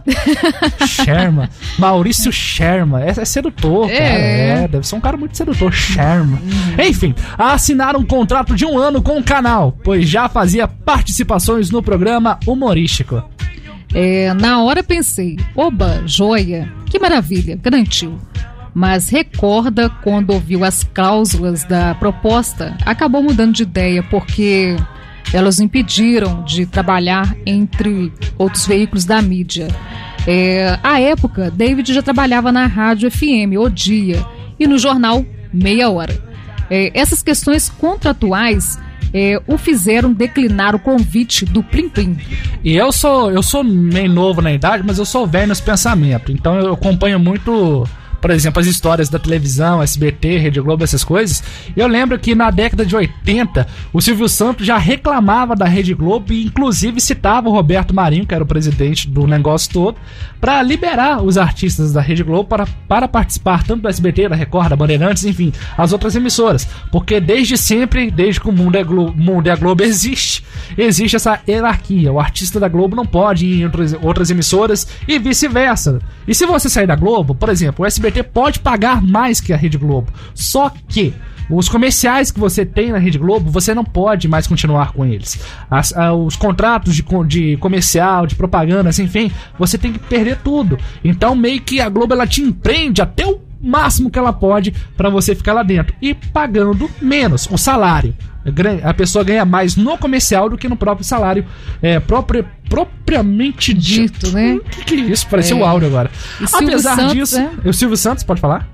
Sherman. 0.89 1.49
Maurício 1.79 2.33
Sherman. 2.33 3.01
É, 3.01 3.11
é 3.11 3.25
sedutor, 3.25 3.87
cara. 3.87 4.03
É. 4.03 4.65
É, 4.65 4.69
deve 4.69 4.85
ser 4.85 4.97
um 4.97 5.01
cara 5.01 5.17
muito 5.17 5.37
sedutor. 5.37 5.73
Sherman. 5.73 6.41
Enfim, 6.85 7.15
a 7.39 7.53
assinar 7.53 7.95
um 7.95 8.05
contrato 8.05 8.57
de 8.57 8.67
um 8.67 8.77
ano 8.77 9.01
com 9.01 9.19
o 9.19 9.23
canal, 9.23 9.79
pois 9.85 10.09
já 10.09 10.29
fazia 10.29 10.67
participações 10.67 11.71
no 11.71 11.81
programa 11.81 12.41
humorístico. 12.45 13.23
É, 13.95 14.35
na 14.35 14.61
hora 14.65 14.83
pensei, 14.83 15.39
oba, 15.55 16.03
joia, 16.05 16.69
que 16.87 16.99
maravilha, 16.99 17.57
garantiu. 17.63 18.19
Mas 18.75 19.11
recorda 19.11 19.89
quando 20.03 20.31
ouviu 20.31 20.65
as 20.65 20.83
cláusulas 20.83 21.63
da 21.63 21.95
proposta, 21.95 22.77
acabou 22.85 23.23
mudando 23.23 23.55
de 23.55 23.63
ideia 23.63 24.03
porque 24.03 24.77
elas 25.33 25.61
impediram 25.61 26.45
de 26.45 26.67
trabalhar 26.67 27.35
entre 27.45 28.13
outros 28.39 28.67
veículos 28.67 29.05
da 29.05 29.21
mídia. 29.21 29.69
É, 30.27 30.79
à 30.83 31.01
época, 31.01 31.51
David 31.51 31.93
já 31.93 32.03
trabalhava 32.03 32.53
na 32.53 32.67
rádio 32.67 33.11
FM 33.11 33.57
O 33.59 33.69
Dia 33.69 34.25
e 34.59 34.67
no 34.67 34.79
jornal 34.79 35.25
Meia 35.53 35.91
Hora. 35.91 36.17
É, 36.71 36.91
essas 36.95 37.23
questões 37.23 37.69
contratuais 37.69 38.79
é, 39.13 39.41
o 39.47 39.59
fizeram 39.59 40.13
declinar 40.13 40.75
o 40.75 40.79
convite 40.79 41.45
do 41.45 41.63
Plim 41.63 41.89
Plim. 41.89 42.17
E 42.65 42.75
eu 42.75 42.91
sou, 42.93 43.31
eu 43.31 43.43
sou 43.43 43.63
meio 43.63 44.09
novo 44.09 44.41
na 44.41 44.53
idade, 44.53 44.83
mas 44.87 44.99
eu 44.99 45.05
sou 45.05 45.27
velho 45.27 45.49
nos 45.49 45.61
pensamentos. 45.61 46.35
Então 46.35 46.59
eu 46.59 46.73
acompanho 46.73 47.19
muito, 47.19 47.87
por 48.23 48.31
exemplo, 48.31 48.61
as 48.61 48.69
histórias 48.69 49.09
da 49.09 49.19
televisão, 49.19 49.83
SBT, 49.83 50.39
Rede 50.39 50.61
Globo, 50.61 50.85
essas 50.85 51.03
coisas. 51.03 51.43
Eu 51.77 51.89
lembro 51.89 52.17
que 52.21 52.37
na 52.37 52.53
década 52.53 52.87
de 52.87 52.95
80, 52.95 53.67
o 53.93 54.01
Silvio 54.01 54.29
Santos 54.29 54.65
já 54.65 54.79
reclamava 54.79 55.57
da 55.57 55.65
Rede 55.65 55.93
Globo 55.93 56.33
e 56.33 56.45
inclusive 56.45 57.01
citava 57.01 57.49
o 57.49 57.53
Roberto 57.53 57.93
Marinho, 57.93 58.25
que 58.25 58.33
era 58.33 58.45
o 58.45 58.47
presidente 58.47 59.09
do 59.09 59.27
negócio 59.27 59.73
todo, 59.73 59.97
para 60.41 60.63
liberar 60.63 61.21
os 61.21 61.37
artistas 61.37 61.93
da 61.93 62.01
Rede 62.01 62.23
Globo 62.23 62.49
para, 62.49 62.65
para 62.87 63.09
participar 63.09 63.65
tanto 63.65 63.83
do 63.83 63.89
SBT, 63.89 64.29
da 64.29 64.37
Record, 64.37 64.69
da 64.69 64.77
Bandeirantes, 64.77 65.25
enfim, 65.25 65.53
as 65.77 65.93
outras 65.93 66.15
emissoras. 66.15 66.69
Porque 66.93 67.19
desde 67.19 67.59
sempre, 67.59 68.09
desde 68.09 68.41
que 68.41 68.49
o 68.49 68.53
mundo 68.53 68.77
é 68.77 68.85
Globo, 68.85 69.21
mundo 69.21 69.49
é 69.49 69.57
Globo 69.57 69.83
existe, 69.83 70.45
existe 70.79 71.17
essa 71.17 71.41
hierarquia. 71.49 72.13
O 72.13 72.21
artista 72.21 72.61
da 72.61 72.69
Globo 72.69 72.95
não 72.95 73.05
pode 73.05 73.47
ir 73.47 73.63
em 73.63 73.65
outras, 73.65 73.95
outras 74.01 74.31
emissoras 74.31 74.87
e 75.09 75.19
vice-versa. 75.19 75.99
E 76.29 76.35
se 76.35 76.47
você 76.47 76.69
sair 76.69 76.87
da 76.87 76.95
Globo, 76.95 77.35
por 77.35 77.49
exemplo, 77.49 77.83
o 77.83 77.87
SBT 77.87 78.12
pode 78.21 78.59
pagar 78.59 79.01
mais 79.01 79.41
que 79.41 79.53
a 79.53 79.57
Rede 79.57 79.79
Globo. 79.79 80.13
Só 80.35 80.69
que 80.89 81.15
os 81.49 81.69
comerciais 81.69 82.33
que 82.33 82.41
você 82.41 82.65
tem 82.67 82.91
na 82.91 82.99
Rede 82.99 83.19
Globo, 83.19 83.49
você 83.51 83.73
não 83.75 83.85
pode 83.85 84.27
mais 84.27 84.47
continuar 84.49 84.93
com 84.93 85.05
eles. 85.05 85.39
As- 85.71 85.97
ah, 85.97 86.13
os 86.13 86.35
contratos 86.35 86.97
de, 86.97 87.05
de 87.29 87.57
comercial, 87.59 88.27
de 88.27 88.35
propaganda, 88.35 88.89
assim, 88.89 89.05
enfim, 89.05 89.31
você 89.59 89.79
tem 89.79 89.93
que 89.93 89.99
perder 90.01 90.39
tudo. 90.43 90.79
Então, 91.05 91.37
meio 91.37 91.61
que 91.61 91.81
a 91.81 91.89
Globo 91.89 92.13
ela 92.15 92.27
te 92.27 92.41
empreende 92.43 93.01
até 93.03 93.25
o 93.27 93.39
máximo 93.63 94.11
que 94.11 94.19
ela 94.19 94.33
pode 94.33 94.73
pra 94.97 95.09
você 95.09 95.35
ficar 95.37 95.53
lá 95.53 95.63
dentro 95.63 95.95
e 96.03 96.15
pagando 96.15 96.91
menos 97.01 97.47
o 97.51 97.57
salário. 97.57 98.13
A 98.85 98.93
pessoa 98.95 99.25
ganha 99.25 99.45
mais 99.45 99.77
no 99.77 99.97
comercial 99.97 100.49
do 100.51 100.59
que 100.59 100.69
no 100.69 100.77
próprio 100.77 101.07
salário 101.07 101.45
é, 101.81 102.01
próprio, 102.01 102.45
propriamente 102.69 103.73
dito, 103.73 104.31
né? 104.33 104.55
O 104.55 104.61
que, 104.61 104.85
que 104.85 104.95
é 104.95 104.99
isso? 104.99 105.27
Pareceu 105.29 105.59
É. 105.59 105.61
o 105.61 105.65
áudio 105.65 105.89
agora. 105.89 106.11
Apesar 106.53 106.97
Santos, 106.97 107.13
disso, 107.15 107.37
né? 107.39 107.51
o 107.65 107.73
Silvio 107.73 107.97
Santos, 107.97 108.25
pode 108.25 108.41
falar? 108.41 108.69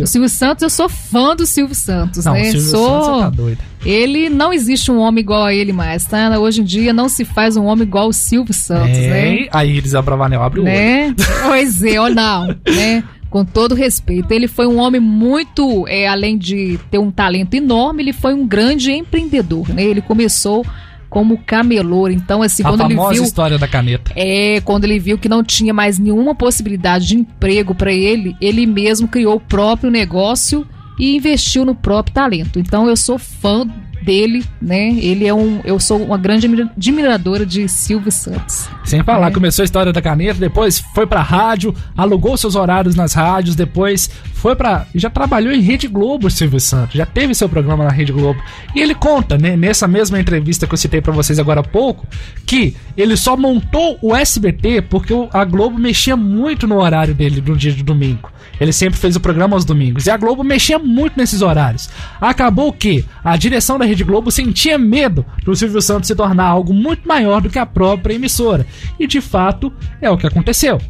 O 0.00 0.06
Silvio 0.06 0.28
Santos, 0.30 0.62
eu 0.62 0.70
sou 0.70 0.88
fã 0.88 1.36
do 1.36 1.44
Silvio 1.44 1.74
Santos, 1.74 2.24
Não, 2.24 2.32
né? 2.32 2.40
o 2.40 2.44
Silvio 2.52 2.60
sou... 2.70 3.04
Santos 3.04 3.20
tá 3.20 3.30
doido. 3.30 3.58
Ele 3.84 4.30
não 4.30 4.50
existe 4.50 4.90
um 4.90 4.98
homem 4.98 5.20
igual 5.22 5.44
a 5.44 5.52
ele 5.52 5.74
mais, 5.74 6.06
tá? 6.06 6.38
Hoje 6.38 6.62
em 6.62 6.64
dia 6.64 6.90
não 6.90 7.06
se 7.06 7.22
faz 7.22 7.54
um 7.54 7.66
homem 7.66 7.86
igual 7.86 8.08
o 8.08 8.12
Silvio 8.14 8.54
Santos, 8.54 8.96
né? 8.96 9.42
É, 9.42 9.48
Aí 9.52 9.76
eles 9.76 9.94
Abravanel 9.94 10.42
abre 10.42 10.60
o 10.60 10.62
olho. 10.62 10.72
né? 10.72 11.14
Pois 11.44 11.82
é, 11.82 12.00
ou 12.00 12.08
não, 12.08 12.46
né? 12.46 13.04
Com 13.34 13.44
todo 13.44 13.74
respeito, 13.74 14.30
ele 14.30 14.46
foi 14.46 14.64
um 14.64 14.78
homem 14.78 15.00
muito, 15.00 15.88
é, 15.88 16.06
além 16.06 16.38
de 16.38 16.78
ter 16.88 16.98
um 16.98 17.10
talento 17.10 17.52
enorme, 17.54 18.00
ele 18.00 18.12
foi 18.12 18.32
um 18.32 18.46
grande 18.46 18.92
empreendedor, 18.92 19.68
né? 19.70 19.82
Ele 19.82 20.00
começou 20.00 20.64
como 21.10 21.38
camelô, 21.38 22.08
então 22.08 22.42
assim, 22.42 22.62
A 22.62 22.68
quando 22.68 22.82
ele 22.82 22.94
famosa 22.94 23.14
viu 23.14 23.24
história 23.24 23.58
da 23.58 23.66
caneta. 23.66 24.12
é, 24.14 24.60
quando 24.60 24.84
ele 24.84 25.00
viu 25.00 25.18
que 25.18 25.28
não 25.28 25.42
tinha 25.42 25.74
mais 25.74 25.98
nenhuma 25.98 26.32
possibilidade 26.32 27.08
de 27.08 27.16
emprego 27.16 27.74
para 27.74 27.92
ele, 27.92 28.36
ele 28.40 28.66
mesmo 28.66 29.08
criou 29.08 29.34
o 29.34 29.40
próprio 29.40 29.90
negócio 29.90 30.64
e 30.96 31.16
investiu 31.16 31.64
no 31.64 31.74
próprio 31.74 32.14
talento. 32.14 32.60
Então 32.60 32.88
eu 32.88 32.96
sou 32.96 33.18
fã 33.18 33.66
dele, 34.02 34.44
né? 34.60 34.90
Ele 34.98 35.26
é 35.26 35.34
um. 35.34 35.60
Eu 35.64 35.78
sou 35.80 36.02
uma 36.02 36.18
grande 36.18 36.46
admira- 36.46 36.70
admiradora 36.76 37.44
de 37.46 37.68
Silvio 37.68 38.10
Santos. 38.12 38.68
Sem 38.84 39.02
falar, 39.02 39.28
É. 39.28 39.30
começou 39.30 39.62
a 39.62 39.64
história 39.64 39.92
da 39.92 40.02
caneta, 40.02 40.38
depois 40.38 40.78
foi 40.94 41.06
pra 41.06 41.22
rádio, 41.22 41.74
alugou 41.96 42.36
seus 42.36 42.54
horários 42.54 42.94
nas 42.94 43.14
rádios, 43.14 43.56
depois 43.56 44.10
foi 44.34 44.54
pra. 44.54 44.86
já 44.94 45.08
trabalhou 45.08 45.52
em 45.52 45.60
Rede 45.60 45.88
Globo, 45.88 46.30
Silvio 46.30 46.60
Santos, 46.60 46.94
já 46.96 47.06
teve 47.06 47.34
seu 47.34 47.48
programa 47.48 47.84
na 47.84 47.90
Rede 47.90 48.12
Globo. 48.12 48.40
E 48.74 48.80
ele 48.80 48.94
conta, 48.94 49.38
né, 49.38 49.56
nessa 49.56 49.88
mesma 49.88 50.20
entrevista 50.20 50.66
que 50.66 50.74
eu 50.74 50.78
citei 50.78 51.00
pra 51.00 51.12
vocês 51.12 51.38
agora 51.38 51.60
há 51.60 51.64
pouco, 51.64 52.06
que 52.44 52.74
ele 52.96 53.16
só 53.16 53.36
montou 53.36 53.98
o 54.02 54.14
SBT 54.14 54.82
porque 54.82 55.14
a 55.32 55.44
Globo 55.44 55.78
mexia 55.78 56.16
muito 56.16 56.66
no 56.66 56.76
horário 56.80 57.14
dele 57.14 57.42
no 57.46 57.56
dia 57.56 57.72
de 57.72 57.82
domingo. 57.82 58.30
Ele 58.60 58.72
sempre 58.72 58.98
fez 58.98 59.16
o 59.16 59.20
programa 59.20 59.56
aos 59.56 59.64
domingos. 59.64 60.06
E 60.06 60.10
a 60.10 60.16
Globo 60.16 60.44
mexia 60.44 60.78
muito 60.78 61.16
nesses 61.16 61.42
horários. 61.42 61.88
Acabou 62.20 62.72
que 62.72 63.04
a 63.24 63.36
direção 63.36 63.78
da 63.78 63.83
Rede 63.84 64.04
Globo 64.04 64.30
sentia 64.30 64.76
medo 64.78 65.24
do 65.44 65.54
Silvio 65.54 65.80
Santos 65.82 66.06
se 66.08 66.14
tornar 66.14 66.46
algo 66.46 66.72
muito 66.74 67.06
maior 67.06 67.40
do 67.40 67.48
que 67.50 67.58
a 67.58 67.66
própria 67.66 68.14
emissora. 68.14 68.66
E 68.98 69.06
de 69.06 69.20
fato 69.20 69.72
é 70.00 70.10
o 70.10 70.16
que 70.18 70.26
aconteceu. 70.26 70.80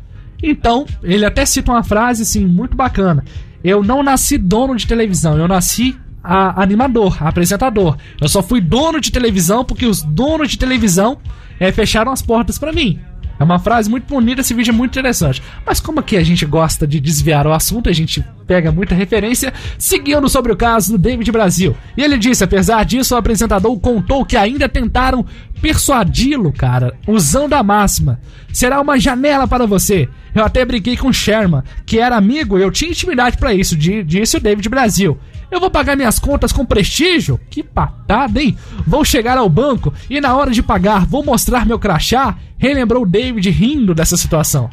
Então, 0.42 0.84
ele 1.03 1.24
até 1.24 1.45
cita 1.47 1.72
uma 1.72 1.82
frase 1.82 2.22
assim 2.22 2.45
muito 2.45 2.76
bacana. 2.76 3.24
Eu 3.62 3.82
não 3.82 4.03
nasci 4.03 4.36
dono 4.36 4.76
de 4.76 4.86
televisão, 4.86 5.38
eu 5.38 5.49
nasci 5.49 5.97
a- 6.22 6.62
animador, 6.62 7.16
apresentador. 7.22 7.97
Eu 8.20 8.28
só 8.28 8.42
fui 8.42 8.61
dono 8.61 9.01
de 9.01 9.11
televisão 9.11 9.64
porque 9.64 9.86
os 9.86 10.03
donos 10.03 10.51
de 10.51 10.59
televisão 10.59 11.18
eh, 11.59 11.72
fecharam 11.72 12.12
as 12.12 12.20
portas 12.20 12.59
pra 12.59 12.72
mim. 12.72 12.99
É 13.38 13.42
uma 13.45 13.59
frase 13.59 13.90
muito 13.90 14.05
bonita, 14.07 14.42
esse 14.42 14.55
vídeo 14.55 14.70
é 14.70 14.74
muito 14.74 14.92
interessante. 14.92 15.42
Mas 15.66 15.80
como 15.80 15.99
aqui 16.01 16.16
a 16.16 16.22
gente 16.22 16.45
gosta 16.47 16.86
de 16.86 17.01
desviar 17.01 17.47
o 17.47 17.53
assunto, 17.53 17.88
a 17.88 17.92
gente 17.92 18.24
pega 18.47 18.70
muita 18.72 18.95
referência, 18.95 19.53
seguindo 19.78 20.28
sobre 20.28 20.53
o 20.53 20.57
caso 20.57 20.92
do 20.92 20.99
David 20.99 21.30
Brasil. 21.32 21.76
E 21.97 22.03
ele 22.03 22.18
disse, 22.18 22.45
apesar 22.45 22.84
disso, 22.84 23.14
o 23.14 23.18
apresentador 23.18 23.78
contou 23.80 24.24
que 24.24 24.36
ainda 24.36 24.68
tentaram 24.68 25.24
persuadi-lo, 25.61 26.53
cara, 26.53 26.95
usando 27.07 27.55
a 27.55 27.62
máxima. 27.62 28.20
Será 28.53 28.80
uma 28.80 28.99
janela 28.99 29.49
para 29.49 29.66
você. 29.66 30.09
Eu 30.34 30.45
até 30.45 30.64
brinquei 30.64 30.97
com 30.97 31.09
o 31.09 31.12
Sherman, 31.12 31.62
que 31.86 31.99
era 31.99 32.16
amigo 32.16 32.59
e 32.59 32.62
eu 32.62 32.70
tinha 32.70 32.90
intimidade 32.90 33.36
pra 33.38 33.55
isso, 33.55 33.76
di- 33.76 34.03
disse 34.05 34.36
o 34.36 34.40
David 34.40 34.68
Brasil. 34.68 35.18
Eu 35.51 35.61
vou 35.61 35.70
pagar 35.70 35.97
minhas 35.97 36.18
contas 36.18 36.53
com 36.53 36.64
prestígio? 36.64 37.38
Que 37.49 37.62
patada, 37.62 38.42
hein? 38.42 38.57
Vou 38.86 39.05
chegar 39.05 39.38
ao 39.38 39.49
banco 39.49 39.92
e 40.11 40.20
na 40.20 40.34
hora 40.36 40.51
de 40.51 40.62
pagar 40.62 41.07
vou 41.07 41.24
mostrar 41.24 41.64
meu 41.66 41.78
crachá? 41.78 42.36
Relembrou 42.59 43.03
o 43.05 43.07
David 43.07 43.49
rindo 43.51 43.95
dessa 43.95 44.16
situação. 44.16 44.68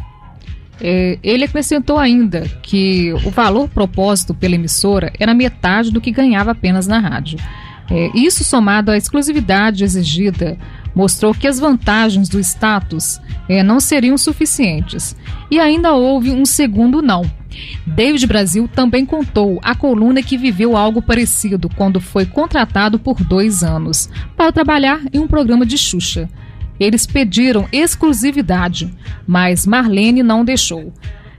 É, 0.83 1.19
ele 1.21 1.45
acrescentou 1.45 1.99
ainda 1.99 2.41
que 2.63 3.13
o 3.25 3.29
valor 3.29 3.69
proposto 3.69 4.33
pela 4.33 4.55
emissora 4.55 5.13
era 5.19 5.33
metade 5.33 5.91
do 5.91 6.01
que 6.01 6.11
ganhava 6.11 6.51
apenas 6.51 6.87
na 6.87 6.99
rádio. 6.99 7.37
É, 7.89 8.09
isso 8.15 8.43
somado 8.43 8.89
à 8.89 8.97
exclusividade 8.97 9.83
exigida 9.83 10.57
mostrou 10.95 11.33
que 11.33 11.47
as 11.47 11.59
vantagens 11.59 12.27
do 12.29 12.39
status 12.39 13.19
é, 13.47 13.61
não 13.61 13.79
seriam 13.79 14.17
suficientes. 14.17 15.15
E 15.49 15.59
ainda 15.59 15.93
houve 15.93 16.31
um 16.31 16.45
segundo 16.45 17.01
não. 17.01 17.29
David 17.85 18.25
Brasil 18.27 18.67
também 18.67 19.05
contou 19.05 19.59
a 19.61 19.75
coluna 19.75 20.23
que 20.23 20.37
viveu 20.37 20.75
algo 20.77 21.01
parecido 21.01 21.69
quando 21.69 21.99
foi 21.99 22.25
contratado 22.25 22.97
por 22.97 23.21
dois 23.23 23.61
anos 23.61 24.09
para 24.37 24.51
trabalhar 24.51 25.01
em 25.13 25.19
um 25.19 25.27
programa 25.27 25.65
de 25.65 25.77
Xuxa. 25.77 26.29
Eles 26.81 27.05
pediram 27.05 27.67
exclusividade, 27.71 28.91
mas 29.27 29.67
Marlene 29.67 30.23
não 30.23 30.43
deixou. 30.43 30.91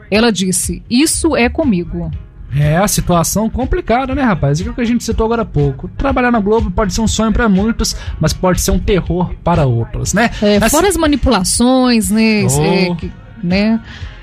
Ela 0.08 0.30
disse: 0.30 0.82
Isso 0.88 1.36
é 1.36 1.48
comigo. 1.48 2.10
É, 2.54 2.76
a 2.76 2.86
situação 2.86 3.48
complicada, 3.50 4.14
né, 4.14 4.22
rapaz? 4.22 4.60
Aquilo 4.60 4.74
que 4.74 4.80
a 4.82 4.84
gente 4.84 5.02
citou 5.02 5.24
agora 5.26 5.42
há 5.42 5.44
pouco. 5.44 5.88
Trabalhar 5.96 6.30
na 6.30 6.38
Globo 6.38 6.70
pode 6.70 6.92
ser 6.94 7.00
um 7.00 7.08
sonho 7.08 7.32
pra 7.32 7.48
muitos, 7.48 7.96
mas 8.20 8.32
pode 8.32 8.60
ser 8.60 8.70
um 8.70 8.78
terror 8.78 9.34
para 9.42 9.64
outros, 9.66 10.12
né? 10.14 10.30
É, 10.40 10.60
Mas- 10.60 10.70
fora 10.70 10.86
as 10.86 10.96
manipulações, 10.96 12.10
né? 12.10 12.44
Oh. 12.48 12.62
é, 12.62 12.94
que- 12.94 13.12
né? 13.42 13.80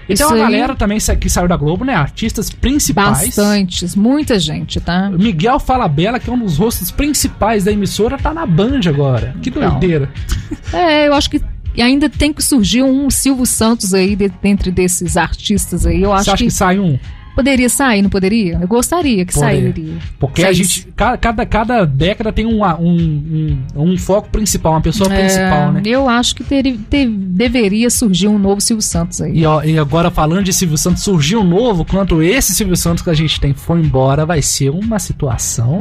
E 0.09 0.15
tem 0.15 0.25
Isso 0.25 0.25
uma 0.25 0.35
aí- 0.35 0.41
galera 0.41 0.75
também 0.75 0.97
que 0.97 1.29
saiu 1.29 1.47
da 1.47 1.55
Globo, 1.55 1.85
né? 1.85 1.93
Artistas 1.93 2.49
principais. 2.49 3.27
Bastantes, 3.27 3.95
muita 3.95 4.39
gente, 4.39 4.79
tá? 4.81 5.09
Miguel 5.11 5.59
Falabella, 5.59 6.19
que 6.19 6.29
é 6.29 6.33
um 6.33 6.39
dos 6.39 6.57
rostos 6.57 6.89
principais 6.89 7.63
da 7.65 7.71
emissora, 7.71 8.17
tá 8.17 8.33
na 8.33 8.45
Band 8.45 8.81
agora. 8.87 9.35
Que 9.41 9.49
Então. 9.49 9.69
doideira. 9.69 10.09
É, 10.73 11.07
eu 11.07 11.13
acho 11.13 11.29
que 11.29 11.39
ainda 11.79 12.09
tem 12.09 12.33
que 12.33 12.43
surgir 12.43 12.81
um 12.81 13.09
Silvio 13.11 13.45
Santos 13.45 13.93
aí 13.93 14.15
de- 14.15 14.31
dentre 14.41 14.71
desses 14.71 15.15
artistas 15.15 15.85
aí. 15.85 16.01
Eu 16.01 16.11
acho 16.11 16.25
Você 16.25 16.31
acha 16.31 16.43
que, 16.43 16.51
sai 16.51 16.79
um? 16.79 16.97
Poderia 17.39 17.69
sair, 17.69 18.01
não 18.01 18.09
poderia? 18.09 18.57
Eu 18.61 18.67
gostaria 18.67 19.25
que 19.25 19.33
Poder. 19.33 19.45
sairia. 19.45 19.93
Porque 20.19 20.43
a 20.43 20.51
gente. 20.51 20.87
ca- 20.95 21.17
Cada, 21.17 21.45
cada 21.45 21.85
década 21.85 22.31
tem 22.31 22.45
um, 22.45 22.63
um, 22.63 23.57
um, 23.75 23.83
um 23.91 23.97
foco 23.97 24.29
principal, 24.29 24.73
uma 24.73 24.81
pessoa 24.81 25.13
É, 25.13 25.19
principal, 25.19 25.71
né? 25.71 25.81
Eu 25.85 26.07
acho 26.09 26.35
que 26.35 26.43
teria, 26.43 26.77
te- 26.89 27.07
deveria 27.07 27.89
surgir 27.89 28.27
um 28.27 28.37
novo 28.37 28.59
Silvio 28.61 28.81
Santos 28.81 29.21
aí. 29.21 29.37
E, 29.39 29.45
ó, 29.45 29.63
e 29.63 29.77
agora 29.79 30.11
falando 30.11 30.43
de 30.43 30.53
Silvio 30.53 30.77
Santos, 30.77 31.03
surgiu 31.03 31.41
um 31.41 31.43
novo, 31.47 31.85
quanto 31.85 32.21
esse 32.21 32.53
Silvio 32.53 32.75
Santos 32.75 33.03
que 33.03 33.09
a 33.09 33.13
gente 33.13 33.39
tem 33.39 33.53
foi 33.53 33.79
embora, 33.79 34.25
vai 34.25 34.41
ser 34.41 34.69
uma 34.69 34.99
situação 34.99 35.79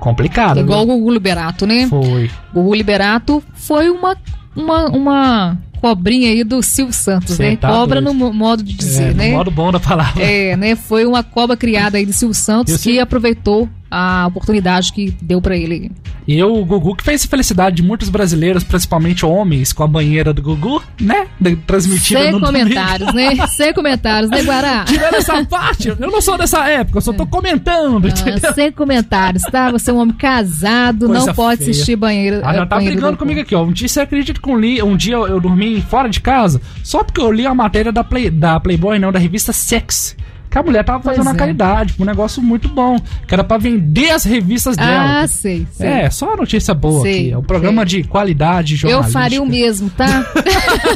complicada. 0.00 0.60
É. 0.60 0.62
Igual 0.62 0.84
viu? 0.86 0.94
o 0.94 0.98
Gugu 0.98 1.12
Liberato, 1.12 1.66
né? 1.66 1.86
Foi. 1.88 2.30
Gugu 2.52 2.74
Liberato 2.74 3.42
foi 3.54 3.88
uma, 3.90 4.16
uma, 4.54 4.86
uma 4.88 5.58
cobrinha 5.82 6.30
aí 6.30 6.44
do 6.44 6.62
Silvio 6.62 6.94
Santos, 6.94 7.34
Cê 7.34 7.42
né? 7.50 7.56
tá 7.56 7.68
Cobra 7.68 8.00
doido. 8.00 8.14
no 8.16 8.26
mo- 8.26 8.32
modo 8.32 8.62
de 8.62 8.72
dizer, 8.72 9.10
É, 9.10 9.14
né? 9.14 9.28
no 9.30 9.36
modo 9.38 9.50
bom 9.50 9.72
da 9.72 9.80
palavra. 9.80 10.22
É, 10.22 10.56
né? 10.56 10.76
Foi 10.76 11.04
uma 11.04 11.24
cobra 11.24 11.56
criada 11.56 11.98
aí 11.98 12.06
de 12.06 12.12
Silvio 12.12 12.34
Santos 12.34 12.72
Eu 12.72 12.78
sei- 12.78 12.92
que 12.94 13.00
aproveitou 13.00 13.68
a 13.94 14.26
oportunidade 14.26 14.90
que 14.92 15.14
deu 15.20 15.40
pra 15.42 15.54
ele. 15.56 15.92
E 16.26 16.42
o 16.42 16.64
Gugu, 16.64 16.94
que 16.96 17.04
fez 17.04 17.24
a 17.24 17.28
felicidade 17.28 17.76
de 17.76 17.82
muitos 17.82 18.08
brasileiros, 18.08 18.64
principalmente 18.64 19.26
homens, 19.26 19.72
com 19.72 19.82
a 19.82 19.86
banheira 19.86 20.32
do 20.32 20.40
Gugu, 20.40 20.82
né? 21.00 21.26
Transmitida 21.66 22.20
Sem 22.20 22.32
no 22.32 22.40
comentários, 22.40 23.08
domingo. 23.12 23.36
né? 23.36 23.46
Sem 23.52 23.74
comentários, 23.74 24.30
né, 24.30 24.42
Guará? 24.42 24.84
Tirando 24.84 25.14
essa 25.14 25.44
parte, 25.44 25.88
eu 25.88 25.96
não 26.10 26.22
sou 26.22 26.38
dessa 26.38 26.66
época, 26.68 26.98
eu 26.98 27.02
só 27.02 27.12
tô 27.12 27.26
comentando? 27.26 28.06
Ah, 28.08 28.52
sem 28.54 28.72
comentários, 28.72 29.42
tá? 29.44 29.70
Você 29.72 29.90
é 29.90 29.94
um 29.94 29.98
homem 29.98 30.14
casado, 30.14 31.06
Coisa 31.06 31.26
não 31.26 31.34
pode 31.34 31.58
feia. 31.58 31.70
assistir 31.70 31.96
banheiro. 31.96 32.36
Ela 32.36 32.54
já 32.54 32.66
tá 32.66 32.76
brigando 32.76 33.12
do- 33.12 33.18
comigo 33.18 33.40
aqui, 33.40 33.54
ó. 33.54 33.62
Um 33.64 33.72
dia 33.72 33.88
você 33.88 34.00
acredita 34.00 34.40
que 34.40 34.48
um, 34.50 34.58
li, 34.58 34.82
um 34.82 34.96
dia 34.96 35.14
eu, 35.14 35.26
eu 35.26 35.40
dormi 35.40 35.80
fora 35.82 36.08
de 36.08 36.20
casa 36.20 36.60
só 36.82 37.02
porque 37.04 37.20
eu 37.20 37.30
li 37.30 37.44
a 37.46 37.54
matéria 37.54 37.92
da, 37.92 38.02
Play, 38.04 38.30
da 38.30 38.58
Playboy, 38.60 38.98
não, 38.98 39.12
da 39.12 39.18
revista 39.18 39.52
Sex. 39.52 40.16
Que 40.52 40.58
a 40.58 40.62
mulher 40.62 40.84
tava 40.84 41.02
fazendo 41.02 41.24
Pois 41.24 41.28
uma 41.28 41.34
é. 41.34 41.38
caridade, 41.38 41.94
um 41.98 42.04
negócio 42.04 42.42
muito 42.42 42.68
bom. 42.68 42.98
Que 43.26 43.32
era 43.34 43.42
pra 43.42 43.56
vender 43.56 44.10
as 44.10 44.22
revistas 44.22 44.76
dela. 44.76 45.22
Ah, 45.22 45.26
sei, 45.26 45.66
sei. 45.72 45.88
É, 45.88 46.10
só 46.10 46.36
notícia 46.36 46.74
boa 46.74 47.00
Sei, 47.00 47.20
aqui. 47.20 47.30
É 47.32 47.38
um 47.38 47.42
programa 47.42 47.86
de 47.86 48.02
qualidade 48.04 48.74
Eu 48.74 48.78
jornalística. 48.78 49.18
faria 49.18 49.42
o 49.42 49.46
mesmo, 49.46 49.88
tá? 49.88 50.26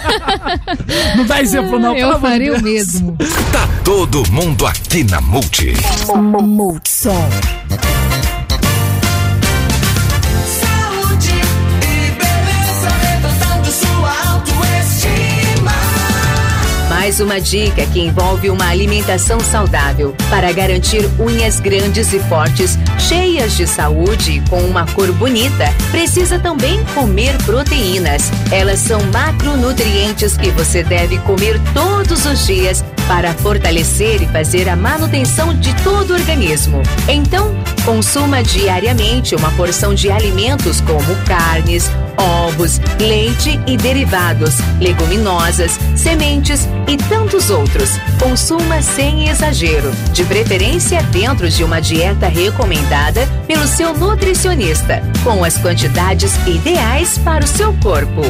Não 1.16 1.24
dá 1.24 1.40
exemplo, 1.40 1.78
não, 1.78 1.96
Eu 1.96 2.20
faria 2.20 2.54
o 2.54 2.62
mesmo. 2.62 3.16
Tá 3.50 3.66
todo 3.82 4.30
mundo 4.30 4.66
aqui 4.66 5.02
na 5.04 5.22
Multi. 5.22 5.72
Multissom. 6.42 7.28
Mais 17.06 17.20
uma 17.20 17.40
dica 17.40 17.86
que 17.86 18.00
envolve 18.00 18.50
uma 18.50 18.68
alimentação 18.68 19.38
saudável 19.38 20.12
para 20.28 20.50
garantir 20.50 21.08
unhas 21.20 21.60
grandes 21.60 22.12
e 22.12 22.18
fortes, 22.18 22.76
cheias 22.98 23.56
de 23.56 23.64
saúde 23.64 24.32
e 24.32 24.40
com 24.50 24.58
uma 24.62 24.84
cor 24.86 25.12
bonita. 25.12 25.72
Precisa 25.92 26.36
também 26.40 26.84
comer 26.96 27.40
proteínas. 27.44 28.28
Elas 28.50 28.80
são 28.80 29.00
macronutrientes 29.12 30.36
que 30.36 30.50
você 30.50 30.82
deve 30.82 31.16
comer 31.18 31.60
todos 31.72 32.26
os 32.26 32.44
dias 32.44 32.84
para 33.08 33.32
fortalecer 33.34 34.22
e 34.22 34.26
fazer 34.26 34.68
a 34.68 34.76
manutenção 34.76 35.54
de 35.54 35.74
todo 35.82 36.10
o 36.10 36.14
organismo. 36.14 36.82
Então, 37.08 37.54
consuma 37.84 38.42
diariamente 38.42 39.34
uma 39.34 39.50
porção 39.52 39.94
de 39.94 40.10
alimentos 40.10 40.80
como 40.80 41.14
carnes, 41.24 41.90
ovos, 42.16 42.80
leite 42.98 43.60
e 43.66 43.76
derivados, 43.76 44.56
leguminosas, 44.80 45.78
sementes 45.94 46.68
e 46.88 46.96
tantos 46.96 47.50
outros. 47.50 47.90
Consuma 48.20 48.82
sem 48.82 49.28
exagero, 49.28 49.92
de 50.12 50.24
preferência 50.24 51.02
dentro 51.04 51.48
de 51.48 51.62
uma 51.62 51.80
dieta 51.80 52.26
recomendada 52.26 53.26
pelo 53.46 53.66
seu 53.66 53.94
nutricionista, 53.94 55.02
com 55.22 55.44
as 55.44 55.56
quantidades 55.58 56.34
ideais 56.46 57.18
para 57.18 57.44
o 57.44 57.48
seu 57.48 57.72
corpo. 57.74 58.22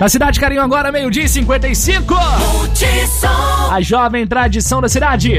Na 0.00 0.08
cidade 0.08 0.38
Carinho 0.38 0.62
agora, 0.62 0.92
meio-dia 0.92 1.24
e 1.24 1.28
55. 1.28 2.14
Multissom. 2.14 3.72
A 3.72 3.80
jovem 3.80 4.24
tradição 4.26 4.80
da 4.80 4.88
cidade. 4.88 5.38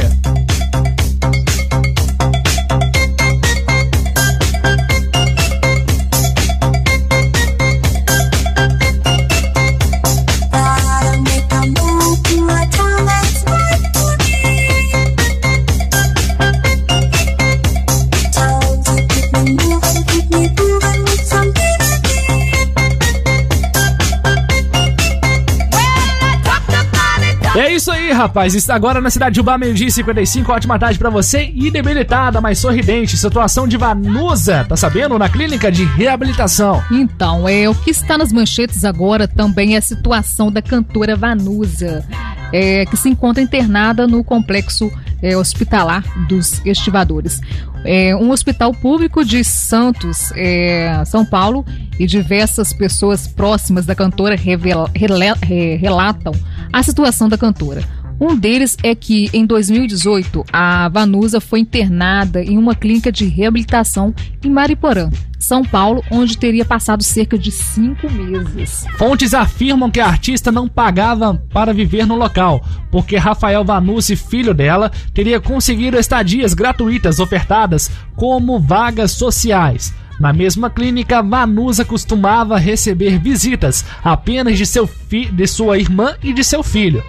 Rapaz, 28.20 28.54
está 28.54 28.76
agora 28.76 29.00
na 29.00 29.10
cidade 29.10 29.36
de 29.36 29.40
Ubá, 29.40 29.58
meio-dia 29.58 29.88
e 29.88 29.92
55. 29.92 30.52
Ótima 30.52 30.78
tarde 30.78 31.00
pra 31.00 31.10
você. 31.10 31.52
E 31.56 31.72
debilitada, 31.72 32.42
mas 32.42 32.60
sorridente. 32.60 33.18
Situação 33.18 33.66
de 33.68 33.78
Vanusa, 33.78 34.66
tá 34.68 34.76
sabendo? 34.76 35.18
Na 35.18 35.30
clínica 35.30 35.72
de 35.72 35.86
reabilitação. 35.86 36.84
Então, 36.92 37.48
é 37.48 37.70
o 37.70 37.74
que 37.76 37.92
está 37.92 38.18
nas 38.18 38.32
manchetes 38.34 38.84
agora 38.84 39.28
também 39.28 39.76
é 39.76 39.78
a 39.78 39.82
situação 39.82 40.52
da 40.52 40.62
cantora 40.62 41.16
Vanusa, 41.16 42.06
é, 42.52 42.86
que 42.86 42.98
se 42.98 43.08
encontra 43.10 43.42
internada 43.42 44.06
no 44.06 44.22
complexo 44.24 44.92
é, 45.22 45.38
hospitalar 45.38 46.04
dos 46.28 46.62
estivadores. 46.66 47.40
É, 47.86 48.14
um 48.16 48.32
hospital 48.32 48.74
público 48.74 49.24
de 49.24 49.42
Santos, 49.46 50.32
é, 50.36 51.02
São 51.06 51.26
Paulo, 51.26 51.66
e 51.98 52.06
diversas 52.06 52.74
pessoas 52.74 53.28
próximas 53.28 53.86
da 53.86 53.96
cantora 53.96 54.36
revela- 54.36 54.90
rele- 54.94 55.26
é, 55.50 55.76
relatam 55.78 56.34
a 56.72 56.84
situação 56.84 57.28
da 57.30 57.38
cantora. 57.38 57.82
Um 58.20 58.36
deles 58.36 58.78
é 58.84 58.94
que, 58.94 59.30
em 59.32 59.46
2018, 59.46 60.46
a 60.52 60.90
Vanusa 60.90 61.40
foi 61.40 61.62
internada 61.62 62.44
em 62.44 62.58
uma 62.58 62.76
clínica 62.76 63.14
de 63.14 63.26
reabilitação 63.26 64.14
em 64.44 64.50
Mariporã, 64.50 65.10
São 65.40 65.64
Paulo, 65.64 66.04
onde 66.12 66.38
teria 66.38 66.66
passado 66.66 67.02
cerca 67.02 67.38
de 67.38 67.50
cinco 67.50 68.12
meses. 68.12 68.86
Fontes 68.98 69.34
afirmam 69.34 69.90
que 69.90 70.02
a 70.02 70.08
artista 70.08 70.52
não 70.52 70.68
pagava 70.68 71.42
para 71.54 71.74
viver 71.74 72.06
no 72.06 72.18
local, 72.18 72.62
porque 72.92 73.16
Rafael 73.16 73.64
Vanucci, 73.64 74.18
filho 74.18 74.54
dela, 74.54 74.92
teria 75.14 75.40
conseguido 75.40 75.98
estadias 75.98 76.54
gratuitas 76.54 77.20
ofertadas 77.20 77.90
como 78.18 78.60
vagas 78.60 79.12
sociais. 79.12 79.94
Na 80.20 80.34
mesma 80.34 80.70
clínica, 80.70 81.24
Vanusa 81.24 81.86
costumava 81.86 82.58
receber 82.58 83.18
visitas 83.18 83.86
apenas 84.04 84.58
de, 84.58 84.66
seu 84.66 84.90
de 85.32 85.48
sua 85.48 85.80
irmã 85.80 86.18
e 86.22 86.34
de 86.34 86.44
seu 86.44 86.62
filho. 86.62 87.02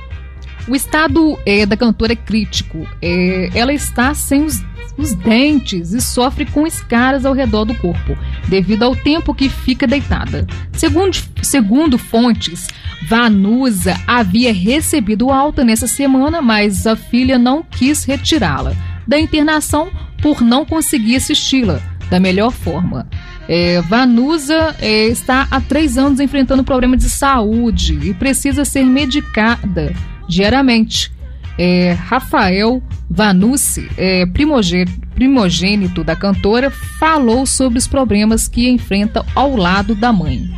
O 0.68 0.74
estado 0.74 1.38
eh, 1.46 1.66
da 1.66 1.76
cantora 1.76 2.12
é 2.12 2.16
crítico. 2.16 2.86
Eh, 3.02 3.50
ela 3.54 3.72
está 3.72 4.14
sem 4.14 4.44
os, 4.44 4.62
os 4.96 5.14
dentes 5.14 5.92
e 5.92 6.00
sofre 6.00 6.44
com 6.44 6.66
escaras 6.66 7.24
ao 7.24 7.32
redor 7.32 7.64
do 7.64 7.74
corpo, 7.74 8.16
devido 8.48 8.82
ao 8.82 8.94
tempo 8.94 9.34
que 9.34 9.48
fica 9.48 9.86
deitada. 9.86 10.46
Segundo, 10.72 11.16
segundo 11.42 11.98
fontes, 11.98 12.68
Vanusa 13.08 13.98
havia 14.06 14.52
recebido 14.52 15.30
alta 15.30 15.64
nessa 15.64 15.86
semana, 15.86 16.40
mas 16.42 16.86
a 16.86 16.94
filha 16.94 17.38
não 17.38 17.62
quis 17.62 18.04
retirá-la 18.04 18.74
da 19.06 19.18
internação 19.18 19.90
por 20.22 20.42
não 20.42 20.64
conseguir 20.64 21.16
assisti-la 21.16 21.80
da 22.10 22.20
melhor 22.20 22.52
forma. 22.52 23.08
É, 23.48 23.80
Vanusa 23.82 24.76
é, 24.78 25.06
está 25.06 25.48
há 25.50 25.60
três 25.60 25.98
anos 25.98 26.20
enfrentando 26.20 26.62
problemas 26.62 27.00
de 27.00 27.10
saúde 27.10 27.98
e 28.02 28.14
precisa 28.14 28.64
ser 28.64 28.84
medicada 28.84 29.92
diariamente. 30.30 31.12
É, 31.58 31.92
Rafael 31.92 32.82
Vanucci, 33.10 33.86
é, 33.98 34.24
primogê- 34.26 34.86
primogênito 35.14 36.02
da 36.02 36.16
cantora, 36.16 36.70
falou 36.70 37.44
sobre 37.44 37.78
os 37.78 37.86
problemas 37.86 38.48
que 38.48 38.68
enfrenta 38.70 39.24
ao 39.34 39.56
lado 39.56 39.94
da 39.94 40.10
mãe. 40.12 40.48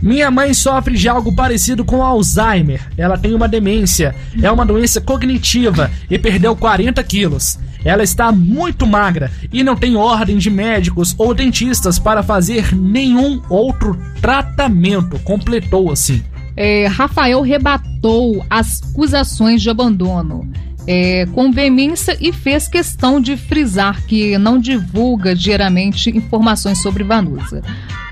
Minha 0.00 0.30
mãe 0.30 0.52
sofre 0.54 0.96
de 0.96 1.08
algo 1.08 1.34
parecido 1.34 1.84
com 1.84 2.02
Alzheimer. 2.02 2.80
Ela 2.96 3.16
tem 3.18 3.34
uma 3.34 3.46
demência, 3.46 4.14
é 4.42 4.50
uma 4.50 4.64
doença 4.66 5.00
cognitiva 5.00 5.90
e 6.10 6.18
perdeu 6.18 6.56
40 6.56 7.02
quilos. 7.04 7.58
Ela 7.84 8.02
está 8.02 8.32
muito 8.32 8.86
magra 8.86 9.30
e 9.52 9.62
não 9.62 9.76
tem 9.76 9.94
ordem 9.96 10.38
de 10.38 10.50
médicos 10.50 11.14
ou 11.18 11.34
dentistas 11.34 11.98
para 11.98 12.22
fazer 12.22 12.74
nenhum 12.74 13.40
outro 13.48 13.96
tratamento. 14.20 15.18
Completou 15.20 15.90
assim. 15.92 16.22
É, 16.56 16.86
Rafael 16.86 17.40
rebatou 17.40 18.44
as 18.50 18.82
acusações 18.82 19.62
de 19.62 19.70
abandono 19.70 20.50
é, 20.86 21.26
com 21.26 21.50
veemência 21.50 22.16
e 22.20 22.32
fez 22.32 22.68
questão 22.68 23.20
de 23.20 23.36
frisar 23.36 24.04
que 24.06 24.36
não 24.38 24.58
divulga 24.58 25.34
diariamente 25.34 26.10
informações 26.10 26.82
sobre 26.82 27.04
Vanusa, 27.04 27.62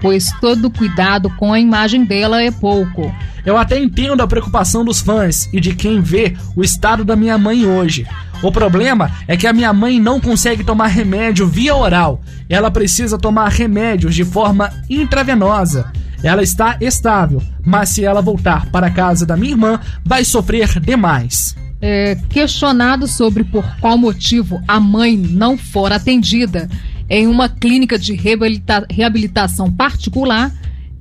pois 0.00 0.30
todo 0.40 0.70
cuidado 0.70 1.30
com 1.36 1.52
a 1.52 1.60
imagem 1.60 2.04
dela 2.04 2.42
é 2.42 2.50
pouco. 2.50 3.12
Eu 3.44 3.56
até 3.56 3.78
entendo 3.78 4.20
a 4.20 4.26
preocupação 4.26 4.84
dos 4.84 5.00
fãs 5.00 5.48
e 5.52 5.60
de 5.60 5.74
quem 5.74 6.00
vê 6.00 6.36
o 6.54 6.62
estado 6.62 7.04
da 7.04 7.16
minha 7.16 7.38
mãe 7.38 7.66
hoje. 7.66 8.06
O 8.42 8.50
problema 8.50 9.10
é 9.28 9.36
que 9.36 9.46
a 9.46 9.52
minha 9.52 9.72
mãe 9.72 10.00
não 10.00 10.20
consegue 10.20 10.64
tomar 10.64 10.86
remédio 10.86 11.46
via 11.46 11.74
oral. 11.74 12.22
Ela 12.48 12.70
precisa 12.70 13.18
tomar 13.18 13.48
remédios 13.50 14.14
de 14.14 14.24
forma 14.24 14.70
intravenosa. 14.88 15.92
Ela 16.22 16.42
está 16.42 16.76
estável, 16.80 17.42
mas 17.64 17.90
se 17.90 18.04
ela 18.04 18.20
voltar 18.20 18.66
para 18.70 18.86
a 18.86 18.90
casa 18.90 19.24
da 19.24 19.36
minha 19.36 19.52
irmã, 19.52 19.80
vai 20.04 20.24
sofrer 20.24 20.80
demais. 20.80 21.56
É, 21.82 22.16
questionado 22.28 23.06
sobre 23.08 23.42
por 23.42 23.64
qual 23.80 23.96
motivo 23.96 24.60
a 24.68 24.78
mãe 24.78 25.16
não 25.16 25.56
for 25.56 25.92
atendida 25.92 26.68
em 27.08 27.26
uma 27.26 27.48
clínica 27.48 27.98
de 27.98 28.14
reabilita- 28.14 28.86
reabilitação 28.90 29.72
particular, 29.72 30.52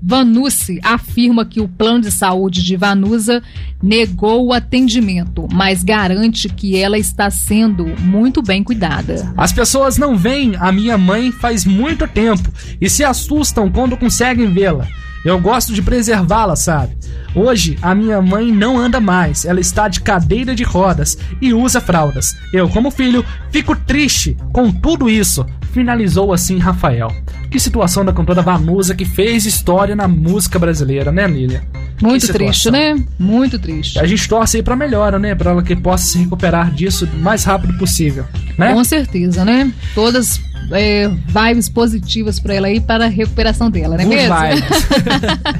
Vanucci 0.02 0.80
afirma 0.82 1.46
que 1.46 1.60
o 1.60 1.68
plano 1.68 2.02
de 2.02 2.12
saúde 2.12 2.64
de 2.64 2.76
Vanusa 2.78 3.44
negou 3.82 4.48
o 4.48 4.54
atendimento, 4.54 5.48
mas 5.52 5.84
garante 5.84 6.48
que 6.50 6.78
ela 6.78 6.98
está 6.98 7.30
sendo 7.30 7.86
muito 8.02 8.42
bem 8.42 8.64
cuidada. 8.64 9.34
As 9.36 9.52
pessoas 9.52 9.98
não 9.98 10.18
veem 10.18 10.56
a 10.58 10.72
minha 10.72 10.98
mãe 10.98 11.32
faz 11.32 11.66
muito 11.66 12.08
tempo 12.08 12.50
e 12.80 12.90
se 12.90 13.04
assustam 13.04 13.70
quando 13.70 13.98
conseguem 13.98 14.52
vê-la. 14.52 14.88
Eu 15.24 15.40
gosto 15.40 15.74
de 15.74 15.82
preservá-la, 15.82 16.56
sabe? 16.56 16.98
Hoje 17.36 17.78
a 17.82 17.94
minha 17.94 18.22
mãe 18.22 18.52
não 18.52 18.78
anda 18.78 19.00
mais, 19.00 19.46
ela 19.46 19.60
está 19.60 19.88
de 19.88 20.02
cadeira 20.02 20.56
de 20.56 20.64
rodas 20.64 21.18
e 21.42 21.54
usa 21.54 21.80
fraldas. 21.80 22.36
Eu, 22.54 22.68
como 22.70 22.90
filho, 22.90 23.24
fico 23.52 23.76
triste 23.76 24.36
com 24.52 24.72
tudo 24.72 25.10
isso. 25.10 25.46
Finalizou 25.72 26.34
assim 26.34 26.58
Rafael. 26.58 27.12
Que 27.52 27.60
situação 27.60 28.04
da 28.04 28.14
cantora 28.14 28.42
Vanusa 28.42 28.96
que 28.96 29.06
fez 29.06 29.46
história 29.46 29.96
na 29.96 30.08
música 30.08 30.58
brasileira, 30.58 31.12
né, 31.12 31.28
Lilia? 31.28 31.64
Muito 32.02 32.28
Que 32.28 32.34
triste, 32.34 32.72
né? 32.72 32.96
Muito 33.18 33.60
triste. 33.60 34.00
A 34.00 34.06
gente 34.06 34.28
torce 34.28 34.58
aí 34.58 34.64
pra 34.64 34.76
melhora, 34.76 35.20
né? 35.20 35.36
Pra 35.36 35.52
ela 35.52 35.64
que 35.64 35.76
possa 35.76 36.06
se 36.06 36.18
recuperar 36.18 36.72
disso 36.72 37.08
o 37.14 37.18
mais 37.20 37.44
rápido 37.44 37.78
possível, 37.78 38.26
né? 38.58 38.74
Com 38.74 38.84
certeza, 38.84 39.44
né? 39.44 39.72
Todas 39.94 40.40
é, 40.72 41.08
vibes 41.08 41.70
positivas 41.70 42.40
pra 42.40 42.54
ela 42.54 42.68
aí 42.68 42.80
para 42.80 43.06
a 43.06 43.08
recuperação 43.08 43.70
dela, 43.70 43.98
né 43.98 44.06
Good 44.06 44.16
mesmo? 44.16 44.36
vibes. 44.36 44.88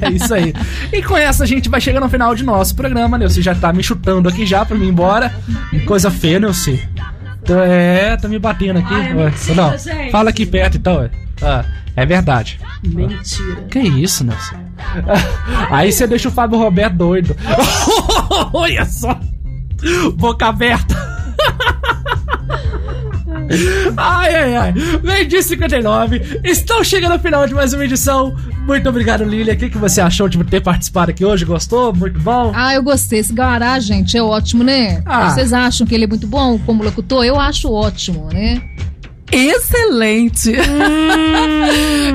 é 0.00 0.10
isso 0.10 0.34
aí. 0.34 0.54
E 0.92 1.02
com 1.02 1.16
essa 1.16 1.44
a 1.44 1.46
gente 1.46 1.68
vai 1.68 1.80
chegando 1.80 2.04
ao 2.04 2.08
final 2.08 2.34
de 2.34 2.44
nosso 2.44 2.74
programa, 2.74 3.18
né? 3.18 3.28
Você 3.28 3.42
já 3.42 3.54
tá 3.54 3.72
me 3.72 3.82
chutando 3.82 4.28
aqui 4.28 4.46
já 4.46 4.64
pra 4.64 4.76
mim 4.76 4.86
ir 4.86 4.90
embora. 4.90 5.32
Que 5.70 5.80
coisa 5.80 6.10
feia, 6.10 6.40
né, 6.40 6.46
você? 6.46 6.80
É, 7.48 8.16
tá 8.16 8.28
me 8.28 8.38
batendo 8.38 8.78
aqui. 8.78 8.94
Ai, 8.94 9.10
é 9.10 9.14
mentira, 9.14 9.54
não, 9.54 9.76
gente. 9.76 10.10
fala 10.10 10.30
aqui 10.30 10.46
perto 10.46 10.76
então, 10.76 10.98
ué. 10.98 11.10
Ah, 11.42 11.64
é 11.96 12.06
verdade. 12.06 12.60
Mentira. 12.82 13.62
Que 13.70 13.80
isso, 13.80 14.24
Nelson? 14.24 14.56
Aí 15.70 15.92
você 15.92 16.06
deixa 16.06 16.28
o 16.28 16.32
Fábio 16.32 16.58
Roberto 16.58 16.94
doido. 16.94 17.36
Olha 18.52 18.84
só! 18.84 19.18
Boca 20.16 20.46
aberta. 20.46 20.94
Ai, 23.96 24.34
ai, 24.34 24.56
ai. 24.56 24.74
Meio-dia 25.02 25.40
e 25.40 25.42
59. 25.42 26.40
Estão 26.44 26.84
chegando 26.84 27.12
ao 27.12 27.18
final 27.18 27.46
de 27.46 27.54
mais 27.54 27.72
uma 27.72 27.84
edição. 27.84 28.34
Muito 28.66 28.88
obrigado, 28.88 29.24
Lilia. 29.24 29.54
O 29.54 29.56
que, 29.56 29.70
que 29.70 29.78
você 29.78 30.00
achou 30.00 30.28
de 30.28 30.42
ter 30.44 30.60
participado 30.60 31.10
aqui 31.10 31.24
hoje? 31.24 31.44
Gostou? 31.44 31.92
Muito 31.94 32.20
bom? 32.20 32.52
Ah, 32.54 32.74
eu 32.74 32.82
gostei. 32.82 33.18
Esse 33.18 33.32
Gará, 33.32 33.78
gente, 33.80 34.16
é 34.16 34.22
ótimo, 34.22 34.62
né? 34.62 35.02
Ah. 35.04 35.30
Vocês 35.30 35.52
acham 35.52 35.86
que 35.86 35.94
ele 35.94 36.04
é 36.04 36.06
muito 36.06 36.26
bom 36.26 36.58
como 36.60 36.84
locutor? 36.84 37.24
Eu 37.24 37.38
acho 37.38 37.70
ótimo, 37.72 38.28
né? 38.32 38.62
Excelente! 39.32 40.52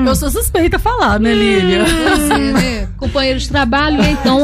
Eu 0.06 0.14
sou 0.14 0.30
suspeita 0.30 0.76
a 0.76 0.80
falar, 0.80 1.18
né, 1.18 1.34
Lívia? 1.34 1.84
Pois 1.84 2.30
é, 2.30 2.52
né? 2.52 2.88
Companheiro 2.98 3.38
de 3.38 3.48
trabalho? 3.48 4.02
Então. 4.04 4.40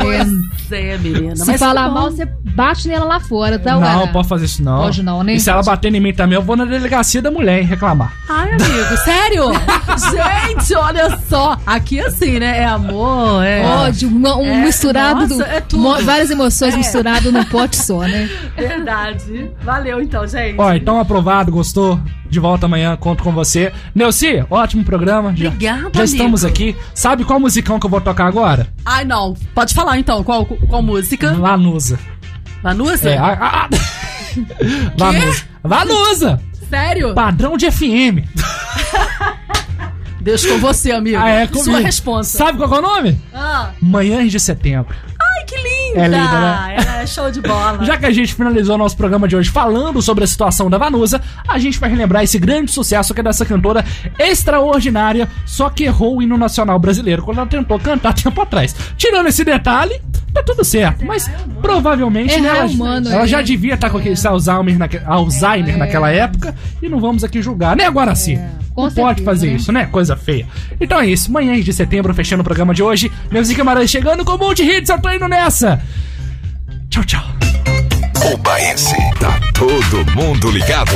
Pois 0.00 0.28
é, 0.72 0.96
menina. 0.98 1.36
Se 1.36 1.46
mas 1.46 1.58
falar 1.60 1.88
mal, 1.90 2.10
você 2.10 2.24
bate 2.26 2.88
nela 2.88 3.04
lá 3.04 3.20
fora, 3.20 3.58
tá, 3.58 3.72
não, 3.74 3.80
Gará? 3.80 4.06
pode 4.08 4.28
fazer 4.28 4.44
isso 4.46 4.62
não. 4.62 4.78
Pode 4.82 5.02
não, 5.02 5.22
né? 5.22 5.34
E 5.34 5.40
se 5.40 5.48
ela 5.50 5.62
bater 5.62 5.94
em 5.94 6.00
mim 6.00 6.12
também, 6.12 6.36
eu 6.36 6.42
vou 6.42 6.56
na 6.56 6.64
delegacia 6.64 7.20
da 7.22 7.30
mulher, 7.30 7.58
hein, 7.60 7.64
reclamar. 7.64 8.12
Ai, 8.28 8.48
amigo, 8.50 8.96
sério? 9.04 9.44
Gente, 10.48 10.74
olha 10.74 11.18
só. 11.28 11.56
Aqui 11.66 12.00
assim, 12.00 12.38
né? 12.38 12.58
É 12.60 12.64
amor, 12.66 13.42
é. 13.44 13.64
Ódio, 13.64 14.08
um, 14.08 14.38
um 14.40 14.44
É, 14.46 14.64
misturado 14.64 15.20
nossa, 15.22 15.34
do. 15.36 15.42
é 15.42 15.60
tudo. 15.60 16.04
várias 16.04 16.30
emoções 16.30 16.74
É. 16.74 16.76
misturadas 16.76 17.32
num 17.32 17.44
pote 17.44 17.76
só, 17.76 18.00
né? 18.00 18.28
Verdade. 18.56 19.50
Valeu 19.62 20.00
então, 20.00 20.26
gente. 20.26 20.56
Ó, 20.58 20.72
então 20.72 20.98
aprovado, 21.00 21.50
gostou? 21.52 22.00
De 22.30 22.38
volta 22.38 22.66
amanhã, 22.66 22.96
conto 22.96 23.24
com 23.24 23.32
você. 23.32 23.72
Neuci, 23.94 24.44
ótimo 24.48 24.84
programa. 24.84 25.34
Já, 25.36 25.48
Obrigada, 25.48 25.80
já 25.80 25.86
amigo. 25.86 26.04
estamos 26.04 26.44
aqui. 26.44 26.76
Sabe 26.94 27.24
qual 27.24 27.40
musicão 27.40 27.80
que 27.80 27.86
eu 27.86 27.90
vou 27.90 28.00
tocar 28.00 28.26
agora? 28.26 28.68
Ai, 28.84 29.04
não. 29.04 29.34
Pode 29.54 29.74
falar 29.74 29.98
então. 29.98 30.22
Qual, 30.22 30.46
qual 30.46 30.82
música? 30.82 31.32
Lanusa. 31.32 31.98
Vanusa? 32.62 33.10
É, 33.10 33.18
a, 33.18 33.26
a, 33.32 33.64
a... 33.64 33.68
Vanusa. 34.96 35.44
Vanusa! 35.62 36.40
Sério? 36.68 37.14
Padrão 37.14 37.56
de 37.56 37.68
FM. 37.70 38.24
Deixa 40.20 40.48
com 40.48 40.58
você, 40.58 40.92
amigo. 40.92 41.16
Ah, 41.18 41.28
é 41.30 41.46
comigo. 41.46 41.64
Sua 41.64 41.80
resposta. 41.80 42.38
Sabe 42.38 42.58
qual 42.58 42.72
é 42.74 42.78
o 42.78 42.82
nome? 42.82 43.20
Ah. 43.34 43.70
Manhãs 43.80 44.30
de 44.30 44.38
Setembro. 44.38 44.94
Ai, 45.18 45.44
que 45.46 45.56
lindo! 45.56 45.79
É 45.94 46.04
linda, 46.04 46.40
né? 46.40 46.76
É 47.02 47.06
show 47.06 47.30
de 47.30 47.40
bola. 47.40 47.78
Já 47.84 47.96
que 47.96 48.06
a 48.06 48.10
gente 48.10 48.34
finalizou 48.34 48.76
nosso 48.76 48.96
programa 48.96 49.26
de 49.26 49.36
hoje 49.36 49.50
falando 49.50 50.00
sobre 50.02 50.24
a 50.24 50.26
situação 50.26 50.68
da 50.68 50.78
Vanusa, 50.78 51.20
a 51.48 51.58
gente 51.58 51.78
vai 51.78 51.90
relembrar 51.90 52.22
esse 52.22 52.38
grande 52.38 52.70
sucesso 52.70 53.14
que 53.14 53.20
é 53.20 53.22
dessa 53.22 53.44
cantora 53.44 53.84
extraordinária, 54.18 55.28
só 55.46 55.68
que 55.70 55.84
errou 55.84 56.18
o 56.18 56.22
hino 56.22 56.36
nacional 56.36 56.78
brasileiro 56.78 57.22
quando 57.22 57.38
ela 57.38 57.46
tentou 57.46 57.78
cantar 57.78 58.12
tempo 58.14 58.40
atrás. 58.40 58.74
Tirando 58.96 59.26
esse 59.28 59.44
detalhe, 59.44 60.00
tá 60.32 60.42
tudo 60.42 60.64
certo, 60.64 61.04
mas 61.04 61.30
provavelmente 61.60 62.40
né, 62.40 62.48
ela, 62.48 62.58
é 62.58 62.66
humano, 62.66 63.08
ela 63.08 63.24
é. 63.24 63.26
já 63.26 63.42
devia 63.42 63.74
estar 63.74 63.90
com 63.90 63.98
aquele 63.98 64.14
Alzheimer, 64.24 64.78
naque- 64.78 65.00
Alzheimer 65.04 65.76
naquela 65.76 66.10
época 66.10 66.54
e 66.80 66.88
não 66.88 67.00
vamos 67.00 67.24
aqui 67.24 67.42
julgar, 67.42 67.76
né, 67.76 67.84
agora 67.84 68.14
sim. 68.14 68.38
com 68.74 68.82
não 68.82 68.90
pode 68.90 68.94
certeza, 68.96 69.24
fazer 69.24 69.46
né? 69.48 69.52
isso, 69.54 69.72
né? 69.72 69.86
Coisa 69.86 70.16
feia. 70.16 70.46
Então 70.80 71.00
é 71.00 71.06
isso, 71.06 71.32
manhã 71.32 71.60
de 71.60 71.72
setembro, 71.72 72.14
fechando 72.14 72.42
o 72.42 72.44
programa 72.44 72.72
de 72.72 72.82
hoje. 72.82 73.10
Meus 73.30 73.50
Guimarães 73.50 73.90
chegando 73.90 74.24
com 74.24 74.32
um 74.32 74.38
monte 74.38 74.64
de 74.64 74.70
hits, 74.70 74.88
eu 74.88 75.00
tô 75.00 75.10
indo 75.10 75.26
nessa. 75.28 75.79
Tchau, 76.90 77.04
tchau. 77.04 77.24
O 78.32 78.36
Baense. 78.38 78.96
Tá 79.18 79.40
todo 79.54 80.04
mundo 80.14 80.50
ligado. 80.50 80.92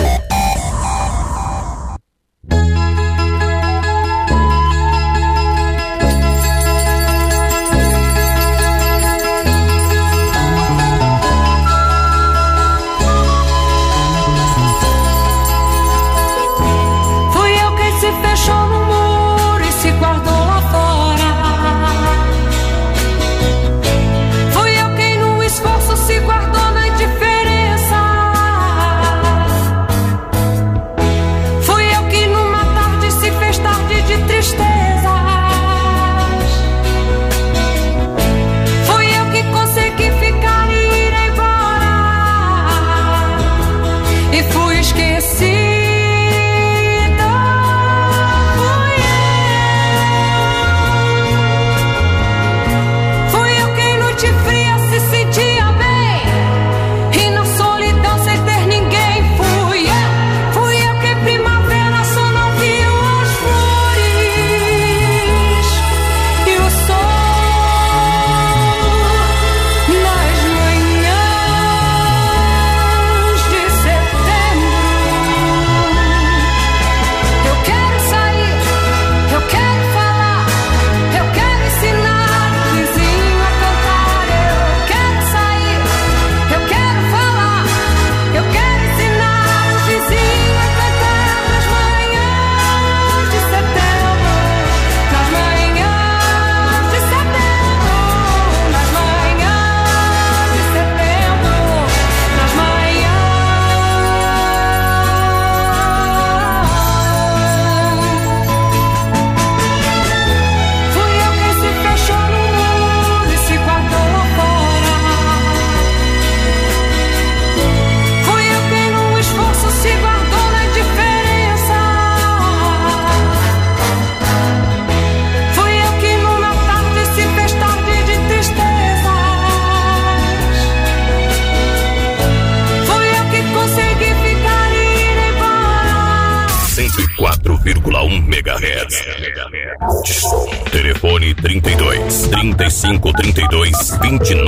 35 142.84 143.00
32 143.00 143.98
29 143.98 144.43